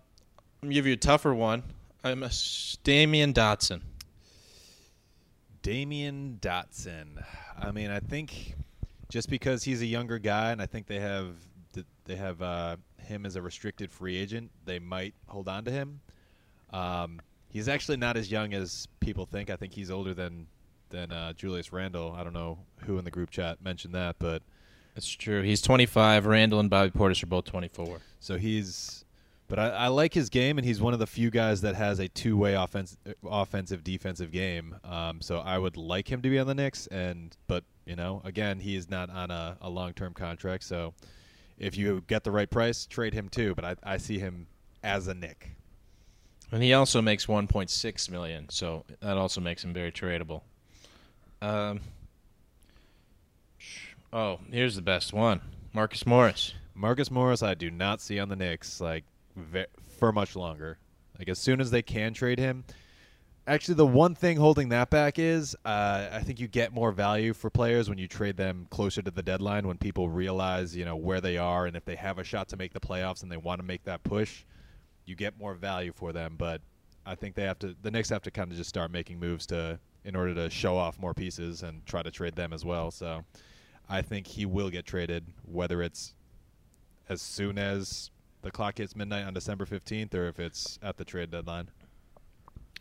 I'm 0.61 0.69
give 0.69 0.85
you 0.85 0.93
a 0.93 0.97
tougher 0.97 1.33
one. 1.33 1.63
I'm 2.03 2.23
a 2.23 2.27
Damyean 2.27 3.33
Dotson. 3.33 3.81
Damyean 5.63 6.39
Dotson. 6.39 7.23
I 7.57 7.71
mean, 7.71 7.91
I 7.91 7.99
think 7.99 8.55
just 9.09 9.29
because 9.29 9.63
he's 9.63 9.81
a 9.81 9.85
younger 9.85 10.19
guy, 10.19 10.51
and 10.51 10.61
I 10.61 10.65
think 10.65 10.87
they 10.87 10.99
have 10.99 11.35
they 12.05 12.15
have 12.15 12.41
uh, 12.41 12.75
him 12.97 13.25
as 13.25 13.35
a 13.35 13.41
restricted 13.41 13.91
free 13.91 14.17
agent, 14.17 14.49
they 14.65 14.79
might 14.79 15.13
hold 15.27 15.47
on 15.47 15.63
to 15.65 15.71
him. 15.71 15.99
Um, 16.71 17.21
he's 17.49 17.67
actually 17.67 17.97
not 17.97 18.17
as 18.17 18.31
young 18.31 18.53
as 18.53 18.87
people 18.99 19.25
think. 19.25 19.49
I 19.49 19.55
think 19.55 19.73
he's 19.73 19.91
older 19.91 20.13
than 20.13 20.47
than 20.89 21.11
uh, 21.11 21.33
Julius 21.33 21.71
Randle. 21.71 22.15
I 22.17 22.23
don't 22.23 22.33
know 22.33 22.57
who 22.85 22.97
in 22.97 23.05
the 23.05 23.11
group 23.11 23.29
chat 23.29 23.61
mentioned 23.63 23.93
that, 23.93 24.15
but 24.19 24.41
That's 24.95 25.07
true. 25.07 25.43
He's 25.43 25.61
25. 25.61 26.25
Randall 26.25 26.59
and 26.59 26.69
Bobby 26.69 26.89
Portis 26.91 27.21
are 27.23 27.27
both 27.27 27.45
24. 27.45 27.99
so 28.19 28.37
he's. 28.37 29.05
But 29.49 29.57
I, 29.57 29.69
I 29.69 29.87
like 29.87 30.13
his 30.13 30.29
game, 30.29 30.59
and 30.59 30.65
he's 30.65 30.79
one 30.79 30.93
of 30.93 30.99
the 30.99 31.07
few 31.07 31.31
guys 31.31 31.61
that 31.61 31.73
has 31.75 31.97
a 31.97 32.07
two-way 32.07 32.53
offense, 32.53 32.95
offensive 33.27 33.83
defensive 33.83 34.31
game. 34.31 34.75
Um, 34.83 35.21
so 35.21 35.39
I 35.39 35.57
would 35.57 35.75
like 35.75 36.09
him 36.09 36.21
to 36.21 36.29
be 36.29 36.37
on 36.37 36.45
the 36.45 36.53
Knicks, 36.53 36.85
and 36.87 37.35
but 37.47 37.63
you 37.85 37.95
know, 37.95 38.21
again, 38.23 38.59
he 38.59 38.75
is 38.75 38.91
not 38.91 39.09
on 39.09 39.31
a, 39.31 39.57
a 39.59 39.69
long-term 39.69 40.13
contract. 40.13 40.63
So 40.63 40.93
if 41.57 41.75
you 41.75 42.03
get 42.05 42.23
the 42.23 42.31
right 42.31 42.49
price, 42.49 42.85
trade 42.85 43.15
him 43.15 43.27
too. 43.27 43.55
But 43.55 43.65
I, 43.65 43.75
I 43.83 43.97
see 43.97 44.19
him 44.19 44.45
as 44.83 45.07
a 45.07 45.15
Knick. 45.15 45.55
And 46.51 46.61
he 46.61 46.73
also 46.73 47.01
makes 47.01 47.25
1.6 47.25 48.09
million, 48.09 48.49
so 48.49 48.85
that 49.01 49.17
also 49.17 49.41
makes 49.41 49.63
him 49.63 49.73
very 49.73 49.91
tradable. 49.91 50.41
Um. 51.41 51.81
Oh, 54.13 54.39
here's 54.51 54.75
the 54.75 54.81
best 54.83 55.11
one, 55.11 55.41
Marcus 55.73 56.05
Morris. 56.05 56.53
Marcus 56.75 57.09
Morris, 57.09 57.41
I 57.43 57.55
do 57.55 57.71
not 57.71 57.99
see 57.99 58.19
on 58.19 58.29
the 58.29 58.35
Knicks 58.35 58.79
like 58.79 59.03
ve- 59.39 59.65
for 59.97 60.11
much 60.11 60.35
longer. 60.35 60.77
Like 61.17 61.29
as 61.29 61.39
soon 61.39 61.59
as 61.61 61.71
they 61.71 61.81
can 61.81 62.13
trade 62.13 62.39
him. 62.39 62.63
Actually, 63.47 63.75
the 63.75 63.87
one 63.87 64.13
thing 64.13 64.37
holding 64.37 64.69
that 64.69 64.91
back 64.91 65.17
is 65.17 65.55
uh, 65.65 66.07
I 66.11 66.19
think 66.19 66.39
you 66.39 66.47
get 66.47 66.71
more 66.71 66.91
value 66.91 67.33
for 67.33 67.49
players 67.49 67.89
when 67.89 67.97
you 67.97 68.07
trade 68.07 68.37
them 68.37 68.67
closer 68.69 69.01
to 69.01 69.09
the 69.09 69.23
deadline 69.23 69.67
when 69.67 69.77
people 69.77 70.07
realize 70.07 70.75
you 70.75 70.85
know 70.85 70.95
where 70.95 71.19
they 71.19 71.37
are 71.37 71.65
and 71.65 71.75
if 71.75 71.83
they 71.83 71.95
have 71.95 72.19
a 72.19 72.23
shot 72.23 72.47
to 72.49 72.57
make 72.57 72.73
the 72.73 72.79
playoffs 72.79 73.23
and 73.23 73.31
they 73.31 73.37
want 73.37 73.59
to 73.59 73.65
make 73.65 73.83
that 73.85 74.03
push, 74.03 74.43
you 75.05 75.15
get 75.15 75.37
more 75.39 75.55
value 75.55 75.91
for 75.91 76.13
them. 76.13 76.35
But 76.37 76.61
I 77.05 77.15
think 77.15 77.33
they 77.33 77.43
have 77.43 77.57
to 77.59 77.75
the 77.81 77.89
Knicks 77.89 78.09
have 78.09 78.21
to 78.23 78.31
kind 78.31 78.51
of 78.51 78.57
just 78.57 78.69
start 78.69 78.91
making 78.91 79.19
moves 79.19 79.47
to 79.47 79.79
in 80.05 80.15
order 80.15 80.35
to 80.35 80.49
show 80.49 80.77
off 80.77 80.99
more 80.99 81.13
pieces 81.13 81.63
and 81.63 81.85
try 81.85 82.03
to 82.03 82.11
trade 82.11 82.35
them 82.35 82.53
as 82.53 82.63
well. 82.63 82.91
So 82.91 83.23
I 83.89 84.03
think 84.03 84.27
he 84.27 84.45
will 84.45 84.69
get 84.69 84.85
traded, 84.85 85.25
whether 85.43 85.81
it's 85.81 86.13
as 87.09 87.21
soon 87.21 87.57
as 87.57 88.11
the 88.41 88.51
clock 88.51 88.77
hits 88.77 88.95
midnight 88.95 89.25
on 89.25 89.33
December 89.33 89.65
15th 89.65 90.13
or 90.13 90.27
if 90.27 90.39
it's 90.39 90.79
at 90.81 90.97
the 90.97 91.05
trade 91.05 91.31
deadline. 91.31 91.69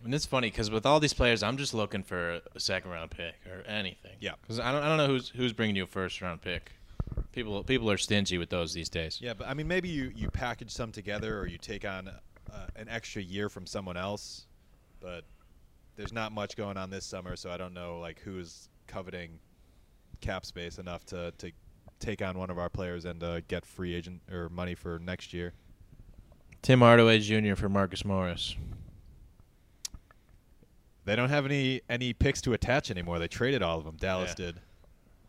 And 0.04 0.14
it's 0.14 0.26
funny 0.26 0.48
because 0.48 0.70
with 0.70 0.86
all 0.86 1.00
these 1.00 1.12
players, 1.12 1.42
I'm 1.42 1.56
just 1.56 1.74
looking 1.74 2.04
for 2.04 2.40
a 2.54 2.61
second 2.61 2.90
round 2.90 3.11
pick 3.11 3.34
or 3.50 3.62
anything. 3.66 4.12
Yeah. 4.20 4.34
Because 4.40 4.61
I 4.61 4.70
don't, 4.70 4.82
I 4.82 4.88
don't 4.88 4.98
know 4.98 5.09
who's 5.09 5.28
who's 5.30 5.52
bringing 5.52 5.74
you 5.74 5.84
a 5.84 5.86
first 5.86 6.20
round 6.22 6.40
pick. 6.40 6.72
People 7.32 7.64
people 7.64 7.90
are 7.90 7.98
stingy 7.98 8.38
with 8.38 8.48
those 8.48 8.72
these 8.72 8.88
days. 8.88 9.18
Yeah, 9.20 9.34
but 9.34 9.48
I 9.48 9.54
mean, 9.54 9.66
maybe 9.66 9.88
you, 9.88 10.12
you 10.14 10.30
package 10.30 10.70
some 10.70 10.92
together 10.92 11.38
or 11.38 11.46
you 11.46 11.59
take 11.59 11.84
on 11.84 12.09
uh, 12.09 12.66
an 12.76 12.88
extra 12.88 13.20
year 13.20 13.48
from 13.48 13.66
someone 13.66 13.96
else, 13.96 14.46
but 15.00 15.24
there's 15.96 16.12
not 16.12 16.30
much 16.30 16.56
going 16.56 16.76
on 16.76 16.90
this 16.90 17.04
summer, 17.04 17.34
so 17.34 17.50
I 17.50 17.56
don't 17.56 17.74
know 17.74 17.98
like 17.98 18.20
who's 18.20 18.68
coveting 18.86 19.40
cap 20.20 20.46
space 20.46 20.78
enough 20.78 21.04
to, 21.06 21.32
to 21.38 21.50
take 21.99 22.22
on 22.22 22.38
one 22.38 22.51
of 22.51 22.59
our 22.59 22.68
players 22.68 23.05
and 23.05 23.22
uh, 23.22 23.40
get 23.49 23.64
free 23.66 23.94
agent 23.94 24.20
or 24.30 24.49
money 24.49 24.74
for 24.74 24.99
next 24.99 25.32
year. 25.32 25.53
Tim 26.62 26.80
Hardaway 26.80 27.18
Jr. 27.20 27.55
for 27.55 27.68
Marcus 27.68 28.05
Morris. 28.05 28.57
They 31.05 31.16
don't 31.16 31.30
have 31.30 31.46
any 31.46 31.80
any 31.88 32.12
picks 32.12 32.40
to 32.42 32.53
attach 32.53 32.90
anymore. 32.90 33.18
They 33.18 33.28
traded 33.28 33.62
all 33.62 33.78
of 33.78 33.84
them. 33.84 33.96
Dallas 33.99 34.34
Yeah. 34.38 34.46
did. 34.46 34.61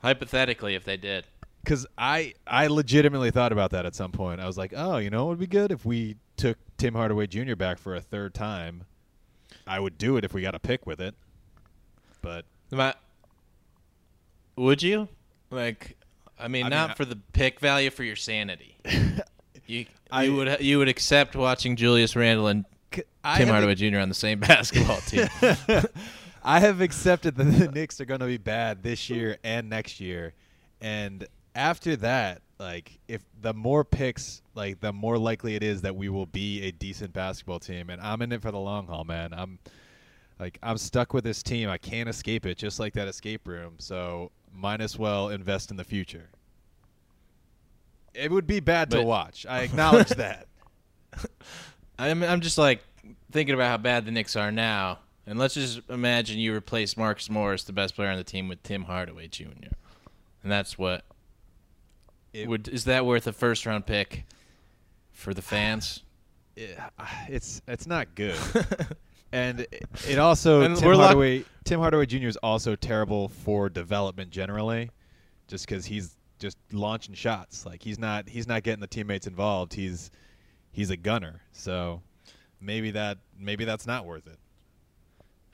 Hypothetically, 0.02 0.76
if 0.76 0.84
they 0.86 0.96
did, 0.98 1.26
Because 1.64 1.86
I, 1.98 2.34
I 2.48 2.68
legitimately 2.68 3.32
thought 3.32 3.52
about 3.52 3.72
that 3.72 3.86
at 3.86 3.94
some 3.96 4.12
point. 4.14 4.40
I 4.40 4.48
was 4.48 4.58
like, 4.58 4.74
oh, 4.76 4.96
you 4.98 5.10
know, 5.10 5.26
it 5.26 5.30
would 5.32 5.40
be 5.40 5.48
good 5.48 5.72
if 5.74 5.86
we 5.86 6.16
took 6.38 6.58
Tim 6.78 6.94
Hardaway 6.96 7.28
Jr. 7.28 7.56
back 7.56 7.78
for 7.78 7.96
a 7.96 8.02
third 8.02 8.34
time. 8.34 8.86
I 9.68 9.80
would 9.82 9.98
do 9.98 10.16
it 10.16 10.24
if 10.24 10.34
we 10.34 10.42
got 10.42 10.56
a 10.56 10.60
pick 10.60 10.86
with 10.88 11.02
it. 11.02 11.16
But 12.22 12.46
Ma- 12.72 12.94
would 14.56 14.82
you? 14.82 15.10
Like, 15.52 15.98
I 16.40 16.48
mean, 16.48 16.66
I 16.66 16.70
mean, 16.70 16.78
not 16.78 16.92
I- 16.92 16.94
for 16.96 17.06
the 17.06 17.18
pick 17.34 17.60
value, 17.60 17.90
for 17.90 18.04
your 18.04 18.16
sanity. 18.16 18.78
you 19.68 19.86
I- 20.12 20.24
you 20.24 20.36
would 20.36 20.62
you 20.62 20.78
would 20.80 20.90
accept 20.90 21.36
watching 21.36 21.76
Julius 21.76 22.16
Randle 22.16 22.48
and 22.48 22.66
I 23.24 23.38
Tim 23.38 23.50
Hardaway 23.50 23.76
Jr. 23.76 24.00
on 24.00 24.10
the 24.10 24.16
same 24.16 24.40
basketball 24.40 24.98
team. 25.02 25.28
I 26.44 26.60
have 26.60 26.82
accepted 26.82 27.36
that 27.36 27.44
the 27.44 27.68
Knicks 27.68 28.00
are 28.00 28.06
going 28.06 28.22
to 28.22 28.26
be 28.26 28.38
bad 28.38 28.82
this 28.82 29.10
year 29.10 29.38
and 29.44 29.70
next 29.70 30.00
year, 30.00 30.34
and 30.82 31.28
after 31.54 31.96
that, 31.98 32.42
like 32.60 32.98
if 33.08 33.22
the 33.42 33.54
more 33.54 33.84
picks, 33.84 34.42
like 34.56 34.80
the 34.80 34.94
more 34.94 35.18
likely 35.18 35.56
it 35.56 35.64
is 35.64 35.82
that 35.82 35.96
we 35.96 36.10
will 36.10 36.26
be 36.26 36.64
a 36.64 36.72
decent 36.72 37.14
basketball 37.14 37.60
team. 37.60 37.90
And 37.90 38.02
I'm 38.02 38.22
in 38.22 38.32
it 38.32 38.42
for 38.42 38.52
the 38.52 38.60
long 38.60 38.88
haul, 38.88 39.04
man. 39.04 39.34
I'm 39.34 39.60
like 40.40 40.58
I'm 40.64 40.78
stuck 40.78 41.14
with 41.14 41.24
this 41.24 41.44
team. 41.44 41.70
I 41.70 41.78
can't 41.78 42.10
escape 42.10 42.46
it, 42.46 42.58
just 42.58 42.80
like 42.80 42.94
that 42.94 43.08
escape 43.08 43.48
room. 43.48 43.76
So 43.78 44.32
might 44.54 44.82
as 44.82 44.98
well 44.98 45.30
invest 45.30 45.72
in 45.72 45.78
the 45.78 45.84
future. 45.84 46.30
It 48.14 48.32
would 48.32 48.48
be 48.48 48.60
bad 48.60 48.90
to 48.92 49.02
watch. 49.04 49.46
I 49.48 49.62
acknowledge 49.62 50.10
that. 50.18 50.48
I'm 51.98 52.24
I'm 52.24 52.42
just 52.42 52.58
like 52.58 52.82
thinking 53.32 53.54
about 53.56 53.68
how 53.70 53.78
bad 53.78 54.06
the 54.06 54.12
Knicks 54.12 54.36
are 54.36 54.52
now, 54.52 55.00
and 55.28 55.38
let's 55.40 55.54
just 55.54 55.82
imagine 55.90 56.40
you 56.40 56.54
replace 56.56 56.98
Marcus 56.98 57.30
Morris, 57.30 57.64
the 57.64 57.74
best 57.74 57.96
player 57.96 58.10
on 58.10 58.18
the 58.18 58.24
team, 58.24 58.48
with 58.48 58.64
Tim 58.64 58.84
Hardaway 58.84 59.28
Jr. 59.28 59.46
And 60.44 60.52
that's 60.52 60.78
what 60.78 61.04
It- 62.34 62.48
would 62.48 62.68
is 62.68 62.86
that 62.86 63.06
worth 63.06 63.28
a 63.28 63.34
first 63.34 63.66
round 63.66 63.86
pick 63.86 64.26
for 65.12 65.34
the 65.34 65.42
fans? 65.42 66.04
Yeah, 66.56 66.90
it's 67.30 67.62
it's 67.70 67.88
not 67.88 68.16
good. 68.16 68.36
and 69.32 69.62
it- 69.62 69.84
it 70.08 70.20
also 70.20 70.62
And 70.62 70.76
Tim 70.78 70.88
we're 70.88 70.96
Hardaway 70.96 71.46
Tim 71.64 71.80
Hardaway 71.80 72.06
Jr. 72.06 72.28
is 72.28 72.38
also 72.38 72.76
terrible 72.76 73.30
for 73.30 73.70
development 73.70 74.32
generally, 74.32 74.90
just 75.48 75.68
because 75.68 75.86
he's 75.86 76.16
just 76.40 76.58
launching 76.72 77.14
shots. 77.14 77.66
Like 77.66 77.84
he's 77.84 78.00
not 78.00 78.28
he's 78.30 78.48
not 78.48 78.64
getting 78.64 78.80
the 78.82 78.88
teammates 78.88 79.28
involved. 79.28 79.74
He's 79.74 80.10
he's 80.72 80.90
a 80.90 80.98
gunner. 80.98 81.42
So 81.52 82.02
maybe 82.62 82.92
that 82.92 83.18
maybe 83.38 83.66
that's 83.66 83.86
not 83.86 84.06
worth 84.06 84.26
it. 84.28 84.40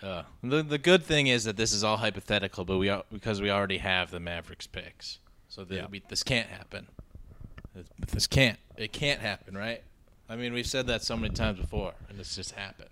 Uh, 0.05 0.23
the 0.43 0.61
the 0.61 0.78
good 0.78 1.03
thing 1.03 1.28
is 1.28 1.45
that 1.45 1.57
this 1.57 1.71
is 1.73 1.84
all 1.84 1.97
hypothetical, 1.97 2.65
but 2.65 2.78
we 2.78 2.89
are, 2.89 3.03
because 3.11 3.41
we 3.41 3.49
already 3.49 3.78
have 3.80 4.11
the 4.11 4.19
Mavericks 4.19 4.67
picks, 4.67 5.19
so 5.47 5.63
that 5.63 5.73
Yeah. 5.76 5.86
we, 5.89 6.01
this 6.09 6.21
can't 6.21 6.49
happen. 6.49 6.88
This- 7.73 7.88
This 8.11 8.28
can't. 8.28 8.59
It 8.78 8.91
can't 8.93 9.21
happen, 9.21 9.57
right? 9.57 9.82
I 10.30 10.36
mean, 10.36 10.53
we've 10.53 10.67
said 10.67 10.88
that 10.88 11.01
so 11.01 11.15
many 11.17 11.34
times 11.34 11.59
before, 11.59 11.93
and 12.09 12.19
it's 12.19 12.36
just 12.36 12.51
happened. 12.51 12.89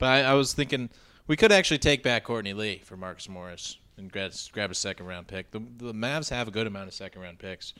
But 0.00 0.08
I, 0.08 0.22
I 0.22 0.34
was 0.34 0.52
thinking 0.52 0.90
we 1.28 1.36
could 1.36 1.52
actually 1.52 1.78
take 1.78 2.02
back 2.02 2.24
Courtney 2.24 2.54
Lee 2.54 2.82
for 2.84 2.96
Marcus 2.96 3.28
Morris 3.28 3.78
and 3.96 4.10
grab, 4.10 4.32
grab 4.50 4.70
a 4.72 4.74
second 4.74 5.06
round 5.06 5.28
pick. 5.28 5.52
The, 5.52 5.60
the 5.76 5.92
Mavs 5.92 6.30
have 6.30 6.48
a 6.48 6.50
good 6.50 6.66
amount 6.66 6.88
of 6.88 6.94
second 6.94 7.22
round 7.22 7.38
picks. 7.38 7.74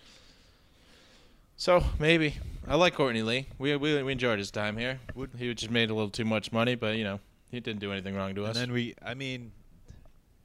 So 1.57 1.83
maybe 1.99 2.37
I 2.69 2.77
like 2.77 2.95
Courtney 2.95 3.23
Lee. 3.23 3.49
We 3.59 3.75
we, 3.77 4.03
we 4.03 4.13
enjoyed 4.13 4.39
his 4.39 4.51
time 4.51 4.77
here. 4.77 5.01
He 5.37 5.53
just 5.55 5.71
made 5.71 5.91
a 5.91 5.95
little 5.95 6.11
too 6.11 6.25
much 6.25 6.53
money, 6.53 6.75
but 6.75 6.97
you 6.97 7.05
know 7.05 7.21
he 7.51 7.59
didn't 7.59 7.81
do 7.81 7.91
anything 7.91 8.15
wrong 8.15 8.35
to 8.35 8.45
us. 8.45 8.57
And 8.57 8.69
then 8.69 8.73
we 8.73 8.95
I 9.05 9.15
mean 9.15 9.53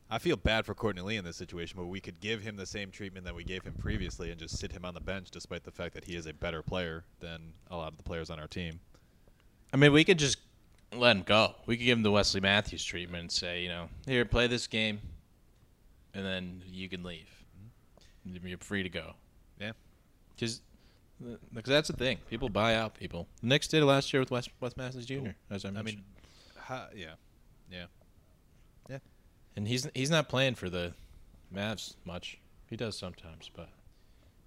I 0.09 0.19
feel 0.19 0.36
bad 0.36 0.65
for 0.65 0.73
Courtney 0.73 1.01
Lee 1.01 1.17
in 1.17 1.26
this 1.26 1.36
situation, 1.36 1.78
but 1.78 1.88
we 1.88 1.99
could 1.99 2.19
give 2.19 2.41
him 2.41 2.55
the 2.55 2.65
same 2.65 2.91
treatment 2.91 3.26
that 3.26 3.36
we 3.36 3.43
gave 3.43 3.63
him 3.63 3.73
previously 3.73 4.30
and 4.30 4.39
just 4.39 4.57
sit 4.57 4.71
him 4.71 4.86
on 4.86 4.93
the 4.93 4.99
bench 4.99 5.32
despite 5.32 5.63
the 5.63 5.71
fact 5.71 5.93
that 5.93 6.05
he 6.05 6.15
is 6.15 6.26
a 6.26 6.34
better 6.34 6.61
player 6.61 7.03
than 7.19 7.53
a 7.71 7.76
lot 7.76 7.91
of 7.91 7.97
the 7.97 8.03
players 8.03 8.30
on 8.30 8.39
our 8.39 8.47
team. 8.47 8.80
I 9.73 9.78
mean, 9.78 9.91
we 9.91 10.03
could 10.03 10.19
just 10.19 10.38
let 11.00 11.16
him 11.16 11.24
go. 11.24 11.56
We 11.66 11.78
could 11.78 11.86
give 11.86 11.98
him 11.98 12.04
the 12.04 12.12
Wesley 12.12 12.41
Matthews 12.41 12.84
treatment 12.84 13.22
and 13.22 13.32
say, 13.32 13.64
you 13.64 13.70
know, 13.70 13.89
here, 14.06 14.26
play 14.26 14.48
this 14.48 14.68
game, 14.68 15.00
and 16.14 16.26
then 16.26 16.62
you 16.68 16.89
can 16.89 17.04
leave. 17.04 17.30
Mm-hmm. 18.28 18.48
You're 18.48 18.58
free 18.58 18.84
to 18.84 18.89
go. 18.89 19.14
Yeah. 19.60 19.72
Because 20.36 20.62
uh, 21.24 21.62
that's 21.66 21.88
the 21.88 21.96
thing. 21.96 22.18
People 22.30 22.50
buy 22.50 22.76
out 22.76 22.96
people. 22.96 23.28
The 23.41 23.48
Knicks 23.48 23.68
did 23.68 23.82
it 23.82 23.86
last 23.86 24.12
year 24.14 24.20
with 24.20 24.32
West, 24.32 24.50
West 24.60 24.78
Matthews 24.78 25.06
Jr., 25.06 25.30
as 25.50 25.66
I 25.66 25.70
I 25.70 25.72
mentioned. 25.72 25.98
mean, 25.98 26.06
ha, 26.58 26.88
yeah. 26.96 27.14
Yeah. 27.72 29.00
and 29.56 29.68
he's 29.68 29.88
he's 29.96 30.10
not 30.10 30.30
playing 30.30 30.56
for 30.56 30.70
the 30.70 30.93
Mavs 31.54 31.96
much. 32.06 32.39
He 32.70 32.76
does 32.76 32.98
sometimes, 32.98 33.50
but 33.56 33.70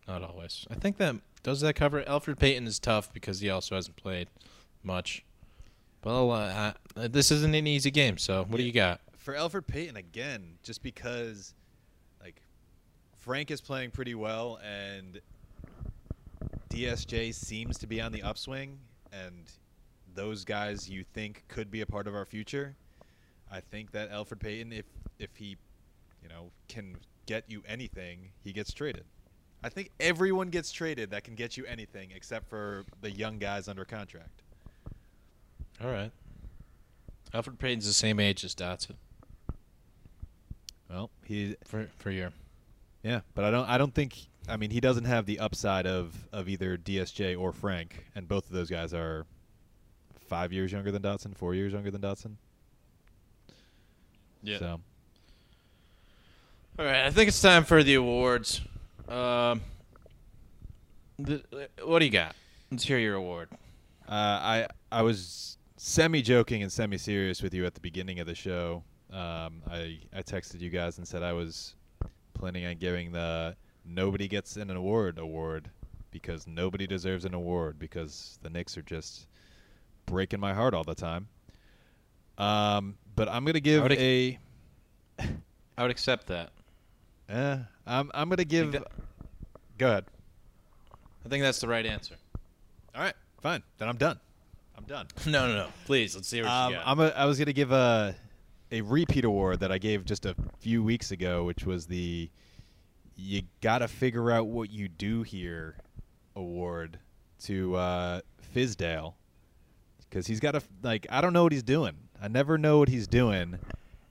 not 0.07 0.23
always. 0.23 0.67
I 0.71 0.75
think 0.75 0.99
that 0.99 1.17
does 1.43 1.61
that 1.63 1.75
cover. 1.75 2.03
Elfrid 2.03 2.39
Payton 2.39 2.67
is 2.67 2.79
tough 2.79 3.13
because 3.13 3.41
he 3.41 3.51
also 3.51 3.75
hasn't 3.75 3.97
played 3.97 4.29
much. 4.83 5.25
Well, 6.05 6.31
uh, 6.31 6.73
uh, 6.97 7.09
this 7.09 7.31
isn't 7.31 7.55
an 7.55 7.67
easy 7.67 7.91
game. 7.91 8.19
So 8.19 8.45
what 8.49 8.59
do 8.59 8.63
you 8.63 8.73
got? 8.73 9.01
For 9.17 9.35
Elfrid 9.35 9.67
Payton 9.67 9.97
again, 9.97 10.59
just 10.63 10.83
because 10.83 11.55
like 12.21 12.43
Frank 13.17 13.51
is 13.51 13.61
playing 13.61 13.91
pretty 13.91 14.15
well 14.15 14.59
and 14.65 15.21
DSJ 16.71 17.35
seems 17.35 17.79
to 17.79 17.87
be 17.87 18.01
on 18.01 18.13
the 18.13 18.23
upswing 18.23 18.79
and 19.13 19.51
those 20.15 20.45
guys 20.45 20.89
you 20.89 21.05
think 21.15 21.45
could 21.49 21.71
be 21.71 21.81
a 21.81 21.87
part 21.87 22.07
of 22.07 22.15
our 22.15 22.25
future. 22.25 22.77
I 23.51 23.61
think 23.61 23.93
that 23.93 24.11
Elfrid 24.11 24.41
Payton 24.41 24.73
if 24.73 24.87
if 25.19 25.37
he 25.37 25.57
you 26.23 26.29
know 26.29 26.51
can 26.69 26.97
get 27.27 27.45
you 27.49 27.63
anything, 27.67 28.31
he 28.43 28.53
gets 28.53 28.73
traded. 28.73 29.05
I 29.63 29.69
think 29.69 29.91
everyone 29.99 30.51
gets 30.51 30.71
traded 30.71 31.11
that 31.11 31.25
can 31.25 31.35
get 31.35 31.57
you 31.57 31.67
anything 31.67 32.13
except 32.15 32.49
for 32.49 32.85
the 33.01 33.11
young 33.11 33.39
guys 33.39 33.69
under 33.69 33.85
contract. 33.85 34.43
All 35.83 35.91
right. 35.91 36.11
Elfrid 37.33 37.59
Payton's 37.59 37.87
the 37.87 37.93
same 37.93 38.19
age 38.19 38.43
as 38.45 38.55
Dotson 38.55 38.95
Well, 40.91 41.11
he 41.25 41.57
for 41.65 41.89
for 41.99 42.11
your. 42.11 42.33
Yeah, 43.03 43.21
but 43.35 43.45
I 43.45 43.51
don't. 43.51 43.69
I 43.69 43.79
don't 43.79 43.95
think. 43.95 44.17
I 44.49 44.57
mean, 44.57 44.71
he 44.71 44.81
doesn't 44.81 45.05
have 45.05 45.27
the 45.27 45.39
upside 45.39 45.87
of 45.87 46.27
of 46.33 46.49
either 46.49 46.77
DSJ 46.79 47.39
or 47.39 47.53
Frank, 47.53 48.07
and 48.15 48.27
both 48.27 48.47
of 48.47 48.53
those 48.53 48.71
guys 48.71 48.95
are 48.95 49.27
five 50.29 50.53
years 50.53 50.73
younger 50.73 50.91
than 50.91 51.03
Dotson, 51.03 51.37
four 51.37 51.55
years 51.55 51.73
younger 51.75 51.91
than 51.91 52.01
Dotson. 52.01 52.37
Yeah. 54.43 54.59
So 54.59 54.81
All 56.79 56.85
right, 56.85 57.05
I 57.05 57.11
think 57.11 57.29
it's 57.29 57.41
time 57.43 57.65
for 57.65 57.83
the 57.83 57.95
awards. 57.95 58.63
Um, 59.09 59.61
the, 61.19 61.43
what 61.85 61.99
do 61.99 62.05
you 62.05 62.11
got? 62.11 62.35
Let's 62.71 62.85
hear 62.85 62.99
your 62.99 63.15
award. 63.17 63.49
uh, 64.09 64.13
I 64.13 64.67
I 64.91 65.03
was 65.03 65.57
semi 65.79 66.21
joking 66.21 66.63
and 66.63 66.71
semi 66.71 66.99
serious 66.99 67.43
with 67.43 67.55
you 67.55 67.65
at 67.65 67.75
the 67.75 67.81
beginning 67.81 68.21
of 68.21 68.27
the 68.27 68.35
show. 68.35 68.83
Um, 69.11 69.63
I 69.71 69.99
I 70.15 70.23
texted 70.23 70.61
you 70.61 70.69
guys 70.71 70.99
and 70.99 71.07
said 71.09 71.23
I 71.23 71.33
was 71.33 71.75
planning 72.35 72.67
on 72.67 72.77
giving 72.77 73.13
the 73.13 73.57
nobody 73.85 74.29
gets 74.29 74.57
an 74.57 74.71
award 74.71 75.19
award 75.19 75.71
because 76.11 76.47
nobody 76.47 76.87
deserves 76.87 77.25
an 77.25 77.33
award 77.35 77.79
because 77.79 78.39
the 78.43 78.51
Knicks 78.51 78.77
are 78.77 78.83
just 78.83 79.27
breaking 80.07 80.41
my 80.41 80.53
heart 80.53 80.75
all 80.75 80.85
the 80.85 80.95
time. 80.95 81.29
Um, 82.37 82.97
but 83.17 83.29
I'm 83.29 83.45
gonna 83.45 83.61
give 83.61 83.83
would 83.83 83.93
a. 83.93 84.39
I 85.19 85.83
would 85.83 85.91
accept 85.91 86.27
that. 86.27 86.51
Eh, 87.29 87.59
I'm 87.87 88.11
I'm 88.15 88.29
gonna 88.29 88.45
give. 88.45 88.73
that- 88.73 88.91
Go 89.79 89.87
ahead. 89.89 90.05
I 91.25 91.29
think 91.29 91.43
that's 91.45 91.61
the 91.61 91.69
right 91.69 91.87
answer. 91.87 92.17
All 92.95 93.03
right, 93.03 93.15
fine. 93.41 93.63
Then 93.79 93.89
I'm 93.89 93.97
done. 93.97 94.19
I'm 94.79 94.85
done. 94.85 95.07
no, 95.27 95.49
no, 95.49 95.55
no. 95.57 95.69
Please, 95.87 96.15
let's 96.15 96.29
see 96.29 96.41
what 96.41 96.51
Um, 96.51 96.73
you 96.73 96.79
got. 96.79 96.87
I'm 96.87 97.01
a, 97.01 97.09
I 97.09 97.25
was 97.25 97.37
gonna 97.39 97.53
give 97.53 97.73
a 97.73 98.15
a 98.71 98.81
repeat 98.83 99.25
award 99.25 99.61
that 99.61 99.73
I 99.73 99.79
gave 99.79 100.05
just 100.05 100.25
a 100.25 100.37
few 100.61 100.83
weeks 100.85 101.11
ago, 101.11 101.45
which 101.45 101.67
was 101.67 101.87
the 101.87 102.31
you 103.17 103.43
gotta 103.61 103.89
figure 103.89 104.31
out 104.31 104.47
what 104.47 104.71
you 104.71 104.89
do 104.89 105.23
here 105.25 105.77
award 106.37 107.01
to 107.41 107.75
uh, 107.75 108.21
Fizdale 108.55 109.15
because 110.09 110.27
he's 110.29 110.39
got 110.39 110.55
a 110.55 110.63
like 110.83 111.07
I 111.11 111.21
don't 111.21 111.33
know 111.33 111.43
what 111.43 111.53
he's 111.53 111.65
doing. 111.65 111.97
I 112.23 112.29
never 112.29 112.57
know 112.57 112.79
what 112.79 112.89
he's 112.89 113.09
doing, 113.09 113.59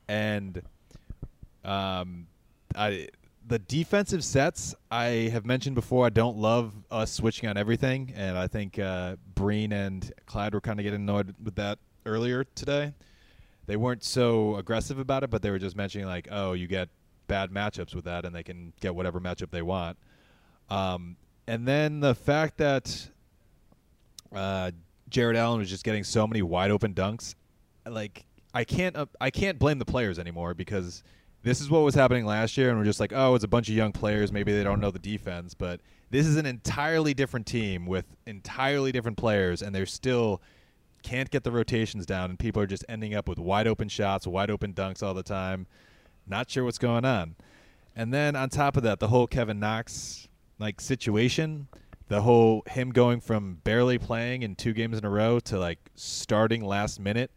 and 0.09 0.61
um, 1.63 2.27
I 2.75 3.07
the 3.47 3.59
defensive 3.59 4.23
sets 4.23 4.75
I 4.91 5.29
have 5.31 5.45
mentioned 5.45 5.75
before. 5.75 6.05
I 6.05 6.09
don't 6.09 6.37
love 6.37 6.73
us 6.91 7.11
switching 7.11 7.47
on 7.47 7.57
everything, 7.57 8.11
and 8.15 8.37
I 8.37 8.47
think 8.47 8.77
uh, 8.77 9.15
Breen 9.35 9.71
and 9.71 10.11
Clyde 10.25 10.53
were 10.53 10.61
kind 10.61 10.79
of 10.79 10.83
getting 10.83 11.01
annoyed 11.01 11.33
with 11.41 11.55
that 11.55 11.79
earlier 12.05 12.43
today. 12.43 12.93
They 13.65 13.77
weren't 13.77 14.03
so 14.03 14.57
aggressive 14.57 14.99
about 14.99 15.23
it, 15.23 15.29
but 15.29 15.41
they 15.41 15.49
were 15.49 15.59
just 15.59 15.75
mentioning 15.75 16.07
like, 16.07 16.27
"Oh, 16.29 16.53
you 16.53 16.67
get 16.67 16.89
bad 17.27 17.51
matchups 17.51 17.95
with 17.95 18.05
that, 18.05 18.25
and 18.25 18.35
they 18.35 18.43
can 18.43 18.73
get 18.81 18.93
whatever 18.95 19.19
matchup 19.19 19.51
they 19.51 19.61
want." 19.61 19.97
Um, 20.69 21.15
and 21.47 21.65
then 21.65 22.01
the 22.01 22.15
fact 22.15 22.57
that 22.57 23.09
uh, 24.35 24.71
Jarrett 25.09 25.37
Allen 25.37 25.59
was 25.59 25.69
just 25.69 25.85
getting 25.85 26.03
so 26.03 26.27
many 26.27 26.41
wide 26.41 26.71
open 26.71 26.93
dunks, 26.93 27.35
like 27.85 28.25
I 28.53 28.65
can't 28.65 28.95
uh, 28.95 29.05
I 29.21 29.29
can't 29.29 29.57
blame 29.57 29.79
the 29.79 29.85
players 29.85 30.19
anymore 30.19 30.53
because 30.53 31.03
this 31.47 31.61
is 31.61 31.69
what 31.69 31.79
was 31.79 31.95
happening 31.95 32.25
last 32.25 32.57
year, 32.57 32.69
and 32.69 32.77
we're 32.77 32.83
just 32.83 32.99
like, 32.99 33.13
oh, 33.15 33.33
it's 33.33 33.43
a 33.45 33.47
bunch 33.47 33.69
of 33.69 33.75
young 33.75 33.93
players, 33.93 34.33
maybe 34.33 34.51
they 34.51 34.63
don't 34.63 34.81
know 34.81 34.91
the 34.91 34.99
defense, 34.99 35.53
but 35.53 35.79
this 36.09 36.27
is 36.27 36.35
an 36.35 36.45
entirely 36.45 37.13
different 37.13 37.45
team 37.45 37.85
with 37.85 38.05
entirely 38.25 38.91
different 38.91 39.17
players, 39.17 39.61
and 39.61 39.73
they're 39.73 39.85
still 39.85 40.41
can't 41.03 41.29
get 41.29 41.45
the 41.45 41.51
rotations 41.51 42.05
down, 42.05 42.29
and 42.29 42.37
people 42.37 42.61
are 42.61 42.67
just 42.67 42.83
ending 42.89 43.15
up 43.15 43.29
with 43.29 43.39
wide 43.39 43.65
open 43.65 43.87
shots, 43.87 44.27
wide 44.27 44.51
open 44.51 44.73
dunks 44.73 45.01
all 45.01 45.13
the 45.13 45.23
time. 45.23 45.67
Not 46.27 46.49
sure 46.49 46.65
what's 46.65 46.77
going 46.77 47.05
on. 47.05 47.35
And 47.95 48.13
then 48.13 48.35
on 48.35 48.49
top 48.49 48.75
of 48.75 48.83
that, 48.83 48.99
the 48.99 49.07
whole 49.07 49.25
Kevin 49.25 49.59
Knox 49.59 50.27
like 50.59 50.81
situation, 50.81 51.69
the 52.09 52.21
whole 52.21 52.63
him 52.67 52.91
going 52.91 53.21
from 53.21 53.59
barely 53.63 53.97
playing 53.97 54.43
in 54.43 54.55
two 54.55 54.73
games 54.73 54.97
in 54.97 55.05
a 55.05 55.09
row 55.09 55.39
to 55.41 55.57
like 55.57 55.79
starting 55.95 56.63
last 56.63 56.99
minute, 56.99 57.31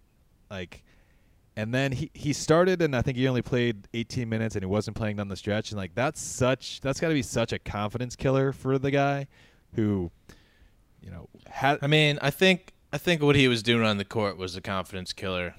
like 0.51 0.83
and 1.57 1.75
then 1.75 1.93
he 1.93 2.11
he 2.15 2.33
started 2.33 2.83
and 2.83 2.95
I 2.95 3.03
think 3.03 3.17
he 3.17 3.27
only 3.29 3.43
played 3.43 3.89
18 3.95 4.29
minutes 4.29 4.55
and 4.55 4.63
he 4.63 4.67
wasn't 4.67 4.97
playing 4.97 5.17
down 5.17 5.29
the 5.29 5.37
stretch 5.37 5.71
and 5.71 5.79
like 5.79 5.95
that's 5.95 6.21
such 6.21 6.81
that's 6.81 7.01
got 7.01 7.09
to 7.09 7.15
be 7.15 7.23
such 7.23 7.53
a 7.53 7.59
confidence 7.59 8.17
killer 8.17 8.53
for 8.53 8.79
the 8.79 8.91
guy 8.91 9.27
who 9.75 10.11
you 11.03 11.11
know 11.11 11.29
had 11.47 11.79
I 11.83 11.87
mean, 11.87 12.19
I 12.23 12.31
think 12.31 12.73
I 12.93 12.99
think 12.99 13.23
what 13.23 13.37
he 13.37 13.49
was 13.49 13.63
doing 13.63 13.85
on 13.85 13.99
the 13.99 14.05
court 14.05 14.37
was 14.37 14.57
a 14.57 14.61
confidence 14.61 15.13
killer 15.13 15.55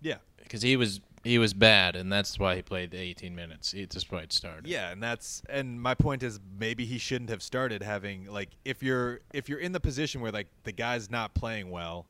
yeah 0.00 0.16
because 0.38 0.62
he 0.62 0.76
was 0.76 1.00
he 1.26 1.38
was 1.38 1.54
bad, 1.54 1.96
and 1.96 2.12
that's 2.12 2.38
why 2.38 2.54
he 2.54 2.62
played 2.62 2.92
the 2.92 2.98
18 2.98 3.34
minutes. 3.34 3.72
He 3.72 3.84
just 3.86 4.12
why 4.12 4.20
it 4.20 4.32
started. 4.32 4.68
Yeah, 4.68 4.92
and 4.92 5.02
that's 5.02 5.42
and 5.50 5.82
my 5.82 5.94
point 5.94 6.22
is 6.22 6.38
maybe 6.58 6.84
he 6.84 6.98
shouldn't 6.98 7.30
have 7.30 7.42
started 7.42 7.82
having 7.82 8.26
like 8.26 8.50
if 8.64 8.82
you're 8.82 9.20
if 9.34 9.48
you're 9.48 9.58
in 9.58 9.72
the 9.72 9.80
position 9.80 10.20
where 10.20 10.30
like 10.30 10.46
the 10.62 10.72
guy's 10.72 11.10
not 11.10 11.34
playing 11.34 11.70
well 11.70 12.06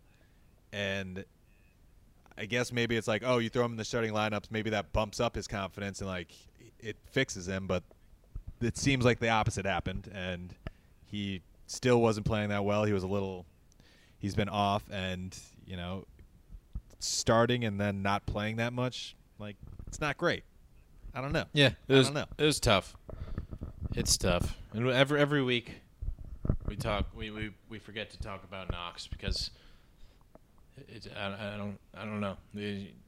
and 0.73 1.25
I 2.39 2.45
guess 2.47 2.73
maybe 2.73 2.97
it's 2.97 3.09
like, 3.09 3.23
oh, 3.25 3.39
you 3.39 3.49
throw 3.49 3.65
him 3.65 3.73
in 3.73 3.77
the 3.77 3.85
starting 3.85 4.13
lineups, 4.13 4.51
maybe 4.51 4.71
that 4.71 4.93
bumps 4.93 5.21
up 5.21 5.35
his 5.35 5.47
confidence 5.47 6.01
and 6.01 6.09
like 6.09 6.29
it 6.79 6.97
fixes 7.11 7.49
him, 7.49 7.67
but 7.67 7.83
it 8.61 8.77
seems 8.77 9.05
like 9.05 9.19
the 9.19 9.29
opposite 9.29 9.65
happened 9.67 10.11
and 10.15 10.55
he 11.05 11.43
still 11.67 12.01
wasn't 12.01 12.27
playing 12.27 12.51
that 12.51 12.65
well. 12.65 12.85
He 12.85 12.93
was 12.93 13.03
a 13.03 13.09
little 13.09 13.47
he's 14.19 14.35
been 14.35 14.49
off 14.49 14.85
and, 14.91 15.37
you 15.67 15.77
know, 15.77 16.05
starting 16.99 17.65
and 17.65 17.81
then 17.81 18.03
not 18.03 18.27
playing 18.27 18.57
that 18.57 18.73
much, 18.73 19.17
like 19.39 19.57
it's 19.87 20.01
not 20.01 20.17
great. 20.17 20.45
I 21.15 21.21
don't 21.23 21.33
know. 21.33 21.45
Yeah, 21.53 21.71
it 21.89 21.95
was, 21.95 22.09
I 22.09 22.13
don't 22.13 22.15
know. 22.15 22.27
it 22.39 22.45
was 22.45 22.61
tough. 22.61 22.95
It's 23.95 24.19
tough, 24.19 24.55
and 24.75 24.91
every 24.91 25.19
every 25.19 25.43
week 25.43 25.77
we 26.67 26.77
talk 26.77 27.07
we, 27.17 27.31
we, 27.31 27.51
we 27.71 27.79
forget 27.79 28.11
to 28.11 28.19
talk 28.19 28.45
about 28.45 28.71
Knox 28.71 29.07
because 29.07 29.51
it's 30.89 31.09
I, 31.17 31.55
I 31.55 31.57
don't 31.57 31.79
I 31.97 32.05
don't 32.05 32.21
know. 32.21 32.37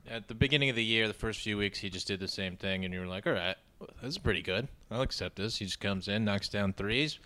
At 0.08 0.28
the 0.28 0.34
beginning 0.34 0.70
of 0.70 0.76
the 0.76 0.84
year, 0.84 1.08
the 1.08 1.14
first 1.14 1.40
few 1.40 1.56
weeks, 1.58 1.78
he 1.78 1.90
just 1.90 2.06
did 2.06 2.20
the 2.20 2.28
same 2.28 2.56
thing, 2.56 2.84
and 2.84 2.92
you 2.92 3.00
were 3.00 3.06
like, 3.06 3.26
all 3.26 3.32
right, 3.32 3.56
this 4.02 4.10
is 4.10 4.18
pretty 4.18 4.42
good. 4.42 4.68
I'll 4.90 5.02
accept 5.02 5.36
this. 5.36 5.56
He 5.58 5.64
just 5.64 5.80
comes 5.80 6.08
in, 6.08 6.24
knocks 6.24 6.48
down 6.48 6.72
threes, 6.72 7.18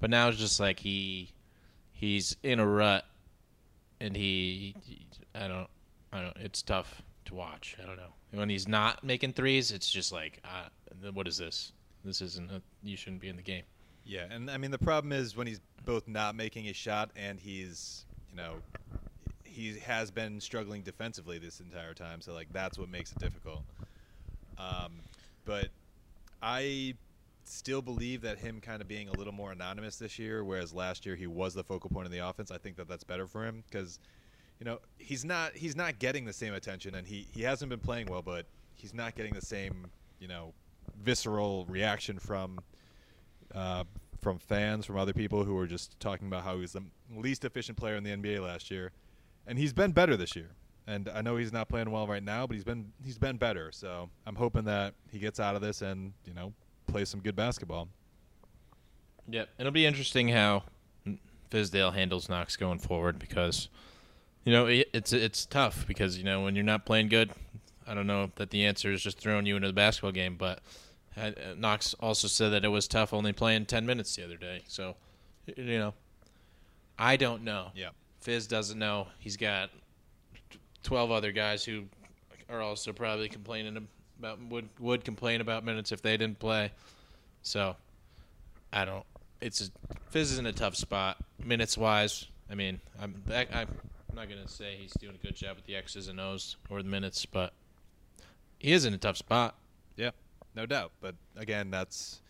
but 0.00 0.10
now 0.10 0.28
it's 0.28 0.38
just 0.38 0.60
like 0.60 0.80
he 0.80 1.30
he's 1.92 2.36
in 2.42 2.60
a 2.60 2.66
rut, 2.66 3.04
and 4.00 4.16
he, 4.16 4.74
I 5.34 5.48
don't 5.48 5.68
I 6.12 6.20
don't. 6.22 6.36
It's 6.38 6.62
tough 6.62 7.02
to 7.26 7.34
watch. 7.34 7.76
I 7.82 7.86
don't 7.86 7.96
know 7.96 8.12
when 8.32 8.48
he's 8.48 8.68
not 8.68 9.02
making 9.02 9.32
threes. 9.32 9.72
It's 9.72 9.90
just 9.90 10.12
like, 10.12 10.42
uh, 10.44 11.10
what 11.12 11.26
is 11.26 11.38
this? 11.38 11.72
This 12.04 12.20
isn't. 12.20 12.50
A, 12.50 12.62
you 12.82 12.96
shouldn't 12.96 13.20
be 13.20 13.28
in 13.28 13.36
the 13.36 13.42
game. 13.42 13.64
Yeah, 14.04 14.26
and 14.30 14.50
I 14.50 14.56
mean 14.58 14.70
the 14.70 14.78
problem 14.78 15.12
is 15.12 15.36
when 15.36 15.46
he's 15.46 15.60
both 15.84 16.06
not 16.06 16.36
making 16.36 16.68
a 16.68 16.72
shot 16.72 17.10
and 17.16 17.40
he's, 17.40 18.04
you 18.30 18.36
know, 18.36 18.54
he 19.56 19.78
has 19.78 20.10
been 20.10 20.38
struggling 20.38 20.82
defensively 20.82 21.38
this 21.38 21.60
entire 21.60 21.94
time. 21.94 22.20
So 22.20 22.34
like 22.34 22.52
that's 22.52 22.78
what 22.78 22.90
makes 22.90 23.10
it 23.10 23.18
difficult. 23.18 23.62
Um, 24.58 24.92
but 25.46 25.68
I 26.42 26.94
still 27.44 27.80
believe 27.80 28.20
that 28.20 28.38
him 28.38 28.60
kind 28.60 28.82
of 28.82 28.88
being 28.88 29.08
a 29.08 29.12
little 29.12 29.32
more 29.32 29.52
anonymous 29.52 29.96
this 29.96 30.18
year, 30.18 30.44
whereas 30.44 30.74
last 30.74 31.06
year 31.06 31.16
he 31.16 31.26
was 31.26 31.54
the 31.54 31.64
focal 31.64 31.88
point 31.88 32.04
of 32.04 32.12
the 32.12 32.18
offense. 32.18 32.50
I 32.50 32.58
think 32.58 32.76
that 32.76 32.86
that's 32.86 33.04
better 33.04 33.26
for 33.26 33.46
him 33.46 33.64
because, 33.70 33.98
you 34.60 34.66
know, 34.66 34.78
he's 34.98 35.24
not 35.24 35.54
he's 35.56 35.74
not 35.74 35.98
getting 35.98 36.26
the 36.26 36.34
same 36.34 36.52
attention, 36.52 36.94
and 36.94 37.06
he 37.06 37.26
he 37.32 37.42
hasn't 37.42 37.70
been 37.70 37.80
playing 37.80 38.08
well, 38.08 38.22
but 38.22 38.44
he's 38.74 38.92
not 38.92 39.14
getting 39.14 39.32
the 39.32 39.40
same 39.40 39.86
you 40.20 40.28
know 40.28 40.52
visceral 41.02 41.64
reaction 41.66 42.18
from 42.18 42.58
uh, 43.54 43.84
from 44.20 44.38
fans, 44.38 44.84
from 44.84 44.98
other 44.98 45.14
people 45.14 45.44
who 45.44 45.54
were 45.54 45.66
just 45.66 45.98
talking 45.98 46.26
about 46.26 46.44
how 46.44 46.56
he 46.56 46.60
was 46.60 46.72
the 46.72 46.82
least 47.14 47.44
efficient 47.46 47.78
player 47.78 47.96
in 47.96 48.04
the 48.04 48.10
NBA 48.10 48.44
last 48.44 48.70
year, 48.70 48.92
and 49.46 49.58
he's 49.58 49.72
been 49.72 49.92
better 49.92 50.16
this 50.16 50.34
year. 50.36 50.50
And 50.88 51.08
I 51.08 51.20
know 51.20 51.36
he's 51.36 51.52
not 51.52 51.68
playing 51.68 51.90
well 51.90 52.06
right 52.06 52.22
now, 52.22 52.46
but 52.46 52.54
he's 52.54 52.64
been 52.64 52.92
he's 53.04 53.18
been 53.18 53.36
better. 53.36 53.72
So 53.72 54.08
I'm 54.26 54.36
hoping 54.36 54.64
that 54.64 54.94
he 55.10 55.18
gets 55.18 55.40
out 55.40 55.56
of 55.56 55.60
this 55.60 55.82
and 55.82 56.12
you 56.24 56.34
know 56.34 56.52
plays 56.86 57.08
some 57.08 57.20
good 57.20 57.34
basketball. 57.34 57.88
Yep, 59.28 59.48
it'll 59.58 59.72
be 59.72 59.86
interesting 59.86 60.28
how 60.28 60.62
Fizdale 61.50 61.92
handles 61.92 62.28
Knox 62.28 62.56
going 62.56 62.78
forward 62.78 63.18
because 63.18 63.68
you 64.44 64.52
know 64.52 64.66
it's 64.66 65.12
it's 65.12 65.44
tough 65.44 65.86
because 65.88 66.16
you 66.18 66.24
know 66.24 66.42
when 66.42 66.54
you're 66.54 66.64
not 66.64 66.86
playing 66.86 67.08
good. 67.08 67.30
I 67.88 67.94
don't 67.94 68.06
know 68.06 68.30
that 68.36 68.50
the 68.50 68.64
answer 68.64 68.92
is 68.92 69.00
just 69.00 69.18
throwing 69.18 69.46
you 69.46 69.54
into 69.54 69.68
the 69.68 69.74
basketball 69.74 70.10
game, 70.10 70.36
but 70.36 70.60
uh, 71.16 71.30
Knox 71.56 71.94
also 71.94 72.26
said 72.26 72.48
that 72.50 72.64
it 72.64 72.68
was 72.68 72.88
tough 72.88 73.12
only 73.12 73.32
playing 73.32 73.66
ten 73.66 73.86
minutes 73.86 74.14
the 74.16 74.24
other 74.24 74.36
day. 74.36 74.62
So 74.68 74.96
you 75.56 75.78
know, 75.78 75.94
I 76.98 77.16
don't 77.16 77.42
know. 77.42 77.70
Yeah. 77.74 77.90
Fizz 78.26 78.48
doesn't 78.48 78.80
know. 78.80 79.06
He's 79.20 79.36
got 79.36 79.70
twelve 80.82 81.12
other 81.12 81.30
guys 81.30 81.64
who 81.64 81.84
are 82.50 82.60
also 82.60 82.92
probably 82.92 83.28
complaining 83.28 83.86
about 84.18 84.40
would 84.50 84.68
would 84.80 85.04
complain 85.04 85.40
about 85.40 85.64
minutes 85.64 85.92
if 85.92 86.02
they 86.02 86.16
didn't 86.16 86.40
play. 86.40 86.72
So 87.42 87.76
I 88.72 88.84
don't. 88.84 89.04
It's 89.40 89.60
a, 89.60 89.70
Fizz 90.10 90.32
is 90.32 90.38
in 90.40 90.46
a 90.46 90.52
tough 90.52 90.74
spot 90.74 91.18
minutes 91.44 91.78
wise. 91.78 92.26
I 92.50 92.56
mean, 92.56 92.80
I'm 93.00 93.22
I'm 93.30 93.68
not 94.12 94.28
gonna 94.28 94.48
say 94.48 94.74
he's 94.76 94.92
doing 94.94 95.14
a 95.14 95.24
good 95.24 95.36
job 95.36 95.54
with 95.54 95.64
the 95.66 95.76
X's 95.76 96.08
and 96.08 96.18
O's 96.18 96.56
or 96.68 96.82
the 96.82 96.88
minutes, 96.88 97.26
but 97.26 97.52
he 98.58 98.72
is 98.72 98.86
in 98.86 98.92
a 98.92 98.98
tough 98.98 99.18
spot. 99.18 99.54
Yeah, 99.96 100.10
no 100.56 100.66
doubt. 100.66 100.90
But 101.00 101.14
again, 101.36 101.70
that's 101.70 102.22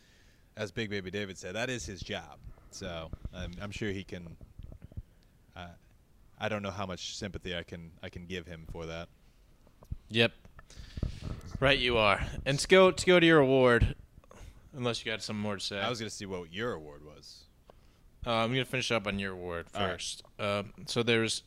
as 0.59 0.71
Big 0.71 0.91
Baby 0.91 1.11
David 1.11 1.39
said, 1.39 1.55
that 1.55 1.71
is 1.71 1.87
his 1.87 2.03
job. 2.03 2.37
So 2.71 3.11
I'm, 3.35 3.53
I'm 3.63 3.71
sure 3.71 3.93
he 3.93 4.05
can. 4.05 4.37
Uh, 5.57 5.69
I 6.39 6.49
don't 6.49 6.63
know 6.63 6.71
how 6.71 6.87
much 6.87 7.17
sympathy 7.17 7.57
I 7.57 7.63
can 7.63 7.93
I 8.03 8.09
can 8.09 8.27
give 8.27 8.47
him 8.47 8.67
for 8.71 8.87
that. 8.87 9.09
Yep. 10.11 10.33
Right, 11.59 11.79
you 11.79 11.97
are. 11.97 12.21
And 12.45 12.59
to 12.59 12.69
go 12.69 12.91
to 12.91 13.07
go 13.07 13.19
to 13.19 13.27
your 13.27 13.39
award, 13.39 13.95
unless 14.75 15.05
you 15.05 15.11
got 15.11 15.23
some 15.23 15.39
more 15.39 15.57
to 15.57 15.61
say. 15.61 15.79
I 15.79 15.89
was 15.89 15.99
gonna 15.99 16.11
see 16.11 16.27
what 16.27 16.53
your 16.53 16.73
award 16.73 17.03
was. 17.05 17.45
Uh, 18.27 18.33
I'm 18.33 18.51
gonna 18.51 18.65
finish 18.65 18.91
up 18.91 19.07
on 19.07 19.19
your 19.19 19.33
award 19.33 19.67
All 19.75 19.83
right. 19.83 19.93
first. 19.93 20.23
Um, 20.39 20.73
so 20.87 21.03
there's, 21.03 21.43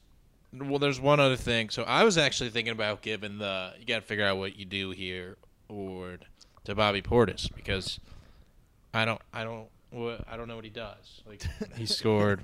well, 0.54 0.80
there's 0.80 1.00
one 1.00 1.20
other 1.20 1.36
thing. 1.36 1.70
So 1.70 1.84
I 1.84 2.04
was 2.04 2.18
actually 2.18 2.50
thinking 2.50 2.72
about 2.72 3.02
giving 3.02 3.38
the 3.38 3.74
you 3.80 3.86
got 3.86 3.98
to 3.98 4.02
figure 4.02 4.26
out 4.26 4.38
what 4.38 4.58
you 4.58 4.66
do 4.66 4.92
here 4.92 5.38
award 5.70 6.26
to 6.64 6.74
Bobby 6.74 7.02
Portis 7.02 7.54
because 7.54 8.00
I 8.94 9.06
don't, 9.06 9.22
I 9.32 9.44
don't, 9.44 9.68
I 10.28 10.38
don't 10.38 10.48
know 10.48 10.56
what 10.56 10.66
he 10.66 10.72
does. 10.72 11.22
Like 11.28 11.44
he 11.76 11.86
scored 11.88 12.44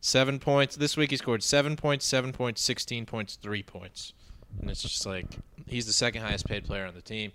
seven 0.00 0.38
points 0.38 0.76
this 0.76 0.96
week. 0.96 1.10
He 1.10 1.16
scored 1.16 1.42
seven 1.42 1.76
points, 1.76 2.04
seven 2.06 2.32
points, 2.32 2.62
sixteen 2.62 3.06
points, 3.06 3.36
three 3.36 3.62
points, 3.62 4.12
and 4.60 4.70
it's 4.70 4.82
just 4.82 5.06
like 5.06 5.26
he's 5.66 5.86
the 5.86 5.92
second 5.92 6.22
highest 6.22 6.46
paid 6.46 6.64
player 6.64 6.86
on 6.86 6.94
the 6.94 7.02
team. 7.02 7.32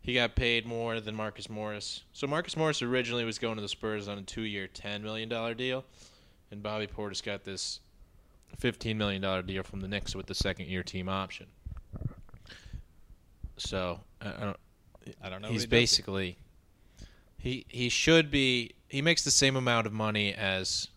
He 0.00 0.14
got 0.14 0.36
paid 0.36 0.64
more 0.64 1.00
than 1.00 1.14
Marcus 1.14 1.50
Morris. 1.50 2.04
So 2.12 2.26
Marcus 2.26 2.56
Morris 2.56 2.80
originally 2.80 3.24
was 3.24 3.38
going 3.38 3.56
to 3.56 3.62
the 3.62 3.68
Spurs 3.68 4.08
on 4.08 4.18
a 4.18 4.22
two-year, 4.22 4.66
ten 4.66 5.02
million 5.02 5.28
dollar 5.28 5.54
deal, 5.54 5.84
and 6.50 6.62
Bobby 6.62 6.86
Portis 6.86 7.22
got 7.22 7.44
this 7.44 7.80
fifteen 8.56 8.96
million 8.96 9.20
dollar 9.20 9.42
deal 9.42 9.62
from 9.62 9.80
the 9.80 9.88
Knicks 9.88 10.14
with 10.14 10.26
the 10.26 10.34
second-year 10.34 10.82
team 10.82 11.08
option. 11.08 11.46
So 13.56 14.00
I 14.20 14.28
I 14.28 14.44
don't. 14.44 14.56
I 15.22 15.30
don't 15.30 15.40
know. 15.40 15.48
He's 15.48 15.62
he 15.62 15.68
basically 15.68 16.38
he 17.38 17.64
he 17.68 17.88
should 17.88 18.30
be. 18.30 18.72
He 18.88 19.02
makes 19.02 19.24
the 19.24 19.30
same 19.30 19.56
amount 19.56 19.86
of 19.86 19.92
money 19.92 20.34
as 20.34 20.88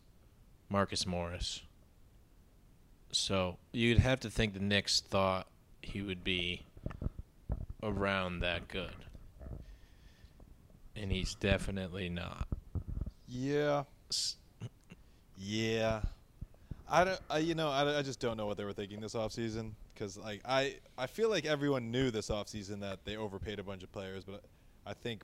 Marcus 0.71 1.05
Morris. 1.05 1.61
So 3.11 3.57
you'd 3.73 3.99
have 3.99 4.21
to 4.21 4.29
think 4.29 4.53
the 4.53 4.59
Knicks 4.59 5.01
thought 5.01 5.47
he 5.81 6.01
would 6.01 6.23
be 6.23 6.65
around 7.83 8.39
that 8.39 8.69
good. 8.69 8.95
And 10.95 11.11
he's 11.11 11.35
definitely 11.35 12.07
not. 12.07 12.47
Yeah. 13.27 13.83
Yeah. 15.37 16.01
I 16.89 17.03
don't. 17.03 17.19
I, 17.29 17.37
you 17.39 17.55
know, 17.55 17.69
I, 17.69 17.99
I 17.99 18.01
just 18.01 18.19
don't 18.19 18.37
know 18.37 18.45
what 18.45 18.57
they 18.57 18.65
were 18.65 18.73
thinking 18.73 18.99
this 18.99 19.13
offseason 19.13 19.71
because 19.93 20.17
like 20.17 20.41
I 20.45 20.75
I 20.97 21.07
feel 21.07 21.29
like 21.29 21.45
everyone 21.45 21.89
knew 21.89 22.11
this 22.11 22.29
offseason 22.29 22.81
that 22.81 23.05
they 23.05 23.15
overpaid 23.15 23.59
a 23.59 23.63
bunch 23.63 23.81
of 23.83 23.91
players, 23.93 24.25
but 24.25 24.43
I 24.85 24.93
think 24.93 25.23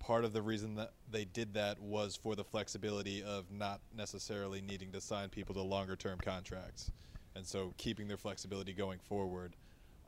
part 0.00 0.24
of 0.24 0.32
the 0.32 0.42
reason 0.42 0.74
that 0.74 0.92
they 1.08 1.24
did 1.24 1.54
that 1.54 1.80
was 1.80 2.16
for 2.16 2.34
the 2.34 2.42
flexibility 2.42 3.22
of 3.22 3.44
not 3.52 3.80
necessarily 3.96 4.60
needing 4.60 4.90
to 4.90 5.00
sign 5.00 5.28
people 5.28 5.54
to 5.54 5.62
longer 5.62 5.94
term 5.94 6.18
contracts, 6.18 6.90
and 7.36 7.46
so 7.46 7.72
keeping 7.76 8.08
their 8.08 8.16
flexibility 8.16 8.72
going 8.72 8.98
forward. 8.98 9.54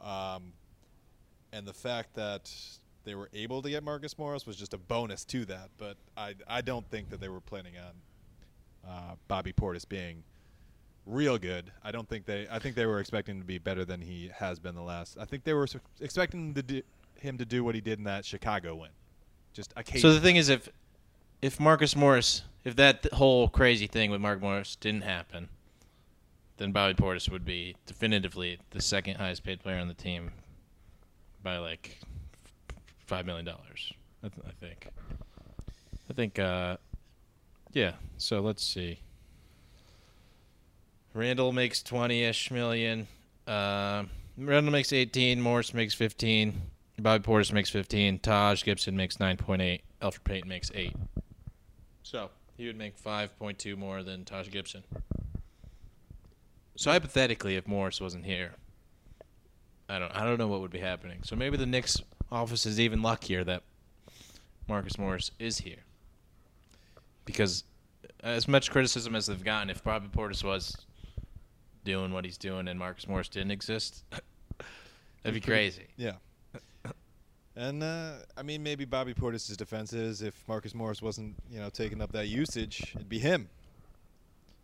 Um, 0.01 0.55
and 1.53 1.66
the 1.66 1.72
fact 1.72 2.14
that 2.14 2.51
they 3.05 3.14
were 3.14 3.28
able 3.32 3.62
to 3.62 3.70
get 3.70 3.84
Marcus 3.84 4.18
Morris 4.18 4.47
was 4.47 4.57
just 4.57 4.74
a 4.74 4.78
bonus 4.78 5.24
to 5.26 5.45
that. 5.45 5.70
But 5.78 5.97
I 6.16 6.34
I 6.49 6.62
don't 6.62 6.88
think 6.90 7.11
that 7.11 7.20
they 7.20 7.28
were 7.28 7.40
planning 7.40 7.74
on 7.78 8.90
uh, 8.90 9.14
Bobby 9.28 9.53
Portis 9.53 9.88
being 9.88 10.24
real 11.07 11.38
good. 11.38 11.70
I 11.82 11.93
don't 11.93 12.09
think 12.09 12.26
they. 12.26 12.47
I 12.51 12.59
think 12.59 12.74
they 12.74 12.86
were 12.86 12.99
expecting 12.99 13.36
him 13.36 13.43
to 13.43 13.47
be 13.47 13.59
better 13.59 13.84
than 13.84 14.01
he 14.01 14.30
has 14.34 14.59
been 14.59 14.74
the 14.74 14.82
last. 14.82 15.18
I 15.20 15.24
think 15.26 15.45
they 15.45 15.53
were 15.53 15.66
expecting 16.01 16.55
to 16.55 16.62
do, 16.62 16.82
him 17.16 17.38
to 17.38 17.45
do 17.45 17.62
what 17.62 17.74
he 17.74 17.80
did 17.80 17.99
in 17.99 18.05
that 18.05 18.24
Chicago 18.24 18.74
win. 18.74 18.90
Just 19.53 19.72
occasionally. 19.76 20.00
So 20.00 20.14
the 20.14 20.20
thing 20.20 20.36
is, 20.36 20.48
if 20.48 20.68
if 21.40 21.59
Marcus 21.61 21.94
Morris, 21.96 22.42
if 22.64 22.76
that 22.76 23.07
whole 23.12 23.48
crazy 23.48 23.86
thing 23.86 24.11
with 24.11 24.20
Mark 24.20 24.40
Morris 24.40 24.76
didn't 24.76 25.03
happen, 25.03 25.48
then 26.57 26.72
Bobby 26.72 26.94
Portis 26.94 27.28
would 27.30 27.44
be 27.44 27.76
definitively 27.86 28.59
the 28.70 28.80
second 28.80 29.16
highest 29.16 29.44
paid 29.44 29.61
player 29.61 29.78
on 29.78 29.88
the 29.88 29.94
team 29.94 30.30
by 31.42 31.59
like 31.59 31.98
five 33.07 33.26
million 33.26 33.44
dollars. 33.44 33.92
I, 34.24 34.28
th- 34.28 34.46
I 34.46 34.50
think. 34.64 34.88
I 36.09 36.12
think. 36.14 36.38
Uh, 36.38 36.76
yeah. 37.72 37.92
So 38.18 38.40
let's 38.40 38.64
see. 38.64 39.00
Randle 41.14 41.53
makes 41.53 41.82
twenty-ish 41.82 42.50
million. 42.50 43.07
Uh, 43.46 44.05
Randle 44.38 44.72
makes 44.72 44.92
eighteen. 44.92 45.40
Morris 45.40 45.74
makes 45.74 45.94
fifteen. 45.94 46.62
Bobby 47.03 47.24
Portis 47.24 47.53
makes 47.53 47.70
fifteen. 47.70 48.18
Taj 48.18 48.64
Gibson 48.64 48.96
makes 48.96 49.18
nine 49.18 49.36
point 49.36 49.62
eight. 49.62 49.82
Elfrid 50.00 50.24
Payton 50.24 50.48
makes 50.48 50.70
eight. 50.74 50.94
So 52.03 52.30
he 52.57 52.66
would 52.66 52.76
make 52.76 52.96
five 52.96 53.36
point 53.38 53.59
two 53.59 53.76
more 53.76 54.03
than 54.03 54.24
Taj 54.24 54.50
Gibson. 54.50 54.84
So 56.76 56.90
hypothetically, 56.90 57.57
if 57.57 57.66
Morris 57.66 58.00
wasn't 58.00 58.24
here, 58.24 58.53
I 59.88 59.98
don't 59.98 60.12
I 60.12 60.24
don't 60.24 60.38
know 60.38 60.48
what 60.48 60.61
would 60.61 60.70
be 60.70 60.78
happening. 60.78 61.18
So 61.22 61.36
maybe 61.36 61.57
the 61.57 61.66
Knicks 61.66 62.00
office 62.30 62.64
is 62.66 62.80
even 62.80 63.03
luckier 63.03 63.44
that 63.44 63.62
Marcus 64.68 64.98
Morris 64.98 65.30
is 65.38 65.59
here. 65.59 65.84
Because 67.24 67.64
as 68.20 68.48
much 68.48 68.70
criticism 68.70 69.14
as 69.14 69.26
they've 69.26 69.44
gotten, 69.44 69.70
if 69.70 69.82
Bobby 69.84 70.09
Portis 70.09 70.42
was 70.42 70.76
doing 71.84 72.12
what 72.12 72.24
he's 72.24 72.38
doing 72.38 72.68
and 72.68 72.78
Marcus 72.78 73.07
Morris 73.07 73.28
didn't 73.28 73.50
exist, 73.50 74.05
that'd 75.22 75.34
be 75.34 75.40
crazy. 75.40 75.88
Yeah. 75.96 76.14
And 77.55 77.82
uh, 77.82 78.12
I 78.36 78.42
mean, 78.42 78.62
maybe 78.62 78.84
Bobby 78.84 79.12
Portis's 79.12 79.57
defense 79.57 79.92
is 79.92 80.22
if 80.22 80.34
Marcus 80.48 80.74
Morris 80.74 81.03
wasn't, 81.03 81.36
you 81.50 81.61
know, 81.61 81.68
taking 81.68 82.00
up 82.00 82.12
that 82.12 82.28
usage, 82.28 82.92
it'd 82.94 83.09
be 83.09 83.18
him 83.18 83.48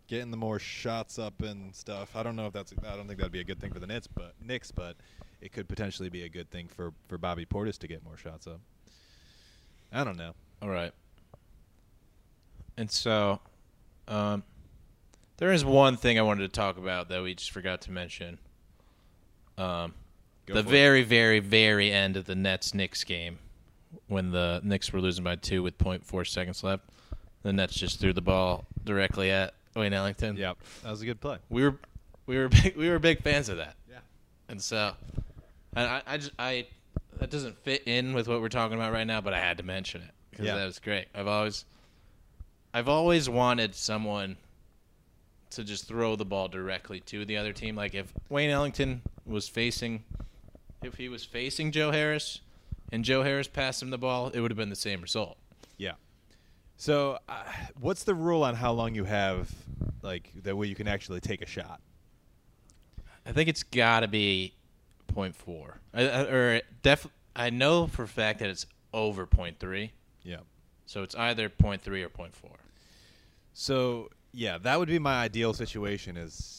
getting 0.07 0.31
the 0.31 0.37
more 0.37 0.57
shots 0.57 1.19
up 1.19 1.41
and 1.41 1.73
stuff. 1.75 2.15
I 2.15 2.23
don't 2.23 2.35
know 2.35 2.47
if 2.47 2.53
that's. 2.53 2.73
I 2.85 2.95
don't 2.95 3.07
think 3.07 3.19
that'd 3.19 3.31
be 3.31 3.39
a 3.39 3.45
good 3.45 3.59
thing 3.59 3.71
for 3.71 3.79
the 3.79 3.87
Knicks, 3.87 4.07
but 4.07 4.33
Knicks, 4.41 4.71
but 4.71 4.95
it 5.39 5.53
could 5.53 5.69
potentially 5.69 6.09
be 6.09 6.23
a 6.23 6.29
good 6.29 6.49
thing 6.49 6.67
for 6.67 6.91
for 7.07 7.17
Bobby 7.17 7.45
Portis 7.45 7.77
to 7.79 7.87
get 7.87 8.03
more 8.03 8.17
shots 8.17 8.47
up. 8.47 8.59
I 9.93 10.03
don't 10.03 10.17
know. 10.17 10.33
All 10.61 10.69
right. 10.69 10.91
And 12.75 12.89
so, 12.89 13.39
um, 14.07 14.43
there 15.37 15.51
is 15.51 15.63
one 15.63 15.95
thing 15.97 16.17
I 16.17 16.21
wanted 16.21 16.41
to 16.41 16.59
talk 16.59 16.77
about 16.77 17.09
that 17.09 17.21
we 17.21 17.35
just 17.35 17.51
forgot 17.51 17.81
to 17.81 17.91
mention. 17.91 18.39
Um, 19.57 19.93
Go 20.49 20.55
the 20.55 20.63
for 20.63 20.69
it. 20.69 20.71
very, 20.71 21.03
very, 21.03 21.39
very 21.39 21.91
end 21.91 22.17
of 22.17 22.25
the 22.25 22.35
Nets 22.35 22.73
Knicks 22.73 23.03
game, 23.03 23.39
when 24.07 24.31
the 24.31 24.59
Knicks 24.63 24.91
were 24.91 24.99
losing 25.01 25.23
by 25.23 25.35
two 25.35 25.63
with 25.63 25.77
0.4 25.77 26.27
seconds 26.27 26.63
left, 26.63 26.83
the 27.43 27.53
Nets 27.53 27.73
just 27.75 27.99
threw 27.99 28.13
the 28.13 28.21
ball 28.21 28.65
directly 28.83 29.31
at 29.31 29.53
Wayne 29.75 29.93
Ellington. 29.93 30.35
Yep, 30.35 30.57
that 30.83 30.91
was 30.91 31.01
a 31.01 31.05
good 31.05 31.21
play. 31.21 31.37
we 31.49 31.63
were, 31.63 31.75
we 32.25 32.37
were, 32.37 32.49
big, 32.49 32.75
we 32.75 32.89
were 32.89 32.99
big 32.99 33.21
fans 33.21 33.49
of 33.49 33.57
that. 33.57 33.75
Yeah. 33.89 33.97
And 34.49 34.61
so, 34.61 34.93
and 35.75 35.87
I, 35.87 36.01
I, 36.05 36.17
just, 36.17 36.31
I, 36.39 36.65
that 37.19 37.29
doesn't 37.29 37.57
fit 37.63 37.83
in 37.85 38.13
with 38.13 38.27
what 38.27 38.41
we're 38.41 38.49
talking 38.49 38.75
about 38.77 38.91
right 38.91 39.07
now, 39.07 39.21
but 39.21 39.33
I 39.33 39.39
had 39.39 39.57
to 39.57 39.63
mention 39.63 40.01
it 40.01 40.11
because 40.31 40.47
Yeah. 40.47 40.55
that 40.55 40.65
was 40.65 40.79
great. 40.79 41.05
I've 41.15 41.27
always, 41.27 41.65
I've 42.73 42.89
always 42.89 43.29
wanted 43.29 43.75
someone 43.75 44.37
to 45.51 45.63
just 45.63 45.87
throw 45.87 46.15
the 46.15 46.25
ball 46.25 46.47
directly 46.47 46.99
to 47.01 47.25
the 47.25 47.37
other 47.37 47.53
team. 47.53 47.75
Like 47.75 47.95
if 47.95 48.11
Wayne 48.29 48.49
Ellington 48.51 49.01
was 49.25 49.47
facing, 49.49 50.03
if 50.83 50.95
he 50.95 51.09
was 51.09 51.25
facing 51.25 51.71
Joe 51.71 51.91
Harris, 51.91 52.41
and 52.91 53.03
Joe 53.03 53.23
Harris 53.23 53.47
passed 53.47 53.81
him 53.81 53.89
the 53.89 53.97
ball, 53.97 54.29
it 54.29 54.39
would 54.39 54.51
have 54.51 54.57
been 54.57 54.69
the 54.69 54.75
same 54.75 55.01
result. 55.01 55.37
Yeah. 55.77 55.93
So, 56.77 57.19
uh, 57.27 57.43
what's 57.79 58.03
the 58.03 58.15
rule 58.15 58.43
on 58.43 58.55
how 58.55 58.71
long 58.71 58.95
you 58.95 59.03
have, 59.03 59.51
like, 60.01 60.31
that 60.43 60.55
way 60.55 60.67
you 60.67 60.75
can 60.75 60.87
actually 60.87 61.19
take 61.19 61.41
a 61.41 61.45
shot? 61.45 61.81
I 63.25 63.31
think 63.31 63.49
it's 63.49 63.63
got 63.63 63.99
to 63.99 64.07
be 64.07 64.53
0.4. 65.13 65.73
I, 65.93 66.07
I, 66.07 66.21
or 66.23 66.61
def, 66.81 67.07
I 67.35 67.49
know 67.49 67.87
for 67.87 68.03
a 68.03 68.07
fact 68.07 68.39
that 68.39 68.49
it's 68.49 68.65
over 68.93 69.27
0.3. 69.27 69.91
Yeah. 70.23 70.37
So 70.85 71.03
it's 71.03 71.15
either 71.15 71.49
0.3 71.49 71.87
or 72.03 72.09
0.4. 72.09 72.31
So 73.53 74.09
yeah, 74.31 74.57
that 74.59 74.79
would 74.79 74.87
be 74.87 74.99
my 74.99 75.21
ideal 75.21 75.53
situation. 75.53 76.17
Is 76.17 76.58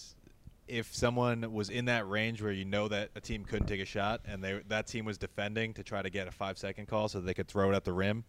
if 0.71 0.95
someone 0.95 1.53
was 1.53 1.69
in 1.69 1.87
that 1.87 2.09
range 2.09 2.41
where 2.41 2.53
you 2.53 2.65
know 2.65 2.89
that 2.89 3.11
a 3.17 3.21
team 3.21 3.45
couldn't 3.45 3.67
take 3.67 3.81
a 3.81 3.85
shot, 3.85 4.21
and 4.27 4.43
they 4.43 4.61
that 4.69 4.87
team 4.87 5.05
was 5.05 5.19
defending 5.19 5.75
to 5.75 5.83
try 5.83 6.01
to 6.03 6.11
get 6.11 6.29
a 6.29 6.31
five 6.31 6.57
second 6.59 6.87
call 6.87 7.09
so 7.09 7.21
they 7.21 7.35
could 7.35 7.49
throw 7.49 7.71
it 7.73 7.75
at 7.75 7.85
the 7.85 7.93
rim, 7.93 8.25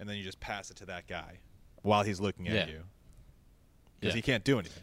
and 0.00 0.08
then 0.08 0.16
you 0.16 0.24
just 0.24 0.40
pass 0.40 0.70
it 0.70 0.76
to 0.78 0.86
that 0.86 1.06
guy 1.06 1.38
while 1.82 2.02
he's 2.02 2.20
looking 2.20 2.48
at 2.48 2.54
Yeah. 2.68 2.74
you 2.74 2.82
because 4.00 4.14
Yeah. 4.14 4.16
he 4.16 4.22
can't 4.22 4.44
do 4.44 4.58
anything. 4.58 4.82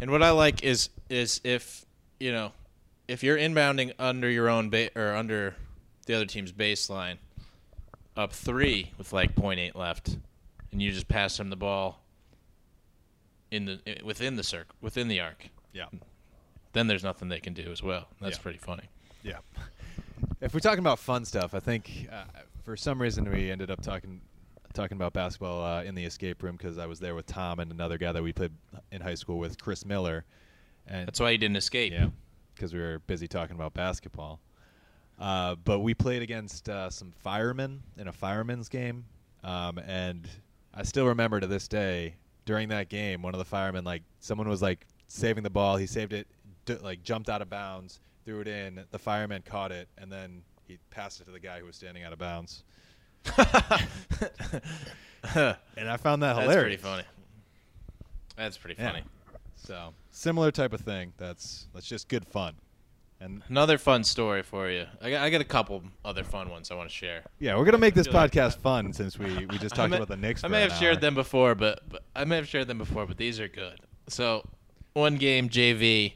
And 0.00 0.10
what 0.10 0.22
I 0.22 0.30
like 0.30 0.62
is 0.64 0.88
is 1.08 1.40
if 1.44 1.84
you 2.18 2.32
know 2.32 2.52
if 3.08 3.22
you're 3.22 3.36
inbounding 3.38 3.92
under 3.98 4.28
your 4.28 4.48
own 4.48 4.68
ba- 4.70 4.90
or 4.98 5.14
under 5.14 5.54
the 6.06 6.14
other 6.14 6.26
team's 6.26 6.52
baseline, 6.52 7.18
up 8.16 8.32
three 8.32 8.92
with 8.98 9.12
like 9.12 9.34
0.8 9.36 9.74
left, 9.74 10.16
and 10.72 10.80
you 10.82 10.92
just 10.92 11.08
pass 11.08 11.36
them 11.36 11.50
the 11.50 11.56
ball 11.56 12.02
in 13.50 13.64
the 13.66 13.80
within 14.04 14.36
the 14.36 14.42
circle 14.42 14.74
within 14.80 15.08
the 15.08 15.20
arc, 15.20 15.48
Yeah. 15.76 15.86
then 16.72 16.86
there's 16.86 17.04
nothing 17.04 17.28
they 17.28 17.40
can 17.40 17.52
do 17.54 17.70
as 17.70 17.82
well. 17.82 18.08
That's 18.20 18.36
Yeah. 18.38 18.42
pretty 18.42 18.58
funny. 18.58 18.84
Yeah. 19.22 19.38
If 20.40 20.52
we're 20.54 20.60
talking 20.60 20.78
about 20.80 20.98
fun 20.98 21.24
stuff, 21.24 21.54
I 21.54 21.60
think 21.60 22.08
uh, 22.10 22.24
for 22.64 22.76
some 22.76 23.00
reason 23.00 23.30
we 23.30 23.50
ended 23.50 23.70
up 23.70 23.80
talking 23.82 24.20
talking 24.74 24.96
about 24.96 25.12
basketball 25.14 25.62
uh, 25.64 25.82
in 25.82 25.94
the 25.94 26.04
escape 26.04 26.42
room 26.42 26.56
because 26.56 26.76
I 26.78 26.84
was 26.86 27.00
there 27.00 27.14
with 27.14 27.26
Tom 27.26 27.58
and 27.60 27.70
another 27.72 27.96
guy 27.98 28.12
that 28.12 28.22
we 28.22 28.32
played 28.32 28.52
in 28.92 29.00
high 29.00 29.14
school 29.14 29.38
with, 29.38 29.58
Chris 29.60 29.84
Miller. 29.86 30.24
And 30.86 31.06
That's 31.06 31.18
why 31.20 31.32
he 31.32 31.38
didn't 31.38 31.56
escape. 31.56 31.92
yeah, 31.92 32.08
because 32.54 32.72
we 32.74 32.80
were 32.80 32.98
busy 33.00 33.26
talking 33.28 33.56
about 33.56 33.72
basketball. 33.74 34.40
Uh, 35.18 35.54
but 35.64 35.78
we 35.80 35.94
played 35.94 36.20
against 36.22 36.68
uh, 36.68 36.90
some 36.90 37.12
firemen 37.12 37.82
in 37.96 38.08
a 38.08 38.12
firemen's 38.12 38.68
game, 38.68 39.06
um, 39.42 39.78
and 39.78 40.28
I 40.74 40.82
still 40.82 41.06
remember 41.06 41.40
to 41.40 41.46
this 41.46 41.68
day 41.68 42.16
during 42.44 42.68
that 42.68 42.90
game, 42.90 43.22
one 43.22 43.34
of 43.34 43.38
the 43.38 43.44
firemen 43.46 43.84
like 43.84 44.02
someone 44.20 44.48
was 44.48 44.60
like 44.60 44.86
saving 45.08 45.42
the 45.44 45.50
ball. 45.50 45.76
He 45.76 45.86
saved 45.86 46.12
it, 46.12 46.26
d- 46.64 46.76
like 46.82 47.02
jumped 47.02 47.28
out 47.28 47.42
of 47.42 47.50
bounds, 47.50 48.00
threw 48.24 48.40
it 48.40 48.48
in. 48.48 48.80
The 48.90 48.98
fireman 48.98 49.42
caught 49.42 49.72
it, 49.72 49.88
and 49.98 50.10
then 50.10 50.42
he 50.66 50.78
passed 50.90 51.20
it 51.20 51.24
to 51.24 51.30
the 51.30 51.40
guy 51.40 51.60
who 51.60 51.66
was 51.66 51.76
standing 51.76 52.02
out 52.04 52.12
of 52.12 52.18
bounds. 52.18 52.64
And 55.76 55.90
I 55.90 55.96
found 55.96 56.22
that 56.22 56.36
hilarious. 56.36 56.54
That's 56.54 56.62
pretty 56.62 56.76
funny. 56.76 57.02
That's 58.36 58.56
pretty 58.58 58.80
Yeah. 58.80 58.90
funny. 58.92 59.04
So 59.56 59.92
similar 60.12 60.50
type 60.52 60.72
of 60.72 60.80
thing. 60.82 61.12
That's 61.16 61.66
that's 61.74 61.86
just 61.86 62.08
good 62.08 62.24
fun. 62.26 62.54
And 63.18 63.42
Another 63.48 63.78
fun 63.78 64.04
story 64.04 64.42
for 64.42 64.68
you. 64.70 64.84
I 65.00 65.10
got, 65.10 65.22
I 65.22 65.30
got 65.30 65.40
a 65.40 65.44
couple 65.44 65.82
other 66.04 66.22
fun 66.22 66.50
ones 66.50 66.70
I 66.70 66.74
want 66.74 66.88
to 66.90 66.94
share. 66.94 67.24
yeah, 67.40 67.56
we're 67.56 67.64
gonna 67.64 67.78
make 67.78 67.94
this 67.94 68.06
feel 68.06 68.14
like 68.14 68.30
podcast 68.32 68.58
fun 68.58 68.92
since 68.92 69.18
we 69.18 69.46
we 69.46 69.58
just 69.58 69.74
talked 69.74 69.90
may- 69.90 69.96
about 69.96 70.08
the 70.08 70.16
Knicks. 70.16 70.44
I 70.44 70.48
may 70.48 70.62
an 70.62 70.70
have 70.70 70.78
shared 70.78 70.96
hour. 70.96 71.00
them 71.00 71.14
before, 71.14 71.54
but, 71.54 71.80
but 71.88 72.02
I 72.14 72.24
may 72.24 72.36
have 72.36 72.46
shared 72.46 72.68
them 72.68 72.78
before, 72.78 73.06
but 73.06 73.16
these 73.16 73.40
are 73.40 73.48
good. 73.48 73.80
So, 74.08 74.44
one 74.96 75.16
game 75.16 75.48
JV, 75.50 76.14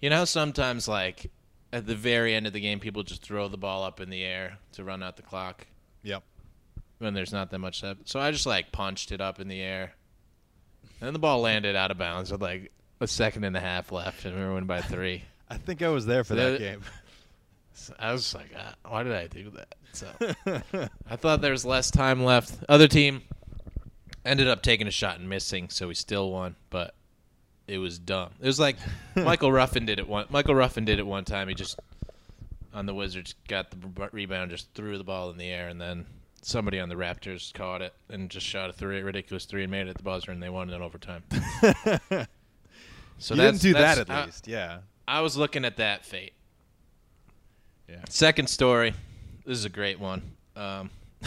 you 0.00 0.10
know, 0.10 0.16
how 0.16 0.24
sometimes 0.24 0.88
like 0.88 1.30
at 1.72 1.86
the 1.86 1.94
very 1.94 2.34
end 2.34 2.46
of 2.46 2.52
the 2.52 2.60
game, 2.60 2.80
people 2.80 3.02
just 3.04 3.22
throw 3.22 3.46
the 3.48 3.56
ball 3.56 3.84
up 3.84 4.00
in 4.00 4.10
the 4.10 4.24
air 4.24 4.58
to 4.72 4.82
run 4.84 5.02
out 5.02 5.16
the 5.16 5.22
clock 5.22 5.66
Yep. 6.02 6.24
when 6.98 7.14
there's 7.14 7.32
not 7.32 7.50
that 7.50 7.58
much 7.60 7.82
left. 7.84 8.08
So 8.08 8.18
I 8.18 8.32
just 8.32 8.46
like 8.46 8.72
punched 8.72 9.12
it 9.12 9.20
up 9.20 9.38
in 9.40 9.46
the 9.48 9.60
air, 9.60 9.94
and 11.00 11.06
then 11.06 11.12
the 11.12 11.18
ball 11.20 11.40
landed 11.40 11.76
out 11.76 11.90
of 11.92 11.98
bounds 11.98 12.32
with 12.32 12.42
like 12.42 12.72
a 13.00 13.06
second 13.06 13.44
and 13.44 13.56
a 13.56 13.60
half 13.60 13.92
left, 13.92 14.24
and 14.24 14.34
we 14.36 14.42
were 14.42 14.52
winning 14.54 14.66
by 14.66 14.80
three. 14.80 15.22
I 15.48 15.56
think 15.56 15.80
I 15.82 15.88
was 15.88 16.04
there 16.06 16.24
for 16.24 16.34
The- 16.34 16.42
that 16.42 16.58
game. 16.58 16.80
I 17.98 18.12
was 18.12 18.34
like, 18.34 18.50
ah, 18.58 18.74
why 18.90 19.04
did 19.04 19.12
I 19.12 19.26
do 19.28 19.50
that? 19.50 19.74
So 19.92 20.06
I 21.08 21.16
thought 21.16 21.40
there 21.40 21.52
was 21.52 21.64
less 21.64 21.90
time 21.90 22.22
left. 22.24 22.52
Other 22.68 22.86
team 22.88 23.22
ended 24.24 24.48
up 24.48 24.62
taking 24.62 24.86
a 24.86 24.90
shot 24.90 25.18
and 25.18 25.28
missing, 25.28 25.68
so 25.70 25.88
we 25.88 25.94
still 25.94 26.30
won. 26.30 26.56
But 26.68 26.94
it 27.70 27.78
was 27.78 27.98
dumb. 27.98 28.30
It 28.40 28.46
was 28.46 28.58
like 28.58 28.76
Michael 29.14 29.52
Ruffin 29.52 29.86
did 29.86 29.98
it 30.00 30.08
one. 30.08 30.26
Michael 30.28 30.54
Ruffin 30.54 30.84
did 30.84 30.98
it 30.98 31.06
one 31.06 31.24
time. 31.24 31.48
He 31.48 31.54
just 31.54 31.78
on 32.74 32.86
the 32.86 32.94
Wizards 32.94 33.34
got 33.48 33.70
the 33.70 34.08
rebound, 34.12 34.50
just 34.50 34.72
threw 34.74 34.98
the 34.98 35.04
ball 35.04 35.30
in 35.30 35.38
the 35.38 35.48
air, 35.48 35.68
and 35.68 35.80
then 35.80 36.06
somebody 36.42 36.80
on 36.80 36.88
the 36.88 36.94
Raptors 36.96 37.52
caught 37.52 37.82
it 37.82 37.92
and 38.08 38.28
just 38.30 38.46
shot 38.46 38.70
a 38.70 38.72
three, 38.72 39.00
ridiculous 39.02 39.44
three, 39.44 39.62
and 39.62 39.70
made 39.70 39.86
it 39.86 39.90
at 39.90 39.96
the 39.96 40.02
buzzer, 40.02 40.32
and 40.32 40.42
they 40.42 40.48
won 40.48 40.68
it 40.68 40.74
in 40.74 40.82
overtime. 40.82 41.22
So 41.30 41.36
you 43.34 43.40
that's, 43.40 43.58
didn't 43.58 43.60
do 43.60 43.72
that 43.74 43.98
at 43.98 44.10
I- 44.10 44.24
least. 44.24 44.48
Yeah. 44.48 44.78
I 45.06 45.20
was 45.20 45.36
looking 45.36 45.64
at 45.64 45.76
that 45.78 46.04
fate. 46.04 46.32
Yeah. 47.88 48.02
Second 48.08 48.48
story. 48.48 48.94
This 49.44 49.58
is 49.58 49.64
a 49.64 49.68
great 49.68 49.98
one. 49.98 50.22
Um, 50.54 50.90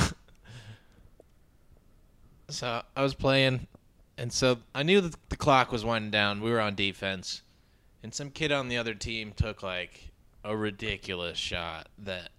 so 2.50 2.82
I 2.96 3.02
was 3.04 3.14
playing, 3.14 3.68
and 4.24 4.32
so 4.32 4.59
I 4.74 4.84
knew 4.84 5.01
that 5.01 5.17
the 5.28 5.36
clock 5.36 5.69
was 5.69 5.84
winding 5.84 6.09
down. 6.09 6.39
We 6.39 6.49
were 6.49 6.61
on 6.61 6.76
defense, 6.76 7.41
and 8.01 8.13
some 8.13 8.30
kid 8.30 8.53
on 8.53 8.69
the 8.69 8.78
other 8.78 8.93
team 8.93 9.34
took 9.36 9.61
like 9.61 10.11
a 10.45 10.55
ridiculous 10.55 11.38
shot 11.38 11.89
that 11.97 12.30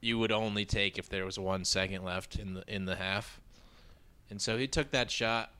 you 0.00 0.18
would 0.18 0.32
only 0.32 0.64
take 0.64 0.96
if 0.96 1.10
there 1.10 1.26
was 1.26 1.38
one 1.38 1.66
second 1.66 2.04
left 2.04 2.36
in 2.36 2.54
the 2.54 2.64
in 2.66 2.86
the 2.86 2.96
half. 2.96 3.38
And 4.30 4.40
so 4.40 4.56
he 4.56 4.66
took 4.66 4.90
that 4.92 5.10
shot. 5.10 5.52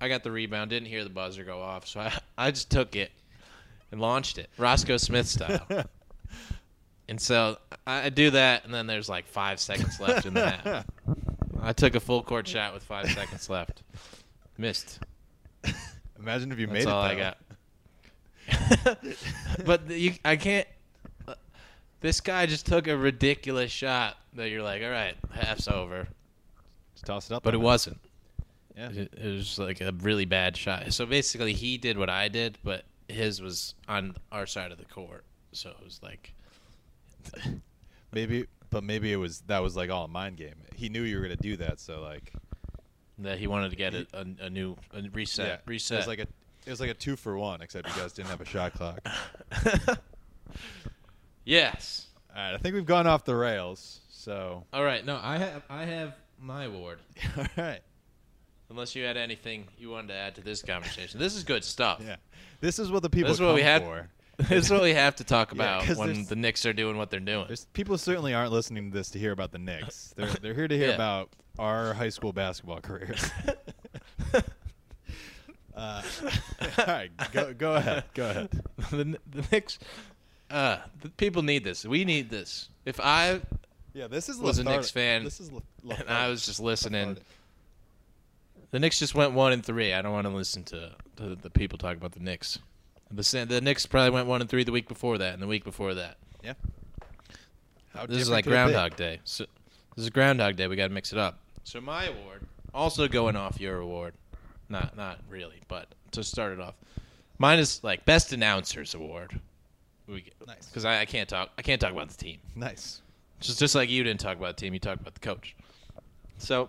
I 0.00 0.06
got 0.06 0.22
the 0.22 0.30
rebound. 0.30 0.70
Didn't 0.70 0.86
hear 0.86 1.02
the 1.02 1.10
buzzer 1.10 1.42
go 1.42 1.60
off, 1.60 1.88
so 1.88 1.98
I 1.98 2.16
I 2.38 2.52
just 2.52 2.70
took 2.70 2.94
it 2.94 3.10
and 3.90 4.00
launched 4.00 4.38
it, 4.38 4.48
Roscoe 4.56 4.96
Smith 4.96 5.26
style. 5.26 5.66
and 7.08 7.20
so 7.20 7.58
I 7.84 8.04
I 8.04 8.08
do 8.10 8.30
that, 8.30 8.64
and 8.64 8.72
then 8.72 8.86
there's 8.86 9.08
like 9.08 9.26
five 9.26 9.58
seconds 9.58 9.98
left 9.98 10.24
in 10.24 10.34
the 10.34 10.50
half. 10.50 10.86
I 11.62 11.72
took 11.72 11.96
a 11.96 12.00
full 12.00 12.22
court 12.22 12.46
shot 12.46 12.72
with 12.72 12.84
five 12.84 13.10
seconds 13.10 13.50
left. 13.50 13.82
Missed. 14.60 14.98
Imagine 16.18 16.52
if 16.52 16.58
you 16.58 16.66
That's 16.66 16.84
made 16.84 16.90
all 16.90 17.02
it. 17.02 17.08
I 17.08 17.14
got. 17.14 19.06
but 19.64 19.90
you, 19.90 20.12
I 20.22 20.36
can't. 20.36 20.68
This 22.02 22.20
guy 22.20 22.44
just 22.44 22.66
took 22.66 22.86
a 22.86 22.96
ridiculous 22.96 23.70
shot 23.70 24.18
that 24.34 24.50
you're 24.50 24.62
like, 24.62 24.82
all 24.82 24.90
right, 24.90 25.14
half's 25.32 25.66
over. 25.66 26.06
Just 26.92 27.06
toss 27.06 27.30
it 27.30 27.34
up. 27.34 27.42
But 27.42 27.54
it 27.54 27.60
wasn't. 27.60 28.00
Yeah. 28.76 28.90
It, 28.90 29.14
it 29.16 29.34
was 29.34 29.58
like 29.58 29.80
a 29.80 29.92
really 30.00 30.26
bad 30.26 30.58
shot. 30.58 30.92
So 30.92 31.06
basically, 31.06 31.54
he 31.54 31.78
did 31.78 31.96
what 31.96 32.10
I 32.10 32.28
did, 32.28 32.58
but 32.62 32.84
his 33.08 33.40
was 33.40 33.74
on 33.88 34.14
our 34.30 34.46
side 34.46 34.72
of 34.72 34.78
the 34.78 34.84
court. 34.84 35.24
So 35.52 35.70
it 35.70 35.82
was 35.82 36.00
like, 36.02 36.34
Maybe, 38.12 38.46
but 38.68 38.84
maybe 38.84 39.10
it 39.10 39.16
was 39.16 39.40
that 39.46 39.62
was 39.62 39.74
like 39.74 39.88
all 39.88 40.04
a 40.04 40.08
mind 40.08 40.36
game. 40.36 40.56
He 40.74 40.90
knew 40.90 41.02
you 41.02 41.16
were 41.16 41.22
gonna 41.22 41.36
do 41.36 41.56
that, 41.56 41.80
so 41.80 42.02
like 42.02 42.32
that 43.24 43.38
he 43.38 43.46
wanted 43.46 43.70
to 43.70 43.76
get 43.76 43.94
a, 43.94 44.06
a, 44.12 44.46
a 44.46 44.50
new 44.50 44.76
a 44.94 45.02
reset. 45.12 45.46
yeah, 45.46 45.56
reset. 45.66 45.96
It 45.96 45.98
was 46.00 46.06
like 46.08 46.18
a 46.20 46.26
it 46.66 46.70
was 46.70 46.80
like 46.80 46.90
a 46.90 46.94
two 46.94 47.16
for 47.16 47.36
one, 47.38 47.62
except 47.62 47.88
you 47.88 48.00
guys 48.00 48.12
didn't 48.12 48.28
have 48.28 48.40
a 48.40 48.44
shot 48.44 48.72
clock. 48.74 49.00
yes. 51.44 52.06
All 52.34 52.42
right, 52.42 52.54
I 52.54 52.58
think 52.58 52.74
we've 52.74 52.86
gone 52.86 53.06
off 53.06 53.24
the 53.24 53.34
rails. 53.34 54.00
So 54.10 54.64
All 54.72 54.84
right. 54.84 55.04
No, 55.04 55.18
I 55.22 55.38
have 55.38 55.62
I 55.68 55.84
have 55.84 56.14
my 56.40 56.64
award. 56.64 56.98
all 57.36 57.44
right, 57.56 57.80
Unless 58.68 58.94
you 58.94 59.04
had 59.04 59.16
anything 59.16 59.66
you 59.78 59.90
wanted 59.90 60.08
to 60.08 60.14
add 60.14 60.34
to 60.36 60.40
this 60.42 60.62
conversation. 60.62 61.18
This 61.18 61.34
is 61.34 61.42
good 61.44 61.64
stuff. 61.64 62.00
yeah, 62.04 62.16
this 62.60 62.78
is 62.78 62.90
what 62.90 63.02
the 63.02 63.10
people 63.10 63.28
This 63.30 63.38
is 63.38 63.42
what 63.44 63.54
we 63.54 63.62
had. 63.62 63.82
for. 63.82 64.08
this 64.48 64.66
is 64.66 64.70
what 64.70 64.82
we 64.82 64.94
have 64.94 65.16
to 65.16 65.24
talk 65.24 65.50
Yeah, 65.50 65.54
about 65.56 65.84
'cause 65.84 65.96
when 65.98 66.12
there's- 66.14 66.28
the 66.28 66.36
Knicks 66.36 66.64
are 66.66 66.72
doing 66.72 66.96
what 66.96 67.10
they're 67.10 67.20
doing. 67.20 67.46
There's 67.46 67.64
people 67.72 67.96
certainly 67.98 68.34
aren't 68.34 68.52
listening 68.52 68.90
to 68.90 68.96
this 68.98 69.10
to 69.10 69.18
hear 69.18 69.32
about 69.32 69.52
the 69.52 69.58
Knicks. 69.58 70.12
They're 70.16 70.26
they're 70.28 70.54
here 70.54 70.68
to 70.68 70.76
hear 70.76 70.88
Yeah. 70.88 70.94
about 70.94 71.30
our 71.58 71.94
high 71.94 72.08
school 72.08 72.32
basketball 72.32 72.80
careers. 72.80 73.30
uh, 75.76 76.02
all 76.78 76.86
right, 76.86 77.10
go 77.32 77.54
go 77.54 77.74
ahead. 77.74 78.04
Go 78.14 78.30
ahead. 78.30 78.48
the, 78.90 79.18
the 79.30 79.44
Knicks. 79.50 79.78
Uh, 80.50 80.78
the 81.00 81.08
people 81.10 81.42
need 81.42 81.62
this. 81.64 81.84
We 81.84 82.04
need 82.04 82.28
this. 82.30 82.68
If 82.84 82.98
I 83.00 83.40
Yeah, 83.94 84.08
this 84.08 84.28
is 84.28 84.38
Was 84.38 84.58
a 84.58 84.62
lethargic. 84.62 84.78
Knicks 84.80 84.90
fan, 84.90 85.24
This 85.24 85.40
is 85.40 85.52
le- 85.52 85.62
and 85.94 86.08
I 86.08 86.28
was 86.28 86.44
just 86.44 86.58
listening, 86.60 87.08
lethargic. 87.10 87.24
the 88.72 88.78
Knicks 88.80 88.98
just 88.98 89.14
went 89.14 89.32
one 89.32 89.52
and 89.52 89.64
three. 89.64 89.92
I 89.94 90.02
don't 90.02 90.12
want 90.12 90.26
to 90.26 90.32
listen 90.32 90.64
to, 90.64 90.90
to 91.16 91.36
the 91.36 91.50
people 91.50 91.78
talk 91.78 91.96
about 91.96 92.12
the 92.12 92.20
Knicks. 92.20 92.58
The 93.10 93.24
Sa- 93.24 93.44
the 93.44 93.60
Knicks 93.60 93.86
probably 93.86 94.10
went 94.10 94.26
one 94.28 94.40
and 94.40 94.48
three 94.48 94.64
the 94.64 94.72
week 94.72 94.88
before 94.88 95.18
that, 95.18 95.34
and 95.34 95.42
the 95.42 95.46
week 95.46 95.64
before 95.64 95.94
that. 95.94 96.16
Yeah. 96.44 96.54
How 97.94 98.06
This 98.06 98.22
is 98.22 98.30
like 98.30 98.44
could 98.44 98.50
it 98.52 98.54
be? 98.54 98.72
Groundhog 98.72 98.96
Day. 98.96 99.20
So 99.24 99.44
this 99.96 100.04
is 100.04 100.10
Groundhog 100.10 100.56
Day. 100.56 100.68
We 100.68 100.76
got 100.76 100.88
to 100.88 100.94
mix 100.94 101.12
it 101.12 101.18
up. 101.18 101.38
So 101.64 101.80
my 101.80 102.04
award, 102.06 102.42
also 102.72 103.08
going 103.08 103.36
off 103.36 103.60
your 103.60 103.78
award, 103.78 104.14
not 104.68 104.96
not 104.96 105.18
really, 105.28 105.60
but 105.68 105.88
to 106.12 106.22
start 106.22 106.52
it 106.52 106.60
off, 106.60 106.74
mine 107.38 107.58
is 107.58 107.82
like 107.82 108.04
best 108.04 108.32
announcers 108.32 108.94
award. 108.94 109.38
We 110.06 110.24
Nice. 110.46 110.66
because 110.66 110.84
I, 110.84 111.00
I 111.00 111.04
can't 111.04 111.28
talk. 111.28 111.50
I 111.58 111.62
can't 111.62 111.80
talk 111.80 111.92
about 111.92 112.08
the 112.08 112.16
team. 112.16 112.38
Nice. 112.54 113.02
Just 113.40 113.58
just 113.58 113.74
like 113.74 113.90
you 113.90 114.04
didn't 114.04 114.20
talk 114.20 114.36
about 114.36 114.56
the 114.56 114.60
team, 114.60 114.72
you 114.72 114.80
talked 114.80 115.00
about 115.00 115.14
the 115.14 115.20
coach. 115.20 115.56
So 116.38 116.68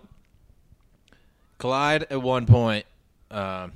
Clyde 1.58 2.04
at 2.10 2.20
one 2.20 2.46
point, 2.46 2.84
um, 3.30 3.72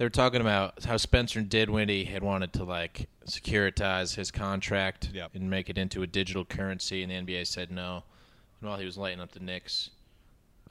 they 0.00 0.06
were 0.06 0.08
talking 0.08 0.40
about 0.40 0.82
how 0.82 0.96
Spencer 0.96 1.42
Dinwiddie 1.42 2.04
had 2.04 2.22
wanted 2.22 2.54
to 2.54 2.64
like 2.64 3.06
securitize 3.26 4.14
his 4.14 4.30
contract 4.30 5.10
Yep. 5.12 5.32
and 5.34 5.50
make 5.50 5.68
it 5.68 5.76
into 5.76 6.02
a 6.02 6.06
digital 6.06 6.42
currency, 6.42 7.02
and 7.02 7.12
the 7.12 7.16
NBA 7.34 7.46
said 7.46 7.70
no. 7.70 8.02
And 8.62 8.70
while 8.70 8.78
he 8.78 8.86
was 8.86 8.96
lighting 8.96 9.20
up 9.20 9.32
the 9.32 9.40
Knicks, 9.40 9.90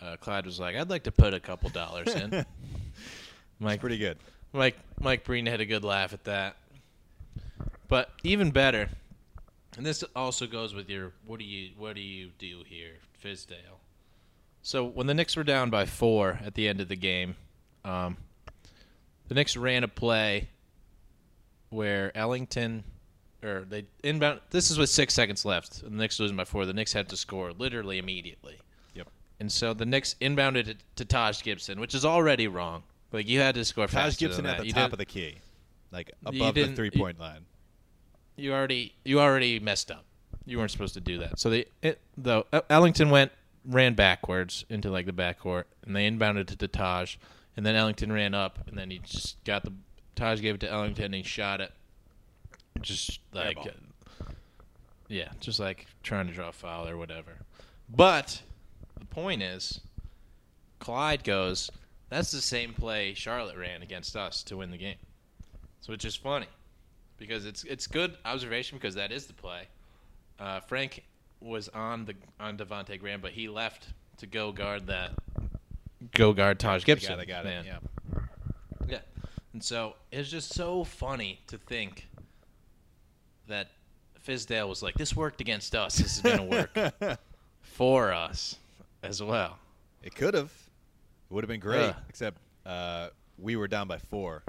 uh, 0.02 0.16
Clyde 0.20 0.48
was 0.48 0.60
like, 0.60 0.76
"I'd 0.76 0.90
like 0.90 1.04
to 1.04 1.12
put 1.12 1.36
a 1.36 1.40
couple 1.40 1.70
dollars 1.70 2.08
in." 2.08 2.44
Mike, 3.60 3.80
Pretty 3.82 4.00
good. 4.00 4.18
Mike, 4.52 4.78
Mike 5.00 5.24
Breen 5.26 5.46
had 5.46 5.62
a 5.62 5.66
good 5.68 5.84
laugh 5.84 6.12
at 6.12 6.24
that. 6.24 6.56
But 7.88 8.10
even 8.24 8.50
better, 8.50 8.90
and 9.78 9.86
this 9.86 10.04
also 10.16 10.48
goes 10.48 10.74
with 10.74 10.90
your 10.90 11.12
what 11.28 11.38
do 11.38 11.46
you 11.46 11.70
what 11.78 11.94
do 11.96 12.02
you 12.02 12.32
do 12.40 12.64
here, 12.66 12.96
Fizdale? 13.24 13.78
So 14.64 14.86
when 14.86 15.06
the 15.06 15.14
Knicks 15.14 15.36
were 15.36 15.44
down 15.44 15.70
by 15.70 15.86
four 15.86 16.40
at 16.44 16.56
the 16.56 16.68
end 16.68 16.82
of 16.82 16.88
the 16.88 16.96
game, 16.96 17.36
um, 17.86 18.18
the 19.30 19.36
Knicks 19.36 19.56
ran 19.56 19.84
a 19.84 19.88
play 19.88 20.50
where 21.70 22.16
Ellington, 22.18 22.84
or 23.44 23.66
they 23.70 23.86
inbound. 24.04 24.42
This 24.50 24.70
is 24.70 24.78
with 24.78 24.90
six 24.90 25.14
seconds 25.14 25.46
left. 25.46 25.84
And 25.84 25.94
the 25.94 25.98
Knicks 26.02 26.20
losing 26.20 26.36
by 26.36 26.46
four. 26.46 26.66
The 26.66 26.74
Knicks 26.74 26.92
had 26.92 27.08
to 27.10 27.18
score 27.18 27.54
literally 27.54 28.00
immediately. 28.00 28.60
Yep. 28.96 29.08
And 29.40 29.52
so 29.52 29.74
the 29.74 29.86
Knicks 29.86 30.16
inbounded 30.20 30.68
it 30.68 30.78
to 30.98 31.06
Taj 31.06 31.42
Gibson, 31.44 31.80
which 31.80 31.96
is 31.96 32.04
already 32.04 32.48
wrong. 32.48 32.84
Like 33.12 33.28
you 33.28 33.40
had 33.40 33.56
to 33.56 33.64
score 33.64 33.88
Taj 33.88 34.18
Gibson 34.18 34.46
at 34.46 34.58
the 34.58 34.66
You 34.68 34.74
top 34.74 34.92
of 34.92 34.98
the 34.98 35.06
key, 35.06 35.36
like 35.92 36.12
above 36.26 36.56
the 36.56 36.68
three 36.76 36.92
point 36.92 37.20
line. 37.20 37.46
you 38.36 38.54
already 38.54 38.94
you 39.04 39.20
already 39.20 39.60
messed 39.60 39.90
up. 39.90 40.06
You 40.46 40.58
weren't 40.58 40.72
supposed 40.72 40.96
to 40.96 41.02
do 41.02 41.20
that. 41.20 41.40
So 41.40 41.50
they 41.50 41.66
it, 41.82 42.02
though 42.18 42.46
Ellington 42.70 43.10
went 43.10 43.32
ran 43.66 43.94
backwards 43.94 44.66
into 44.70 44.90
like 44.92 45.06
the 45.06 45.12
backcourt, 45.12 45.66
and 45.86 45.96
they 45.96 46.10
inbounded 46.10 46.52
it 46.52 46.60
to 46.60 46.68
Taj, 46.68 47.16
and 47.60 47.66
then 47.66 47.76
Ellington 47.76 48.10
ran 48.10 48.34
up, 48.34 48.58
and 48.68 48.78
then 48.78 48.90
he 48.90 49.00
just 49.00 49.44
got 49.44 49.66
the 49.66 49.74
Taj 50.16 50.40
gave 50.40 50.56
it 50.56 50.62
to 50.62 50.72
Ellington, 50.72 51.04
and 51.04 51.16
he 51.16 51.24
shot 51.24 51.60
it, 51.60 51.74
just 52.80 53.20
like 53.34 53.58
Airball. 53.58 53.74
yeah, 55.10 55.28
just 55.42 55.60
like 55.60 55.86
trying 56.02 56.28
to 56.28 56.34
draw 56.34 56.48
a 56.48 56.54
foul 56.54 56.88
or 56.88 56.96
whatever. 56.96 57.34
But 57.94 58.44
the 58.98 59.04
point 59.04 59.44
is, 59.44 59.82
Clyde 60.80 61.26
goes. 61.26 61.70
That's 62.08 62.32
the 62.32 62.40
same 62.40 62.74
play 62.74 63.14
Charlotte 63.14 63.58
ran 63.58 63.82
against 63.82 64.16
us 64.16 64.42
to 64.44 64.56
win 64.56 64.72
the 64.72 64.78
game. 64.78 64.96
So 65.82 65.92
it's 65.92 66.04
just 66.04 66.24
funny 66.24 66.48
because 67.18 67.46
it's 67.46 67.66
it's 67.66 67.88
good 67.88 68.16
observation 68.24 68.78
because 68.78 68.96
that 68.96 69.12
is 69.12 69.26
the 69.26 69.34
play. 69.34 69.64
Uh, 70.40 70.62
Frank 70.62 71.04
was 71.42 71.68
on 71.68 72.06
the 72.06 72.16
on 72.40 72.58
Devonte 72.58 72.98
Graham, 72.98 73.20
but 73.20 73.32
he 73.32 73.50
left 73.50 73.90
to 74.20 74.28
go 74.28 74.54
guard 74.54 74.88
that 74.88 75.12
go 76.14 76.34
guard 76.34 76.60
Taj 76.60 76.82
The 76.82 76.86
Gibson. 76.86 77.10
guy 77.12 77.16
that 77.18 77.28
got 77.28 77.44
man. 77.46 77.66
Yeah. 77.66 77.80
Yeah. 78.88 79.00
And 79.54 79.64
so 79.64 79.96
it's 80.12 80.30
just 80.30 80.54
so 80.54 80.84
funny 80.84 81.40
to 81.48 81.58
think 81.58 82.08
that 83.48 83.70
Fizdale 84.26 84.68
was 84.68 84.84
like, 84.84 84.96
"This 84.96 85.16
worked 85.16 85.42
against 85.42 85.76
us. 85.76 85.96
This 85.98 86.18
is 86.18 86.22
gonna 86.22 86.44
work 86.44 86.78
for 87.62 88.12
us 88.14 88.58
as 89.04 89.22
well." 89.24 89.58
It 90.04 90.16
could 90.16 90.34
have. 90.34 90.52
It 91.30 91.34
would 91.34 91.44
have 91.44 91.50
been 91.50 91.60
great, 91.60 91.82
Yeah. 91.82 91.94
except 92.10 92.38
uh, 92.66 93.10
we 93.38 93.56
were 93.56 93.68
down 93.68 93.88
by 93.88 93.98
four, 93.98 94.44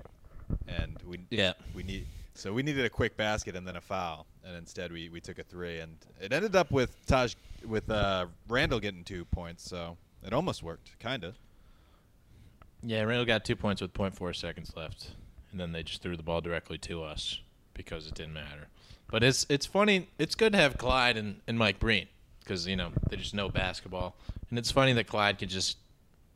and 0.69 0.97
we 1.07 1.21
Yeah. 1.31 1.53
we 1.75 1.83
need 1.83 2.07
so 2.35 2.53
we 2.53 2.63
needed 2.63 2.85
a 2.85 2.91
quick 2.91 3.17
basket 3.17 3.55
and 3.57 3.67
then 3.67 3.77
a 3.77 3.81
foul, 3.81 4.27
and 4.45 4.57
instead 4.57 4.93
we, 4.93 5.09
we 5.11 5.21
took 5.21 5.39
a 5.39 5.43
three, 5.45 5.81
and 5.81 5.95
it 6.21 6.33
ended 6.33 6.57
up 6.57 6.71
with 6.71 7.05
Taj 7.07 7.35
with 7.67 7.91
uh, 7.91 8.27
Randle 8.49 8.81
getting 8.81 9.05
two 9.05 9.25
points, 9.27 9.69
so 9.69 9.97
it 10.25 10.33
almost 10.33 10.63
worked, 10.63 10.99
kind 10.99 11.25
of. 11.25 11.37
Yeah, 12.83 13.03
Randle 13.03 13.27
got 13.27 13.45
two 13.45 13.57
points 13.57 13.83
with 13.83 13.93
0.4 13.93 14.35
seconds 14.35 14.73
left, 14.77 15.11
and 15.51 15.61
then 15.61 15.73
they 15.73 15.83
just 15.83 16.03
threw 16.03 16.17
the 16.17 16.23
ball 16.23 16.41
directly 16.41 16.79
to 16.79 17.03
us 17.03 17.41
because 17.75 18.07
it 18.07 18.15
didn't 18.15 18.33
matter. 18.33 18.69
But 19.11 19.23
it's 19.23 19.45
it's 19.49 19.67
funny. 19.67 20.09
It's 20.19 20.35
good 20.35 20.53
to 20.53 20.59
have 20.59 20.79
Clyde 20.79 21.17
and, 21.17 21.41
and 21.47 21.59
Mike 21.59 21.79
Breen 21.79 22.07
because 22.41 22.67
you 22.67 22.77
know 22.77 22.93
they 23.09 23.17
just 23.17 23.35
know 23.35 23.49
basketball, 23.49 24.15
and 24.49 24.59
it's 24.59 24.71
funny 24.71 24.93
that 24.95 25.09
Clyde 25.09 25.39
could 25.39 25.49
just 25.49 25.79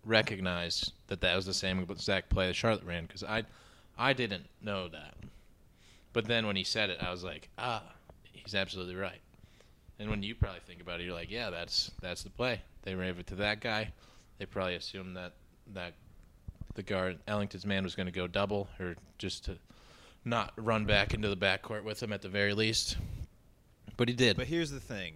recognize 0.04 0.90
that 1.06 1.20
that 1.20 1.36
was 1.36 1.46
the 1.46 1.54
same 1.54 1.78
exact 1.88 2.28
play 2.30 2.46
that 2.46 2.54
Charlotte 2.54 2.84
ran 2.84 3.06
because 3.06 3.22
I 3.22 3.44
I 3.96 4.12
didn't 4.12 4.46
know 4.60 4.88
that. 4.88 5.14
But 6.12 6.26
then 6.26 6.46
when 6.46 6.56
he 6.56 6.64
said 6.64 6.90
it, 6.90 7.02
I 7.02 7.10
was 7.10 7.24
like, 7.24 7.48
ah, 7.58 7.82
he's 8.32 8.54
absolutely 8.54 8.96
right. 8.96 9.20
And 9.98 10.10
when 10.10 10.22
you 10.22 10.34
probably 10.34 10.60
think 10.66 10.80
about 10.80 11.00
it, 11.00 11.04
you're 11.04 11.14
like, 11.14 11.30
yeah, 11.30 11.50
that's 11.50 11.90
that's 12.00 12.22
the 12.22 12.30
play. 12.30 12.60
They 12.84 12.94
gave 12.94 13.18
it 13.18 13.26
to 13.28 13.34
that 13.36 13.60
guy. 13.60 13.92
They 14.38 14.46
probably 14.46 14.76
assumed 14.76 15.16
that 15.16 15.32
that 15.74 15.94
the 16.74 16.82
guard 16.82 17.18
Ellington's 17.26 17.64
man 17.66 17.84
was 17.84 17.94
going 17.94 18.06
to 18.06 18.12
go 18.12 18.26
double 18.26 18.68
or 18.80 18.96
just 19.18 19.44
to 19.46 19.56
not 20.24 20.52
run 20.56 20.84
back 20.84 21.14
into 21.14 21.28
the 21.28 21.36
backcourt 21.36 21.84
with 21.84 22.02
him 22.02 22.12
at 22.12 22.22
the 22.22 22.28
very 22.28 22.52
least. 22.54 22.96
But 23.96 24.08
he 24.08 24.14
did. 24.14 24.36
But 24.36 24.46
here's 24.46 24.70
the 24.70 24.80
thing. 24.80 25.14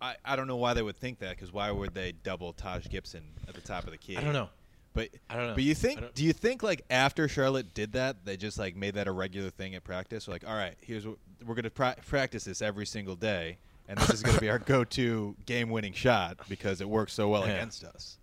I, 0.00 0.14
I 0.24 0.36
don't 0.36 0.46
know 0.46 0.56
why 0.56 0.74
they 0.74 0.82
would 0.82 0.96
think 0.96 1.18
that 1.20 1.30
because 1.30 1.52
why 1.52 1.70
would 1.70 1.94
they 1.94 2.12
double 2.12 2.52
Taj 2.52 2.86
Gibson 2.88 3.22
at 3.48 3.54
the 3.54 3.60
top 3.62 3.84
of 3.84 3.90
the 3.90 3.96
key? 3.98 4.16
I 4.16 4.20
don't 4.20 4.34
know. 4.34 4.50
But 4.92 5.08
I 5.28 5.36
don't 5.36 5.48
know. 5.48 5.54
But 5.54 5.62
you 5.64 5.74
think? 5.74 6.00
don't- 6.00 6.20
you 6.20 6.32
think 6.32 6.62
like 6.62 6.82
after 6.90 7.28
Charlotte 7.28 7.74
did 7.74 7.92
that, 7.92 8.24
they 8.24 8.36
just 8.36 8.58
like 8.58 8.76
made 8.76 8.94
that 8.94 9.08
a 9.08 9.12
regular 9.12 9.50
thing 9.50 9.74
at 9.74 9.84
practice? 9.84 10.28
Like, 10.28 10.46
all 10.46 10.54
right, 10.54 10.74
here's 10.80 11.06
what 11.06 11.16
we're 11.44 11.54
gonna 11.54 11.70
pra- 11.70 11.96
practice 12.06 12.44
this 12.44 12.62
every 12.62 12.86
single 12.86 13.16
day, 13.16 13.58
and 13.88 13.98
this 13.98 14.10
is 14.10 14.22
gonna 14.22 14.40
be 14.40 14.50
our 14.50 14.58
go-to 14.58 15.36
game-winning 15.46 15.92
shot 15.92 16.38
because 16.48 16.80
it 16.80 16.88
works 16.88 17.12
so 17.12 17.28
well 17.28 17.46
Yeah. 17.46 17.54
against 17.54 17.84
us. 17.84 18.18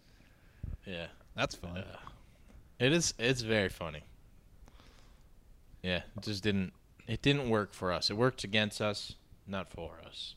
Yeah. 0.86 1.08
That's 1.36 1.56
fun. 1.56 1.78
Uh, 1.78 1.98
It 2.80 2.92
is 2.92 3.14
it's 3.18 3.42
very 3.42 3.70
funny. 3.70 4.04
Yeah, 5.82 6.02
it 6.18 6.22
just 6.24 6.44
didn't 6.44 6.74
it 7.08 7.22
didn't 7.22 7.50
work 7.50 7.74
for 7.74 7.92
us. 7.92 8.10
It 8.10 8.14
worked 8.18 8.44
against 8.44 8.82
us, 8.82 9.16
not 9.48 9.70
for 9.70 10.00
us. 10.06 10.36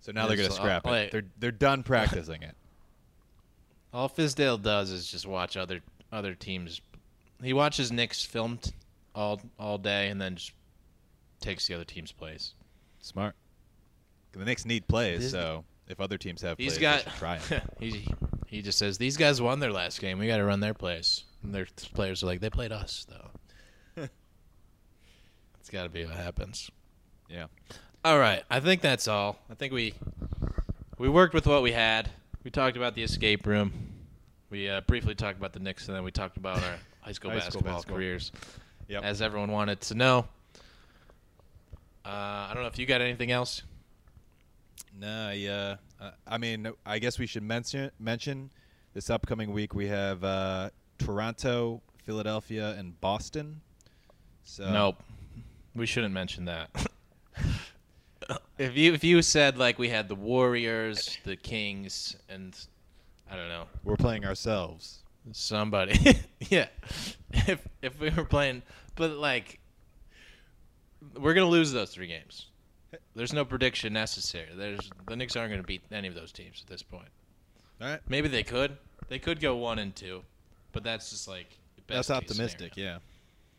so 0.00 0.12
now 0.12 0.26
they're 0.26 0.38
it's, 0.40 0.54
uh, 0.54 0.60
scrap 0.60 0.84
like- 0.84 1.06
it. 1.08 1.12
They're 1.12 1.24
they're 1.38 1.50
done 1.52 1.82
practicing 1.82 2.42
it. 2.42 2.54
All 3.92 4.08
Fizdale 4.08 4.60
does 4.60 4.90
is 4.90 5.10
just 5.10 5.26
watch 5.26 5.56
other 5.56 5.80
other 6.12 6.34
teams. 6.34 6.80
He 7.42 7.52
watches 7.52 7.90
Knicks 7.92 8.24
filmed 8.24 8.72
all 9.14 9.40
all 9.58 9.78
day 9.78 10.08
and 10.08 10.20
then 10.20 10.36
just 10.36 10.52
takes 11.40 11.66
the 11.66 11.74
other 11.74 11.84
team's 11.84 12.12
plays. 12.12 12.54
Smart. 13.00 13.34
The 14.38 14.44
Knicks 14.44 14.64
need 14.64 14.86
plays, 14.88 15.20
This- 15.20 15.30
so 15.32 15.64
if 15.88 16.00
other 16.00 16.16
teams 16.18 16.42
have 16.42 16.56
He's 16.58 16.72
plays, 16.78 16.78
got 16.80 17.04
they 17.04 17.10
should 17.10 17.18
try 17.18 17.40
'em. 17.50 17.62
he 17.80 18.06
he 18.46 18.62
just 18.62 18.78
says 18.78 18.96
these 18.98 19.16
guys 19.16 19.40
won 19.42 19.60
their 19.60 19.72
last 19.72 20.00
game. 20.00 20.18
We 20.18 20.26
got 20.26 20.36
to 20.38 20.44
run 20.44 20.60
their 20.60 20.74
plays. 20.74 21.24
And 21.42 21.54
their 21.54 21.66
players 21.94 22.22
are 22.22 22.26
like 22.26 22.40
they 22.40 22.50
played 22.50 22.72
us 22.72 23.06
though. 23.08 24.04
it's 25.60 25.70
got 25.70 25.82
to 25.84 25.88
be 25.88 26.04
what 26.04 26.14
happens. 26.14 26.70
yeah. 27.28 27.46
All 28.04 28.18
right, 28.18 28.44
I 28.48 28.60
think 28.60 28.80
that's 28.80 29.08
all. 29.08 29.38
I 29.50 29.54
think 29.54 29.72
we 29.72 29.92
we 30.98 31.08
worked 31.08 31.34
with 31.34 31.46
what 31.46 31.62
we 31.62 31.72
had. 31.72 32.10
We 32.44 32.50
talked 32.50 32.76
about 32.76 32.94
the 32.94 33.02
escape 33.02 33.44
room. 33.46 33.72
We 34.50 34.68
uh, 34.68 34.80
briefly 34.82 35.14
talked 35.14 35.36
about 35.36 35.52
the 35.52 35.58
Knicks, 35.58 35.88
and 35.88 35.96
then 35.96 36.04
we 36.04 36.10
talked 36.12 36.36
about 36.36 36.62
our 36.62 36.74
high 37.00 37.12
school, 37.12 37.30
High 37.32 37.38
basketball, 37.38 37.74
basketball. 37.74 37.96
careers, 37.98 38.32
Yep. 38.88 39.02
as 39.02 39.20
everyone 39.20 39.50
wanted 39.52 39.80
to 39.82 39.94
know. 39.94 40.26
Uh, 42.06 42.08
I 42.08 42.50
don't 42.54 42.62
know 42.62 42.68
if 42.68 42.78
you 42.78 42.86
got 42.86 43.00
anything 43.02 43.30
else. 43.30 43.62
No, 44.98 45.30
yeah. 45.30 45.76
Uh, 46.00 46.10
I 46.26 46.38
mean, 46.38 46.70
I 46.84 46.98
guess 46.98 47.18
we 47.18 47.26
should 47.26 47.42
mention 47.42 47.90
mention 47.98 48.50
this 48.94 49.10
upcoming 49.10 49.52
week 49.52 49.74
we 49.74 49.86
have 49.86 50.24
uh, 50.24 50.70
Toronto, 50.98 51.82
Philadelphia, 52.04 52.74
and 52.78 53.00
Boston. 53.00 53.60
So 54.42 54.70
Nope. 54.70 55.02
We 55.74 55.86
shouldn't 55.86 56.14
mention 56.14 56.46
that. 56.46 56.70
if 58.58 58.76
you 58.76 58.92
if 58.92 59.04
you 59.04 59.22
said 59.22 59.58
like 59.58 59.78
we 59.78 59.88
had 59.88 60.08
the 60.08 60.14
Warriors, 60.14 61.18
the 61.24 61.36
Kings, 61.36 62.16
and 62.28 62.58
I 63.30 63.36
don't 63.36 63.48
know 63.48 63.66
we're 63.84 63.96
playing 63.96 64.24
ourselves. 64.24 65.04
somebody, 65.32 66.16
yeah. 66.48 66.66
If 67.30 67.66
if 67.82 68.00
we 68.00 68.10
were 68.10 68.24
playing, 68.24 68.62
but 68.96 69.12
like 69.12 69.60
we're 71.16 71.34
gonna 71.34 71.46
lose 71.46 71.72
those 71.72 71.90
three 71.90 72.08
games. 72.08 72.47
There's 73.18 73.32
no 73.32 73.44
prediction 73.44 73.92
necessary. 73.92 74.46
There's 74.54 74.88
the 75.08 75.16
Knicks 75.16 75.34
aren't 75.34 75.50
gonna 75.50 75.64
beat 75.64 75.82
any 75.90 76.06
of 76.06 76.14
those 76.14 76.30
teams 76.30 76.62
at 76.64 76.70
this 76.70 76.84
point. 76.84 77.08
All 77.80 77.88
right, 77.88 78.00
Maybe 78.08 78.28
they 78.28 78.44
could. 78.44 78.76
They 79.08 79.18
could 79.18 79.40
go 79.40 79.56
one 79.56 79.80
and 79.80 79.92
two, 79.94 80.22
but 80.70 80.84
that's 80.84 81.10
just 81.10 81.26
like 81.26 81.48
that's 81.88 82.06
best 82.06 82.08
case 82.10 82.16
optimistic. 82.16 82.74
scenario. 82.74 82.92
Yeah, 82.94 82.98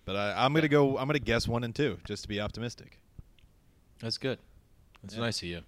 but 0.06 0.16
I, 0.16 0.46
I'm 0.46 0.54
gonna 0.54 0.70
go. 0.70 0.98
I'm 0.98 1.08
gonna 1.08 1.20
guess 1.20 1.46
one 1.46 1.66
and 1.66 1.76
two 1.76 2.00
just 2.06 2.22
to 2.24 2.30
be 2.30 2.40
optimistic. 2.40 3.00
That's 4.00 4.18
good. 4.18 4.40
That's 5.04 5.16
Yeah. 5.16 5.22
nice 5.22 5.40
of 5.42 5.50
you. 5.50 5.62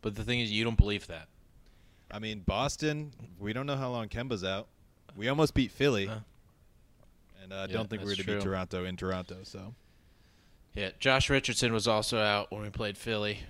But 0.00 0.14
the 0.14 0.24
thing 0.24 0.40
is, 0.40 0.50
you 0.50 0.64
don't 0.64 0.78
believe 0.78 1.06
that. 1.08 1.28
I 2.10 2.20
mean, 2.20 2.40
Boston. 2.46 3.12
We 3.38 3.52
don't 3.52 3.66
know 3.66 3.76
how 3.76 3.90
long 3.90 4.08
Kemba's 4.08 4.42
out. 4.42 4.68
We 5.16 5.28
almost 5.28 5.52
beat 5.52 5.70
Philly, 5.70 6.06
Huh. 6.06 6.20
and 7.42 7.52
I 7.52 7.64
uh, 7.64 7.66
Yeah, 7.66 7.74
don't 7.74 7.90
think 7.90 8.02
we're 8.04 8.14
gonna 8.16 8.38
beat. 8.38 8.42
Toronto 8.42 8.84
in 8.86 8.96
Toronto. 8.96 9.36
So 9.42 9.74
Yeah, 10.74 10.90
Josh 11.00 11.28
Richardson 11.30 11.72
was 11.72 11.88
also 11.88 12.18
out 12.18 12.52
when 12.52 12.62
we 12.62 12.70
played 12.70 12.96
Philly. 12.96 13.40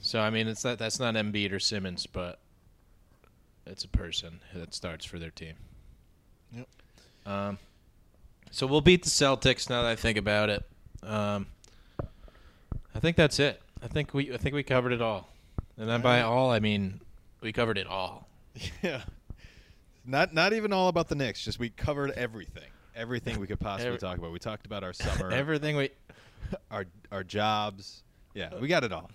So 0.00 0.20
I 0.20 0.30
mean, 0.30 0.48
it's 0.48 0.64
not 0.64 0.78
that's 0.78 0.98
not 0.98 1.14
Embiid 1.14 1.52
or 1.52 1.60
Simmons, 1.60 2.06
but 2.06 2.38
it's 3.66 3.84
a 3.84 3.88
person 3.88 4.40
that 4.54 4.74
starts 4.74 5.04
for 5.04 5.18
their 5.18 5.30
team. 5.30 5.54
Yep. 6.56 6.68
Um, 7.26 7.58
so 8.50 8.66
we'll 8.66 8.80
beat 8.80 9.04
the 9.04 9.10
Celtics 9.10 9.68
now 9.68 9.82
that 9.82 9.90
I 9.90 9.96
think 9.96 10.16
about 10.16 10.48
it. 10.48 10.64
Um, 11.02 11.46
I 12.94 12.98
think 12.98 13.16
that's 13.16 13.38
it. 13.38 13.60
I 13.82 13.88
think 13.88 14.14
we 14.14 14.32
I 14.32 14.36
think 14.38 14.54
we 14.54 14.62
covered 14.62 14.92
it 14.92 15.02
all. 15.02 15.28
And 15.76 15.88
then 15.88 16.00
by 16.00 16.22
all, 16.22 16.50
I 16.50 16.60
mean 16.60 17.00
we 17.40 17.52
covered 17.52 17.78
it 17.78 17.86
all. 17.86 18.26
Yeah. 18.82 19.02
Not 20.04 20.32
not 20.34 20.52
even 20.54 20.72
all 20.72 20.88
about 20.88 21.08
the 21.08 21.14
Knicks. 21.14 21.44
Just 21.44 21.58
we 21.58 21.68
covered 21.68 22.10
everything. 22.12 22.70
Everything 22.96 23.38
we 23.38 23.46
could 23.46 23.60
possibly 23.60 23.88
Every- 23.88 23.98
talk 23.98 24.18
about. 24.18 24.32
We 24.32 24.38
talked 24.38 24.66
about 24.66 24.82
our 24.82 24.92
summer, 24.92 25.30
Everything 25.32 25.76
we 25.76 25.90
our 26.70 26.86
our 27.10 27.24
jobs. 27.24 28.02
Yeah, 28.34 28.50
we 28.60 28.68
got 28.68 28.84
it 28.84 28.92
all. 28.92 29.10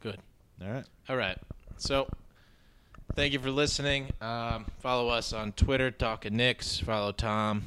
good. 0.00 0.18
All 0.62 0.70
right. 0.72 0.84
All 1.08 1.16
right. 1.16 1.38
So, 1.76 2.08
thank 3.14 3.32
you 3.32 3.38
for 3.38 3.50
listening. 3.50 4.12
Um, 4.20 4.66
follow 4.80 5.08
us 5.08 5.32
on 5.32 5.52
Twitter, 5.52 5.90
Talking 5.90 6.36
Knicks. 6.36 6.78
Follow 6.78 7.12
Tom, 7.12 7.64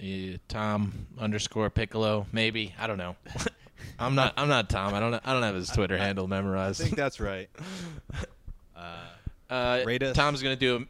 uh, 0.00 0.38
Tom 0.48 1.06
underscore 1.18 1.68
Piccolo. 1.70 2.26
Maybe 2.32 2.74
I 2.78 2.86
don't 2.86 2.98
know. 2.98 3.16
I'm 3.98 4.14
not. 4.14 4.34
I'm 4.36 4.48
not 4.48 4.68
Tom. 4.70 4.94
I 4.94 5.00
don't. 5.00 5.14
I 5.14 5.32
don't 5.32 5.42
have 5.42 5.54
his 5.54 5.68
Twitter 5.70 5.98
handle 5.98 6.26
memorized. 6.28 6.80
I 6.80 6.84
think 6.84 6.96
that's 6.96 7.20
right. 7.20 7.48
Uh, 8.76 9.52
uh, 9.52 9.82
Rate 9.84 10.04
us. 10.04 10.14
Tom's 10.14 10.40
gonna 10.40 10.54
do. 10.54 10.76
A, 10.76 10.80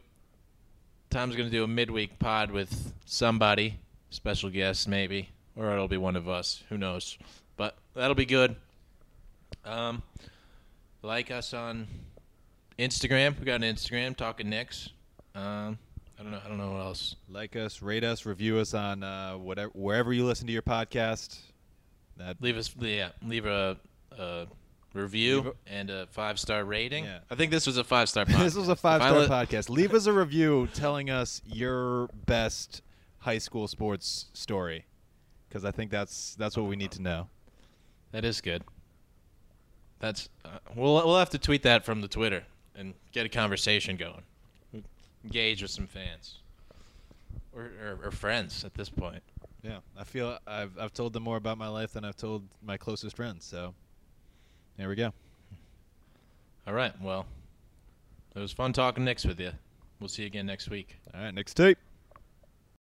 Tom's 1.09 1.35
gonna 1.35 1.49
do 1.49 1.63
a 1.63 1.67
midweek 1.67 2.19
pod 2.19 2.51
with 2.51 2.93
somebody, 3.07 3.79
special 4.11 4.51
guest 4.51 4.87
maybe, 4.87 5.29
or 5.59 5.73
it'll 5.73 5.87
be 5.89 5.97
one 5.97 6.15
of 6.15 6.29
us. 6.29 6.63
Who 6.69 6.77
knows? 6.77 7.17
But 7.57 7.75
that'll 7.93 8.15
be 8.15 8.25
good. 8.25 8.55
Um, 9.65 10.01
like 11.01 11.31
us 11.31 11.53
on 11.53 11.87
Instagram. 12.77 13.37
We 13.37 13.45
got 13.45 13.61
an 13.61 13.75
Instagram, 13.75 14.15
Talking 14.15 14.49
Knicks. 14.49 14.89
Um, 15.35 15.77
I 16.17 16.23
don't 16.23 16.31
know. 16.31 16.39
I 16.43 16.47
don't 16.47 16.57
know 16.57 16.71
what 16.71 16.81
else. 16.81 17.15
like 17.27 17.55
us, 17.55 17.81
rate 17.81 18.03
us, 18.03 18.25
review 18.25 18.57
us 18.57 18.73
on 18.73 19.03
uh, 19.03 19.33
whatever 19.33 19.71
wherever 19.73 20.13
you 20.13 20.25
listen 20.25 20.47
to 20.47 20.53
your 20.53 20.61
podcast. 20.61 21.37
That 22.17 22.41
Leave 22.41 22.57
us, 22.57 22.73
yeah, 22.79 23.09
leave 23.25 23.45
a, 23.45 23.77
a 24.17 24.47
review 24.93 25.41
Leave 25.41 25.53
and 25.67 25.89
a 25.89 26.07
five 26.07 26.39
star 26.39 26.63
rating. 26.65 27.05
Yeah. 27.05 27.19
I 27.29 27.35
think 27.35 27.51
this 27.51 27.67
was 27.67 27.77
a 27.77 27.83
five 27.83 28.09
star. 28.09 28.25
podcast. 28.25 28.39
this 28.43 28.55
was 28.55 28.69
a 28.69 28.75
five 28.75 29.01
star 29.01 29.45
podcast. 29.45 29.69
Leave 29.69 29.93
us 29.93 30.05
a 30.05 30.13
review 30.13 30.67
telling 30.73 31.09
us 31.09 31.41
your 31.45 32.07
best 32.25 32.81
high 33.19 33.37
school 33.37 33.67
sports 33.67 34.25
story, 34.33 34.85
because 35.49 35.65
I 35.65 35.71
think 35.71 35.91
that's 35.91 36.35
that's 36.35 36.55
what 36.55 36.67
we 36.67 36.75
need 36.75 36.91
to 36.91 37.01
know. 37.01 37.27
That 38.11 38.23
is 38.23 38.39
good. 38.39 38.63
That's 39.99 40.29
uh, 40.45 40.59
we'll 40.75 40.93
we'll 40.93 41.17
have 41.17 41.31
to 41.31 41.39
tweet 41.39 41.63
that 41.63 41.83
from 41.83 42.01
the 42.01 42.07
Twitter 42.07 42.43
and 42.75 42.93
get 43.11 43.25
a 43.25 43.29
conversation 43.29 43.97
going. 43.97 44.21
Engage 45.25 45.61
with 45.61 45.71
some 45.71 45.85
fans 45.85 46.37
or, 47.53 47.69
or, 47.83 47.99
or 48.05 48.11
friends 48.11 48.63
at 48.63 48.73
this 48.73 48.87
point. 48.87 49.21
Yeah, 49.63 49.79
I 49.97 50.05
feel 50.05 50.37
I've 50.47 50.77
I've 50.79 50.93
told 50.93 51.11
them 51.11 51.23
more 51.23 51.35
about 51.35 51.57
my 51.57 51.67
life 51.67 51.91
than 51.91 52.05
I've 52.05 52.15
told 52.15 52.43
my 52.63 52.77
closest 52.77 53.17
friends. 53.17 53.45
So 53.45 53.73
there 54.77 54.87
we 54.87 54.95
go. 54.95 55.11
All 56.65 56.73
right. 56.73 56.93
Well, 57.01 57.25
it 58.35 58.39
was 58.39 58.53
fun 58.53 58.71
talking 58.71 59.03
Knicks 59.03 59.25
with 59.25 59.39
you. 59.39 59.51
We'll 59.99 60.07
see 60.07 60.21
you 60.21 60.27
again 60.27 60.45
next 60.45 60.69
week. 60.69 60.95
All 61.13 61.21
right, 61.21 61.33
next 61.33 61.55
tape. 61.55 61.77